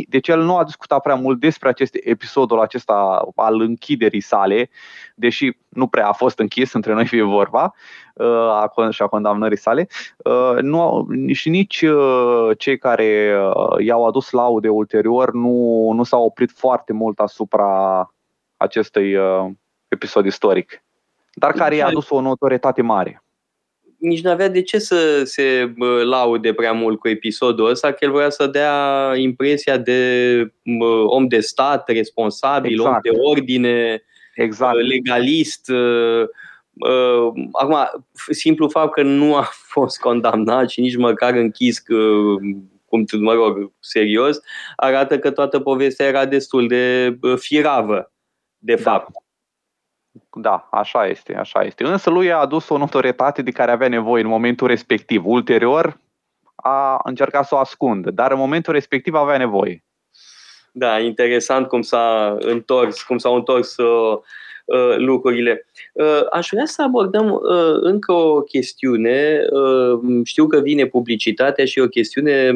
deci 0.09 0.27
el 0.27 0.41
nu 0.41 0.57
a 0.57 0.63
discutat 0.63 1.01
prea 1.01 1.15
mult 1.15 1.39
despre 1.39 1.69
acest 1.69 1.97
episodul 2.03 2.59
acesta 2.59 3.27
al 3.35 3.61
închiderii 3.61 4.21
sale, 4.21 4.69
deși 5.15 5.57
nu 5.69 5.87
prea 5.87 6.07
a 6.07 6.11
fost 6.11 6.39
închis, 6.39 6.73
între 6.73 6.93
noi 6.93 7.05
fie 7.05 7.21
vorba, 7.23 7.73
uh, 8.13 8.89
și 8.89 9.01
a 9.01 9.07
condamnării 9.07 9.57
sale. 9.57 9.87
Uh, 10.17 10.61
nu, 10.61 11.07
și 11.31 11.49
nici 11.49 11.85
cei 12.57 12.77
care 12.77 13.35
i-au 13.77 14.05
adus 14.05 14.31
laude 14.31 14.69
ulterior 14.69 15.33
nu, 15.33 15.91
nu 15.91 16.03
s-au 16.03 16.23
oprit 16.23 16.51
foarte 16.51 16.93
mult 16.93 17.19
asupra 17.19 18.09
acestui 18.57 19.17
episod 19.87 20.25
istoric, 20.25 20.83
dar 21.33 21.51
care 21.51 21.75
i-a 21.75 21.87
adus 21.87 22.09
o 22.09 22.21
notorietate 22.21 22.81
mare 22.81 23.24
nici 24.05 24.21
nu 24.21 24.29
avea 24.29 24.47
de 24.47 24.61
ce 24.61 24.79
să 24.79 25.23
se 25.23 25.73
laude 26.03 26.53
prea 26.53 26.71
mult 26.71 26.99
cu 26.99 27.07
episodul 27.07 27.69
ăsta, 27.69 27.91
că 27.91 27.97
el 27.99 28.11
vrea 28.11 28.29
să 28.29 28.47
dea 28.47 29.11
impresia 29.15 29.77
de 29.77 30.53
om 31.07 31.27
de 31.27 31.39
stat, 31.39 31.89
responsabil, 31.89 32.71
exact. 32.71 32.93
om 32.93 32.99
de 33.01 33.19
ordine, 33.21 34.03
exact. 34.35 34.75
legalist. 34.75 35.71
Acum, 37.51 37.77
simplu 38.29 38.67
fapt 38.67 38.93
că 38.93 39.01
nu 39.01 39.35
a 39.35 39.49
fost 39.73 39.99
condamnat 39.99 40.69
și 40.69 40.81
nici 40.81 40.95
măcar 40.95 41.33
închis 41.33 41.79
cum, 42.85 43.05
mă 43.19 43.33
rog, 43.33 43.71
serios, 43.79 44.39
arată 44.75 45.19
că 45.19 45.31
toată 45.31 45.59
povestea 45.59 46.07
era 46.07 46.25
destul 46.25 46.67
de 46.67 47.17
firavă, 47.35 48.11
de 48.57 48.73
da. 48.73 48.81
fapt. 48.81 49.11
Da, 49.13 49.24
așa 50.71 51.05
este, 51.05 51.35
așa 51.35 51.63
este. 51.63 51.83
Însă 51.83 52.09
lui 52.09 52.31
a 52.31 52.37
adus 52.37 52.69
o 52.69 52.77
notorietate 52.77 53.41
de 53.41 53.51
care 53.51 53.71
avea 53.71 53.87
nevoie 53.87 54.23
în 54.23 54.29
momentul 54.29 54.67
respectiv. 54.67 55.25
Ulterior 55.25 55.99
a 56.55 56.99
încercat 57.03 57.45
să 57.45 57.55
o 57.55 57.57
ascundă, 57.57 58.11
dar 58.11 58.31
în 58.31 58.37
momentul 58.37 58.73
respectiv 58.73 59.13
avea 59.13 59.37
nevoie. 59.37 59.83
Da, 60.71 60.99
interesant 60.99 61.67
cum 61.67 61.81
s-a 61.81 62.35
întors, 62.39 63.03
cum 63.03 63.17
s-au 63.17 63.35
întors 63.35 63.77
uh, 63.77 64.17
uh, 64.65 64.95
lucrurile. 64.97 65.65
Uh, 65.93 66.21
aș 66.31 66.47
vrea 66.51 66.65
să 66.65 66.81
abordăm 66.81 67.31
uh, 67.31 67.77
încă 67.81 68.11
o 68.11 68.41
chestiune. 68.41 69.45
Uh, 69.49 69.99
știu 70.23 70.47
că 70.47 70.59
vine 70.59 70.85
publicitatea 70.85 71.65
și 71.65 71.79
o 71.79 71.87
chestiune 71.87 72.51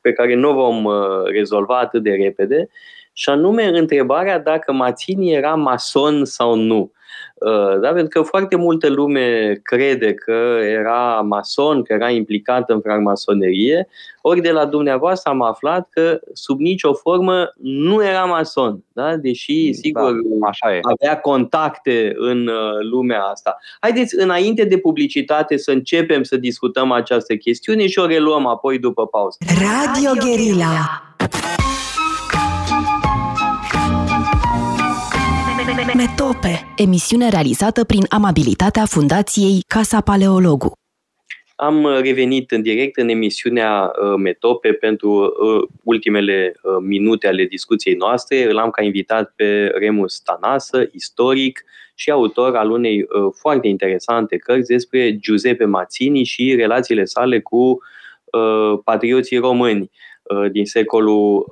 pe 0.00 0.12
care 0.12 0.34
nu 0.34 0.52
vom 0.52 0.84
uh, 0.84 1.22
rezolva 1.24 1.78
atât 1.78 2.02
de 2.02 2.10
repede, 2.10 2.68
și 3.16 3.30
anume 3.30 3.64
întrebarea 3.78 4.38
dacă 4.38 4.72
Mațini 4.72 5.32
era 5.32 5.54
mason 5.54 6.24
sau 6.24 6.54
nu. 6.54 6.92
Uh, 7.34 7.80
da? 7.80 7.88
Pentru 7.88 8.08
că 8.08 8.26
foarte 8.26 8.56
multă 8.56 8.88
lume 8.88 9.58
crede 9.62 10.14
că 10.14 10.58
era 10.62 11.20
mason, 11.20 11.82
că 11.82 11.92
era 11.92 12.10
implicat 12.10 12.70
în 12.70 12.80
francmasonerie, 12.80 13.88
ori 14.20 14.40
de 14.40 14.50
la 14.50 14.66
dumneavoastră 14.66 15.30
am 15.30 15.42
aflat 15.42 15.88
că 15.90 16.20
sub 16.32 16.60
nicio 16.60 16.92
formă 16.92 17.52
nu 17.60 18.04
era 18.04 18.24
mason, 18.24 18.84
da? 18.92 19.16
deși, 19.16 19.70
da, 19.70 19.76
sigur, 19.80 20.12
da, 20.12 20.48
așa 20.48 20.74
e. 20.74 20.80
avea 20.82 21.20
contacte 21.20 22.12
în 22.16 22.46
uh, 22.46 22.88
lumea 22.90 23.22
asta. 23.22 23.56
Haideți, 23.80 24.18
înainte 24.18 24.64
de 24.64 24.78
publicitate, 24.78 25.56
să 25.56 25.70
începem 25.70 26.22
să 26.22 26.36
discutăm 26.36 26.92
această 26.92 27.34
chestiune 27.36 27.86
și 27.86 27.98
o 27.98 28.06
reluăm 28.06 28.46
apoi 28.46 28.78
după 28.78 29.06
pauză. 29.06 29.38
Radio 29.48 30.10
Guerilla 30.24 31.02
Metope. 35.72 36.72
Emisiune 36.76 37.28
realizată 37.28 37.84
prin 37.84 38.04
amabilitatea 38.08 38.84
Fundației 38.84 39.64
Casa 39.66 40.00
Paleologu. 40.00 40.72
Am 41.56 41.86
revenit 42.02 42.50
în 42.50 42.62
direct 42.62 42.96
în 42.96 43.08
emisiunea 43.08 43.82
uh, 43.82 44.14
Metope 44.16 44.72
pentru 44.72 45.08
uh, 45.10 45.68
ultimele 45.84 46.54
uh, 46.62 46.76
minute 46.80 47.26
ale 47.26 47.44
discuției 47.44 47.94
noastre. 47.94 48.50
Îl 48.50 48.58
am 48.58 48.70
ca 48.70 48.82
invitat 48.82 49.32
pe 49.36 49.72
Remus 49.74 50.20
Tanasă, 50.20 50.88
istoric 50.92 51.64
și 51.94 52.10
autor 52.10 52.56
al 52.56 52.70
unei 52.70 53.06
foarte 53.40 53.68
interesante 53.68 54.36
cărți 54.36 54.68
despre 54.68 55.16
Giuseppe 55.16 55.64
Mazzini 55.64 56.24
și 56.24 56.54
relațiile 56.54 57.04
sale 57.04 57.40
cu 57.40 57.78
patrioții 58.84 59.38
români. 59.38 59.90
Uh, 60.24 60.50
din 60.50 60.64
secolul 60.64 61.46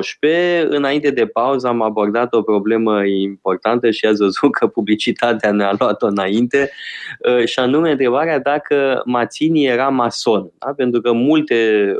XIX. 0.00 0.18
Uh, 0.22 0.64
Înainte 0.68 1.10
de 1.10 1.26
pauză 1.26 1.66
am 1.66 1.82
abordat 1.82 2.34
o 2.34 2.42
problemă 2.42 3.04
importantă 3.06 3.90
și 3.90 4.06
ați 4.06 4.18
văzut 4.18 4.52
că 4.52 4.66
publicitatea 4.66 5.52
ne-a 5.52 5.74
luat-o 5.78 6.06
înainte, 6.06 6.70
uh, 7.18 7.44
și 7.44 7.58
anume 7.58 7.90
întrebarea 7.90 8.40
dacă 8.40 9.02
Mațini 9.04 9.64
era 9.64 9.88
mason. 9.88 10.50
Da? 10.58 10.72
Pentru 10.76 11.00
că 11.00 11.12
multe 11.12 11.92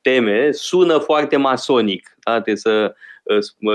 teme 0.00 0.50
sună 0.50 0.98
foarte 0.98 1.36
masonic. 1.36 2.16
Da? 2.24 2.32
Trebuie 2.32 2.56
să 2.56 2.94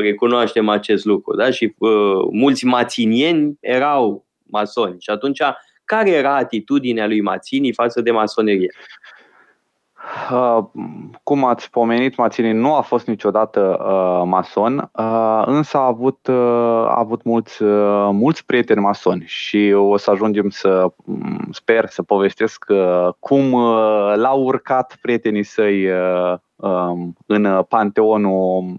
recunoaștem 0.02 0.70
acest 0.70 1.06
lucru. 1.06 1.36
Da? 1.36 1.52
Și 1.52 1.76
uh, 1.78 2.28
mulți 2.32 2.66
maținieni 2.66 3.58
erau 3.60 4.26
masoni. 4.44 4.96
Și 5.00 5.10
atunci, 5.10 5.42
care 5.86 6.10
era 6.10 6.36
atitudinea 6.36 7.08
lui 7.08 7.22
Mațini 7.22 7.74
față 7.74 8.02
de 8.02 8.12
masonerie? 8.12 8.72
Uh, 10.32 10.64
cum 11.24 11.46
ați 11.46 11.70
pomenit, 11.70 12.16
Mațini 12.16 12.52
nu 12.52 12.76
a 12.76 12.82
fost 12.82 13.08
niciodată 13.08 13.78
uh, 13.80 14.22
mason, 14.26 14.90
uh, 14.94 15.44
însă 15.46 15.78
a 15.78 15.86
avut, 15.86 16.28
uh, 16.28 16.36
a 16.88 17.00
avut 17.00 17.24
mulți, 17.24 17.64
uh, 17.64 18.10
mulți 18.12 18.46
prieteni 18.46 18.82
masoni 18.82 19.24
și 19.26 19.74
o 19.76 19.98
să 19.98 20.12
ajungem 20.12 20.50
să, 20.50 20.92
mm, 21.06 21.48
sper, 21.52 21.90
să 21.90 22.04
povestesc 22.04 22.66
uh, 22.70 23.08
cum 23.20 23.52
uh, 23.52 24.14
l-au 24.16 24.44
urcat 24.44 24.98
prietenii 25.02 25.44
săi 25.44 25.90
uh, 25.90 26.32
um, 26.32 26.40
în 27.26 27.64
panteonul 27.68 28.76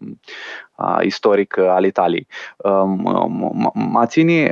istoric 1.01 1.59
al 1.59 1.85
Italiei. 1.85 2.27
Um, 2.57 3.73
Mațini, 3.75 4.51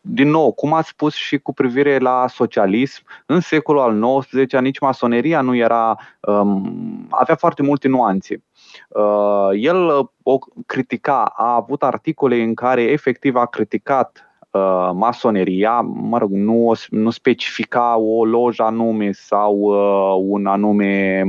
din 0.00 0.28
nou, 0.28 0.52
cum 0.52 0.72
ați 0.72 0.88
spus 0.88 1.14
și 1.14 1.38
cu 1.38 1.52
privire 1.52 1.98
la 1.98 2.26
socialism, 2.28 3.02
în 3.26 3.40
secolul 3.40 3.80
al 3.80 4.20
XIX 4.20 4.60
nici 4.60 4.78
masoneria 4.78 5.40
nu 5.40 5.56
era, 5.56 5.98
um, 6.20 7.06
avea 7.10 7.34
foarte 7.34 7.62
multe 7.62 7.88
nuanțe. 7.88 8.42
Uh, 8.88 9.48
el 9.52 10.10
o 10.22 10.38
critica, 10.66 11.32
a 11.36 11.54
avut 11.54 11.82
articole 11.82 12.42
în 12.42 12.54
care 12.54 12.82
efectiv 12.82 13.36
a 13.36 13.46
criticat 13.46 14.26
uh, 14.50 14.90
masoneria, 14.94 15.80
mă 15.80 16.18
rog, 16.18 16.30
nu, 16.30 16.72
nu 16.90 17.10
specifica 17.10 17.96
o 17.96 18.24
lojă 18.24 18.62
anume 18.62 19.12
sau 19.12 19.54
uh, 19.54 20.24
un 20.28 20.46
anume 20.46 21.22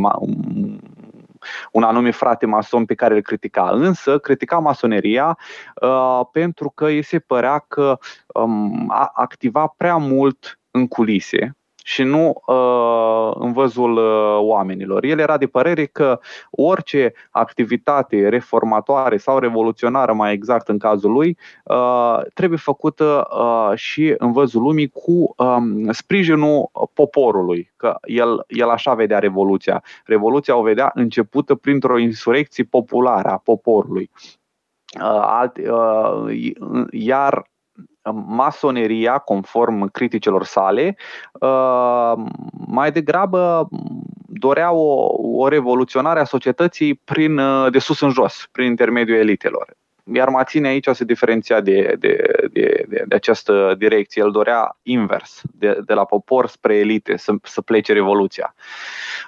un 1.72 1.84
anume 1.84 2.12
frate 2.12 2.46
mason 2.46 2.86
pe 2.86 2.96
care 2.96 3.16
îl 3.16 3.22
critica. 3.22 3.70
Însă 3.72 4.20
critica 4.20 4.58
masoneria 4.58 5.38
uh, 5.82 6.22
pentru 6.32 6.70
că 6.70 6.86
îi 6.86 7.02
se 7.02 7.20
părea 7.20 7.58
că 7.68 7.98
um, 8.28 8.92
a 8.92 9.12
activa 9.14 9.74
prea 9.78 9.98
mult 9.98 10.60
în 10.72 10.88
culise 10.88 11.58
și 11.88 12.04
nu 12.04 12.42
uh, 12.46 13.32
în 13.34 13.54
văzul 13.54 13.98
uh, 13.98 14.38
oamenilor. 14.40 15.04
El 15.04 15.20
era 15.20 15.38
de 15.38 15.48
părere 15.48 15.86
că 15.86 16.20
orice 16.52 17.14
activitate 17.32 18.30
reformatoare 18.30 19.18
sau 19.18 19.38
revoluționară, 19.40 20.14
mai 20.14 20.34
exact 20.34 20.68
în 20.68 20.78
cazul 20.78 21.12
lui, 21.12 21.38
uh, 21.64 22.20
trebuie 22.34 22.58
făcută 22.58 23.28
uh, 23.32 23.78
și 23.78 24.14
în 24.18 24.32
văzul 24.32 24.62
lumii 24.62 24.88
cu 24.88 25.34
um, 25.38 25.92
sprijinul 25.92 26.70
poporului, 26.94 27.72
că 27.76 27.96
el, 28.02 28.44
el 28.48 28.70
așa 28.70 28.94
vedea 28.94 29.20
Revoluția. 29.20 29.84
Revoluția 30.06 30.56
o 30.56 30.62
vedea 30.62 30.92
începută 30.94 31.56
printr-o 31.56 31.98
insurecție 31.98 32.64
populară 32.64 33.30
a 33.30 33.38
poporului. 33.38 34.10
Uh, 35.02 35.20
alt, 35.22 35.58
uh, 35.58 36.52
iar 36.92 37.50
masoneria, 38.12 39.18
conform 39.18 39.90
criticelor 39.92 40.44
sale, 40.44 40.98
uh, 41.32 42.14
mai 42.68 42.92
degrabă 42.92 43.68
dorea 44.28 44.72
o, 44.72 45.08
o 45.22 45.48
revoluționare 45.48 46.20
a 46.20 46.24
societății 46.24 46.96
prin, 46.96 47.38
uh, 47.38 47.72
de 47.72 47.80
sus 47.80 48.02
în 48.02 48.10
jos, 48.10 48.48
prin 48.52 48.66
intermediul 48.66 49.18
elitelor. 49.18 49.76
Iar 50.14 50.30
Maține 50.30 50.68
aici 50.68 50.88
se 50.92 51.04
diferenția 51.04 51.62
de, 51.62 51.96
de, 52.00 52.32
de, 52.52 52.86
de, 52.88 53.04
de 53.08 53.16
această 53.16 53.76
direcție. 53.78 54.22
El 54.22 54.32
dorea 54.32 54.78
invers, 54.82 55.42
de, 55.52 55.80
de 55.86 55.94
la 55.94 56.06
popor 56.06 56.48
spre 56.48 56.76
elite, 56.78 57.18
să, 57.18 57.34
să 57.44 57.62
plece 57.62 57.94
revoluția. 57.94 58.56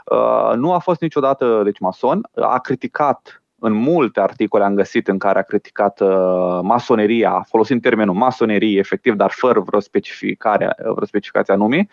Uh, 0.05 0.51
nu 0.55 0.73
a 0.73 0.79
fost 0.79 1.01
niciodată 1.01 1.61
deci 1.63 1.79
mason, 1.79 2.21
a 2.35 2.59
criticat 2.59 3.43
în 3.59 3.73
multe 3.73 4.19
articole 4.19 4.63
am 4.63 4.75
găsit 4.75 5.07
în 5.07 5.17
care 5.17 5.39
a 5.39 5.41
criticat 5.41 5.99
uh, 5.99 6.59
masoneria, 6.61 7.45
folosind 7.47 7.81
termenul 7.81 8.15
masonerie, 8.15 8.79
efectiv, 8.79 9.13
dar 9.13 9.31
fără 9.31 9.59
vreo 9.59 9.79
specificare, 9.79 10.75
vreo 10.77 11.05
specificație 11.05 11.53
anume. 11.53 11.87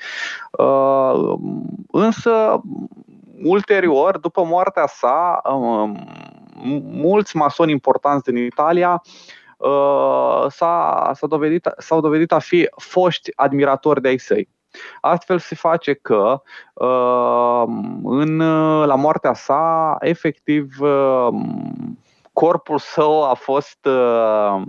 Uh, 0.51 1.35
însă, 1.91 2.61
ulterior, 3.43 4.19
după 4.19 4.45
moartea 4.45 4.87
sa, 4.87 5.41
uh, 5.45 5.91
mulți 6.83 7.37
masoni 7.37 7.73
importanți 7.73 8.33
din 8.33 8.45
Italia 8.45 9.03
uh, 9.59 10.47
s-au 11.13 11.29
dovedit, 11.29 11.69
s-au 11.79 12.01
dovedit 12.01 12.33
a 12.33 12.39
fi 12.39 12.69
foști 12.77 13.31
admiratori 13.35 14.01
de 14.01 14.09
ai 14.09 14.19
săi. 14.19 14.49
Astfel 15.01 15.39
se 15.39 15.55
face 15.55 15.95
că 15.95 16.43
uh, 16.75 17.65
în, 18.03 18.39
la 18.87 18.95
moartea 18.95 19.35
sa, 19.35 19.97
efectiv, 20.01 20.81
uh, 20.81 21.29
corpul 22.33 22.79
său 22.79 23.25
a 23.31 23.35
fost 23.35 23.87
uh, 23.87 24.63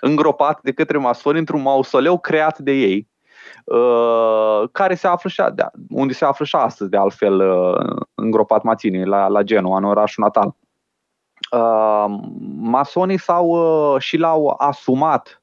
îngropat 0.00 0.60
de 0.62 0.72
către 0.72 0.98
masoni 0.98 1.38
într-un 1.38 1.62
mausoleu 1.62 2.18
creat 2.18 2.58
de 2.58 2.72
ei, 2.72 3.10
care 4.72 4.94
se 4.94 5.06
află 5.06 5.30
și, 5.30 5.42
unde 5.88 6.12
se 6.12 6.24
află 6.24 6.44
și 6.44 6.56
astăzi, 6.56 6.90
de 6.90 6.96
altfel, 6.96 7.40
îngropat 8.14 8.62
Mațini, 8.62 9.06
la, 9.06 9.26
la 9.26 9.42
Genoa, 9.42 9.76
în 9.76 9.84
orașul 9.84 10.24
natal. 10.24 10.54
Masonii 12.60 13.18
s-au 13.18 13.98
și 13.98 14.16
l-au 14.16 14.54
asumat 14.58 15.41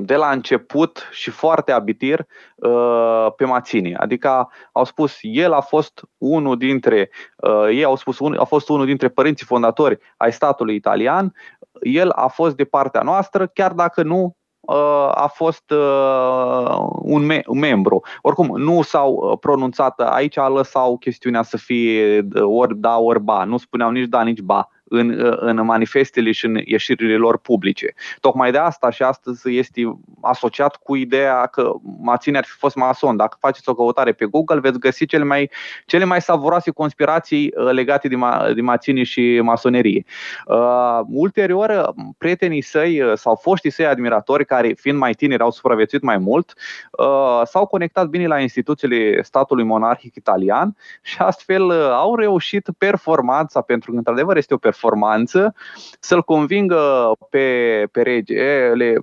de 0.00 0.16
la 0.16 0.30
început 0.30 1.08
și 1.10 1.30
foarte 1.30 1.72
abitir 1.72 2.26
uh, 2.56 3.26
pe 3.36 3.44
Mațini. 3.44 3.96
Adică 3.96 4.48
au 4.72 4.84
spus, 4.84 5.18
el 5.20 5.52
a 5.52 5.60
fost 5.60 6.02
unul 6.18 6.56
dintre, 6.56 7.10
uh, 7.36 7.66
ei 7.68 7.84
au 7.84 7.96
spus, 7.96 8.18
a 8.36 8.44
fost 8.44 8.68
unul 8.68 8.86
dintre 8.86 9.08
părinții 9.08 9.46
fondatori 9.46 9.98
ai 10.16 10.32
statului 10.32 10.74
italian, 10.74 11.34
el 11.80 12.10
a 12.10 12.26
fost 12.26 12.56
de 12.56 12.64
partea 12.64 13.00
noastră, 13.00 13.46
chiar 13.46 13.72
dacă 13.72 14.02
nu 14.02 14.36
uh, 14.60 15.10
a 15.14 15.30
fost 15.34 15.70
un, 17.02 17.24
me- 17.24 17.44
un 17.46 17.58
membru. 17.58 18.02
Oricum, 18.20 18.56
nu 18.56 18.82
s-au 18.82 19.36
pronunțat 19.40 20.00
aici, 20.00 20.36
lăsau 20.36 20.98
chestiunea 20.98 21.42
să 21.42 21.56
fie 21.56 22.26
ori 22.40 22.76
da, 22.76 22.98
ori 22.98 23.20
ba. 23.20 23.44
Nu 23.44 23.56
spuneau 23.56 23.90
nici 23.90 24.08
da, 24.08 24.22
nici 24.22 24.40
ba 24.40 24.68
în, 24.88 25.34
în 25.40 25.64
manifestele 25.64 26.32
și 26.32 26.44
în 26.44 26.60
ieșirile 26.64 27.16
lor 27.16 27.38
publice. 27.38 27.94
Tocmai 28.20 28.50
de 28.50 28.58
asta 28.58 28.90
și 28.90 29.02
astăzi 29.02 29.56
este 29.56 29.98
asociat 30.20 30.76
cu 30.76 30.94
ideea 30.96 31.46
că 31.46 31.72
mațini 32.00 32.36
ar 32.36 32.44
fi 32.44 32.56
fost 32.58 32.76
mason. 32.76 33.16
Dacă 33.16 33.36
faceți 33.40 33.68
o 33.68 33.74
căutare 33.74 34.12
pe 34.12 34.24
Google, 34.24 34.60
veți 34.60 34.78
găsi 34.78 35.06
cele 35.06 35.24
mai, 35.24 35.50
cele 35.86 36.04
mai 36.04 36.20
savuroase 36.20 36.70
conspirații 36.70 37.52
uh, 37.56 37.70
legate 37.70 38.08
de, 38.08 38.16
ma, 38.16 38.46
de 38.54 38.60
mațini 38.60 39.04
și 39.04 39.40
masonerie. 39.42 40.04
Uh, 40.46 41.00
ulterior, 41.08 41.94
prietenii 42.18 42.62
săi 42.62 43.00
uh, 43.00 43.12
sau 43.14 43.34
foștii 43.42 43.70
săi 43.70 43.86
admiratori, 43.86 44.44
care 44.44 44.72
fiind 44.72 44.98
mai 44.98 45.12
tineri 45.12 45.42
au 45.42 45.50
supraviețuit 45.50 46.02
mai 46.02 46.18
mult, 46.18 46.54
uh, 46.90 47.40
s-au 47.44 47.66
conectat 47.66 48.06
bine 48.06 48.26
la 48.26 48.40
instituțiile 48.40 49.22
statului 49.22 49.64
monarhic 49.64 50.14
italian 50.14 50.76
și 51.02 51.16
astfel 51.18 51.62
uh, 51.62 51.90
au 51.90 52.16
reușit 52.16 52.68
performanța, 52.78 53.60
pentru 53.60 53.90
că 53.90 53.96
într-adevăr 53.96 54.36
este 54.36 54.54
o 54.54 54.56
performanță, 54.56 54.74
să-l 56.00 56.22
convingă 56.22 57.12
pe, 57.30 57.88
pe 57.92 58.02
regele, 58.02 58.94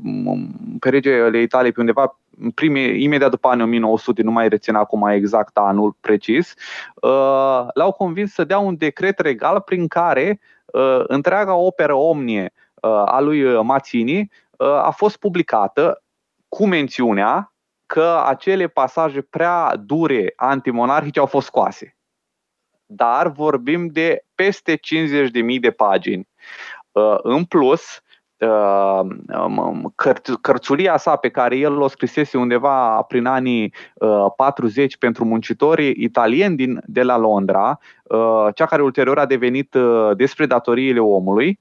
pe 0.80 0.89
regele 0.89 1.41
Italiei 1.41 1.71
pe 1.71 1.80
undeva 1.80 2.17
prime, 2.55 2.80
imediat 2.80 3.30
după 3.30 3.47
anii 3.47 3.63
1900, 3.63 4.21
nu 4.21 4.32
mai 4.32 4.49
rețin 4.49 4.76
acum 4.76 5.07
exact 5.07 5.57
anul 5.57 5.95
precis, 5.99 6.53
uh, 6.95 7.65
l-au 7.74 7.91
convins 7.91 8.34
să 8.34 8.43
dea 8.43 8.59
un 8.59 8.78
decret 8.78 9.19
regal 9.19 9.61
prin 9.61 9.88
care 9.88 10.39
întreaga 11.07 11.55
operă 11.55 11.93
omnie 11.93 12.53
a 13.05 13.19
lui 13.19 13.61
Mazzini 13.61 14.32
a 14.57 14.89
fost 14.89 15.17
publicată 15.17 16.03
cu 16.49 16.65
mențiunea 16.65 17.53
că 17.86 18.21
acele 18.26 18.67
pasaje 18.67 19.21
prea 19.21 19.76
dure 19.76 20.34
antimonarhice 20.36 21.19
au 21.19 21.26
fost 21.26 21.45
scoase. 21.45 21.97
Dar 22.86 23.28
vorbim 23.28 23.88
de 23.88 24.26
peste 24.43 24.77
50.000 24.77 25.59
de 25.59 25.71
pagini. 25.71 26.27
Uh, 26.91 27.15
în 27.21 27.43
plus, 27.43 28.01
uh, 28.37 28.99
um, 29.45 29.93
cărțulia 30.41 30.97
sa 30.97 31.15
pe 31.15 31.29
care 31.29 31.57
el 31.57 31.81
o 31.81 31.87
scrisese 31.87 32.37
undeva 32.37 33.01
prin 33.01 33.25
anii 33.25 33.73
40 34.35 34.93
uh, 34.93 34.99
pentru 34.99 35.25
muncitorii 35.25 35.95
italieni 35.97 36.55
din, 36.55 36.81
de 36.85 37.03
la 37.03 37.17
Londra, 37.17 37.79
cea 38.53 38.65
care 38.65 38.81
ulterior 38.81 39.19
a 39.19 39.25
devenit 39.25 39.75
despre 40.13 40.45
datoriile 40.45 40.99
omului, 40.99 41.59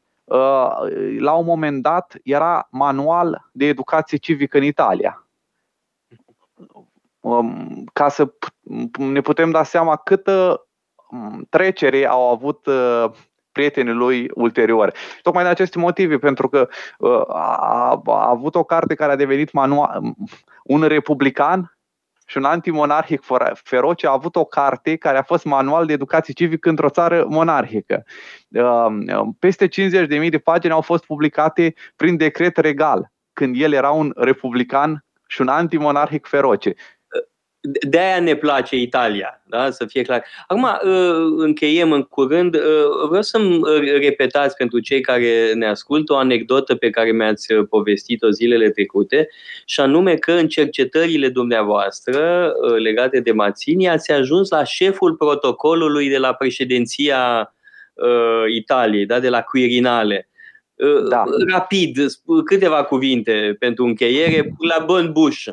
la 1.18 1.32
un 1.32 1.44
moment 1.44 1.82
dat 1.82 2.14
era 2.22 2.68
manual 2.70 3.48
de 3.52 3.66
educație 3.66 4.18
civică 4.18 4.56
în 4.56 4.64
Italia. 4.64 5.26
Um, 7.20 7.84
ca 7.92 8.08
să 8.08 8.32
ne 8.98 9.20
putem 9.20 9.50
da 9.50 9.62
seama 9.62 9.96
câtă 9.96 10.66
um, 11.12 11.46
trecere 11.50 12.06
au 12.06 12.30
avut 12.30 12.66
uh, 12.66 13.04
prietenii 13.52 13.92
lui 13.92 14.30
ulterior. 14.34 14.92
Tocmai 15.22 15.42
de 15.42 15.48
aceste 15.48 15.78
motive, 15.78 16.18
pentru 16.18 16.48
că 16.48 16.68
uh, 16.98 17.22
a, 17.28 18.02
a 18.04 18.28
avut 18.28 18.54
o 18.54 18.64
carte 18.64 18.94
care 18.94 19.12
a 19.12 19.16
devenit 19.16 19.52
manual, 19.52 20.02
un 20.64 20.82
republican 20.82 21.76
și 22.26 22.36
un 22.36 22.44
antimonarhic 22.44 23.22
feroce 23.54 24.06
a 24.06 24.12
avut 24.12 24.36
o 24.36 24.44
carte 24.44 24.96
care 24.96 25.18
a 25.18 25.22
fost 25.22 25.44
manual 25.44 25.86
de 25.86 25.92
educație 25.92 26.34
civică 26.34 26.68
într-o 26.68 26.88
țară 26.88 27.26
monarhică. 27.28 28.04
Um, 28.48 29.36
peste 29.38 29.68
50.000 29.68 30.28
de 30.28 30.38
pagini 30.38 30.72
au 30.72 30.80
fost 30.80 31.04
publicate 31.04 31.74
prin 31.96 32.16
decret 32.16 32.56
regal, 32.56 33.12
când 33.32 33.54
el 33.58 33.72
era 33.72 33.90
un 33.90 34.12
republican 34.16 35.04
și 35.26 35.40
un 35.40 35.48
antimonarhic 35.48 36.26
feroce 36.26 36.74
de 37.62 37.98
aia 37.98 38.20
ne 38.20 38.34
place 38.34 38.76
Italia, 38.76 39.42
da? 39.46 39.70
să 39.70 39.86
fie 39.86 40.02
clar. 40.02 40.24
Acum 40.46 40.62
uh, 40.62 41.34
încheiem 41.36 41.92
în 41.92 42.02
curând. 42.02 42.54
Uh, 42.54 42.62
vreau 43.08 43.22
să-mi 43.22 43.56
uh, 43.56 43.80
repetați 44.00 44.56
pentru 44.56 44.78
cei 44.78 45.00
care 45.00 45.52
ne 45.54 45.66
ascultă 45.66 46.12
o 46.12 46.16
anecdotă 46.16 46.74
pe 46.74 46.90
care 46.90 47.12
mi-ați 47.12 47.54
povestit-o 47.54 48.30
zilele 48.30 48.70
trecute, 48.70 49.28
și 49.64 49.80
anume 49.80 50.14
că 50.14 50.32
în 50.32 50.48
cercetările 50.48 51.28
dumneavoastră 51.28 52.52
legate 52.78 53.20
de 53.20 53.32
Mațini 53.32 53.88
ați 53.88 54.12
ajuns 54.12 54.50
la 54.50 54.64
șeful 54.64 55.14
protocolului 55.14 56.08
de 56.08 56.18
la 56.18 56.32
președinția 56.32 57.54
Italiei, 58.54 59.06
da? 59.06 59.20
de 59.20 59.28
la 59.28 59.42
Quirinale. 59.42 60.28
Da. 61.08 61.24
Rapid, 61.48 61.98
câteva 62.44 62.84
cuvinte 62.84 63.56
pentru 63.58 63.84
încheiere, 63.84 64.52
la 64.58 64.84
bun 64.84 65.12
buș. 65.12 65.48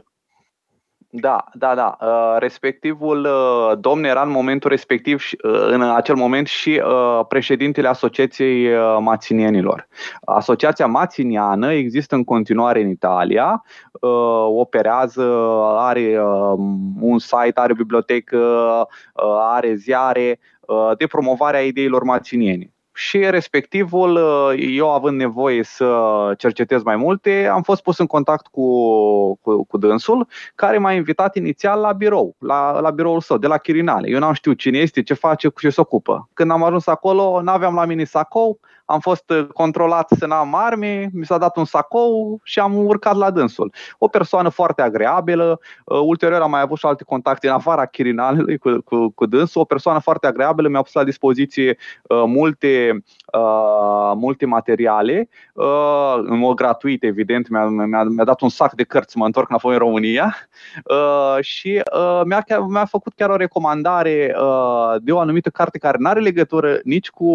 Da, 1.12 1.44
da, 1.54 1.76
da. 1.76 1.98
Uh, 2.02 2.36
respectivul 2.40 3.26
uh, 3.26 3.78
domn 3.80 4.04
era 4.04 4.22
în 4.22 4.30
momentul 4.30 4.70
respectiv, 4.70 5.24
uh, 5.44 5.68
în 5.68 5.82
acel 5.82 6.16
moment 6.16 6.48
și 6.48 6.82
președintele 7.28 7.88
Asociației 7.88 8.68
Maținienilor. 9.00 9.88
Asociația 10.22 10.86
Maținiană 10.86 11.74
există 11.74 12.16
în 12.16 12.24
continuare 12.24 12.82
în 12.82 12.90
Italia, 12.90 13.64
operează, 14.48 15.24
are 15.78 16.22
un 17.00 17.20
site, 17.20 17.60
are 17.60 17.74
bibliotecă, 17.74 18.88
are 19.40 19.76
ziare 19.76 20.40
de 20.98 21.08
promovare 21.08 21.58
a 21.58 21.62
ideilor 21.62 22.04
maținieni 22.04 22.74
și 22.94 23.18
respectivul, 23.30 24.16
uh, 24.16 24.68
eu 24.76 24.92
având 24.94 25.18
nevoie 25.18 25.64
să 25.64 26.32
cercetez 26.38 26.84
mai 26.84 26.96
multe, 26.96 27.50
am 27.52 27.62
fost 27.62 27.82
pus 27.82 27.98
în 27.98 28.06
contact 28.06 28.48
cu, 28.48 29.36
cu, 29.36 29.64
cu 29.64 29.78
dânsul, 29.78 30.28
care 30.56 30.78
m-a 30.78 30.94
invitat 30.94 31.36
inițial 31.36 31.80
la 31.80 31.92
birou, 31.92 32.36
la, 32.40 32.80
la 32.80 32.90
biroul 32.90 33.22
său, 33.22 33.38
de 33.38 33.48
la 33.48 33.58
Chirinale. 33.58 34.10
Eu 34.10 34.20
n-am 34.20 34.34
știut 34.34 34.58
cine 34.58 34.78
este, 34.78 35.04
ce 35.04 35.14
face, 35.14 35.48
cu 35.48 35.60
ce 35.60 35.70
se 35.70 35.82
ocupă. 35.82 36.30
Când 36.34 36.52
am 36.52 36.64
ajuns 36.64 36.88
acolo, 36.88 37.42
n-aveam 37.42 37.76
la 37.76 37.86
mine 37.86 38.04
sacou, 38.04 38.60
am 38.90 39.00
fost 39.00 39.30
uh, 39.30 39.48
controlat 39.54 40.10
să 40.18 40.26
n-am 40.26 40.56
arme, 40.56 41.10
mi 41.14 41.26
s-a 41.26 41.38
dat 41.38 41.58
un 41.58 41.66
sacou 41.66 42.40
și 42.44 42.60
am 42.60 42.86
urcat 42.86 43.16
la 43.16 43.32
dânsul. 43.32 43.74
O 43.98 44.08
persoană 44.08 44.50
foarte 44.50 44.82
agreabilă, 44.82 45.60
uh, 45.86 46.00
ulterior 46.04 46.42
am 46.42 46.50
mai 46.50 46.62
avut 46.62 46.78
și 46.78 46.86
alte 46.86 47.04
contacte 47.04 47.48
în 47.48 47.54
afara 47.54 47.86
chirinalului 47.86 48.58
cu, 48.58 48.82
cu, 48.86 49.10
cu 49.10 49.26
dânsul, 49.26 49.62
o 49.62 49.66
persoană 49.66 50.00
foarte 50.00 50.28
agreabilă, 50.28 50.68
mi-a 50.68 50.82
pus 50.82 50.94
la 50.94 51.04
dispoziție 51.04 51.78
uh, 52.04 52.24
multe, 52.26 53.04
uh, 53.34 54.12
multe 54.16 54.46
materiale, 54.46 55.30
uh, 55.54 56.16
în 56.16 56.38
mod 56.38 56.56
gratuit, 56.56 57.04
evident, 57.04 57.50
mi-a, 57.50 57.66
mi-a, 57.66 58.04
mi-a 58.04 58.24
dat 58.24 58.42
un 58.42 58.50
sac 58.50 58.74
de 58.74 58.84
cărți, 58.84 59.18
mă 59.18 59.26
întorc 59.26 59.50
înapoi 59.50 59.74
în 59.74 59.80
România 59.80 60.36
uh, 60.84 61.44
și 61.44 61.82
uh, 61.94 62.22
mi-a, 62.26 62.46
mi-a 62.68 62.86
făcut 62.86 63.14
chiar 63.16 63.30
o 63.30 63.36
recomandare 63.36 64.36
uh, 64.42 64.96
de 65.02 65.12
o 65.12 65.20
anumită 65.20 65.50
carte 65.50 65.78
care 65.78 65.98
nu 66.00 66.10
are 66.10 66.20
legătură 66.20 66.80
nici 66.84 67.10
cu 67.10 67.28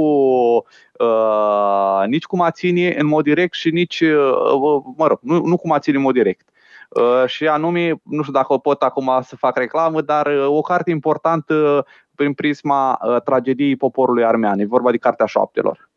uh, 0.99 2.03
nici 2.07 2.25
cum 2.25 2.41
a 2.41 2.51
ține 2.51 2.95
în 2.99 3.07
mod 3.07 3.25
direct 3.25 3.55
și 3.55 3.71
nici, 3.71 4.01
uh, 4.01 4.83
mă 4.97 5.07
rog, 5.07 5.19
nu, 5.23 5.45
nu 5.45 5.57
cum 5.57 5.73
a 5.73 5.79
ține 5.79 5.97
în 5.97 6.03
mod 6.03 6.15
direct. 6.15 6.49
Uh, 6.89 7.27
și 7.27 7.47
anume, 7.47 8.01
nu 8.03 8.21
știu 8.21 8.33
dacă 8.33 8.53
o 8.53 8.59
pot 8.59 8.83
acum 8.83 9.21
să 9.23 9.37
fac 9.37 9.57
reclamă, 9.57 10.01
dar 10.01 10.27
uh, 10.27 10.47
o 10.47 10.61
carte 10.61 10.91
importantă 10.91 11.87
prin 12.15 12.33
prisma 12.33 12.99
uh, 13.03 13.23
tragediei 13.23 13.77
poporului 13.77 14.25
armean. 14.25 14.59
E 14.59 14.65
vorba 14.65 14.91
de 14.91 14.97
Cartea 14.97 15.27
Șoaptelor. 15.27 15.91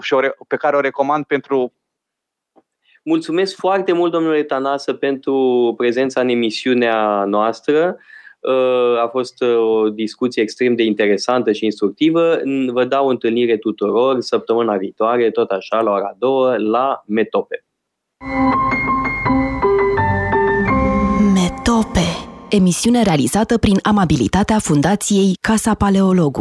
Și 0.00 0.14
o, 0.14 0.20
pe 0.48 0.56
care 0.56 0.76
o 0.76 0.80
recomand 0.80 1.24
pentru 1.24 1.72
Mulțumesc 3.08 3.56
foarte 3.56 3.92
mult, 3.92 4.12
domnule 4.12 4.42
Tanasă, 4.42 4.94
pentru 4.94 5.74
prezența 5.76 6.20
în 6.20 6.28
emisiunea 6.28 7.24
noastră. 7.24 7.96
Uh, 8.40 9.02
a 9.02 9.08
fost 9.10 9.42
uh, 9.42 9.56
o 9.56 9.88
discuție 9.88 10.42
extrem 10.42 10.74
de 10.74 10.82
interesantă 10.82 11.52
și 11.52 11.64
instructivă. 11.64 12.38
Vă 12.72 12.84
dau 12.84 13.08
întâlnire 13.08 13.56
tuturor 13.56 14.20
săptămâna 14.20 14.76
viitoare, 14.76 15.30
tot 15.30 15.50
așa, 15.50 15.80
la 15.80 15.90
ora 15.90 16.14
2, 16.18 16.58
la 16.58 17.02
Metope. 17.06 17.64
Metope. 21.34 22.00
Emisiune 22.50 23.02
realizată 23.02 23.58
prin 23.58 23.78
amabilitatea 23.82 24.58
Fundației 24.58 25.36
Casa 25.40 25.74
Paleologu. 25.74 26.34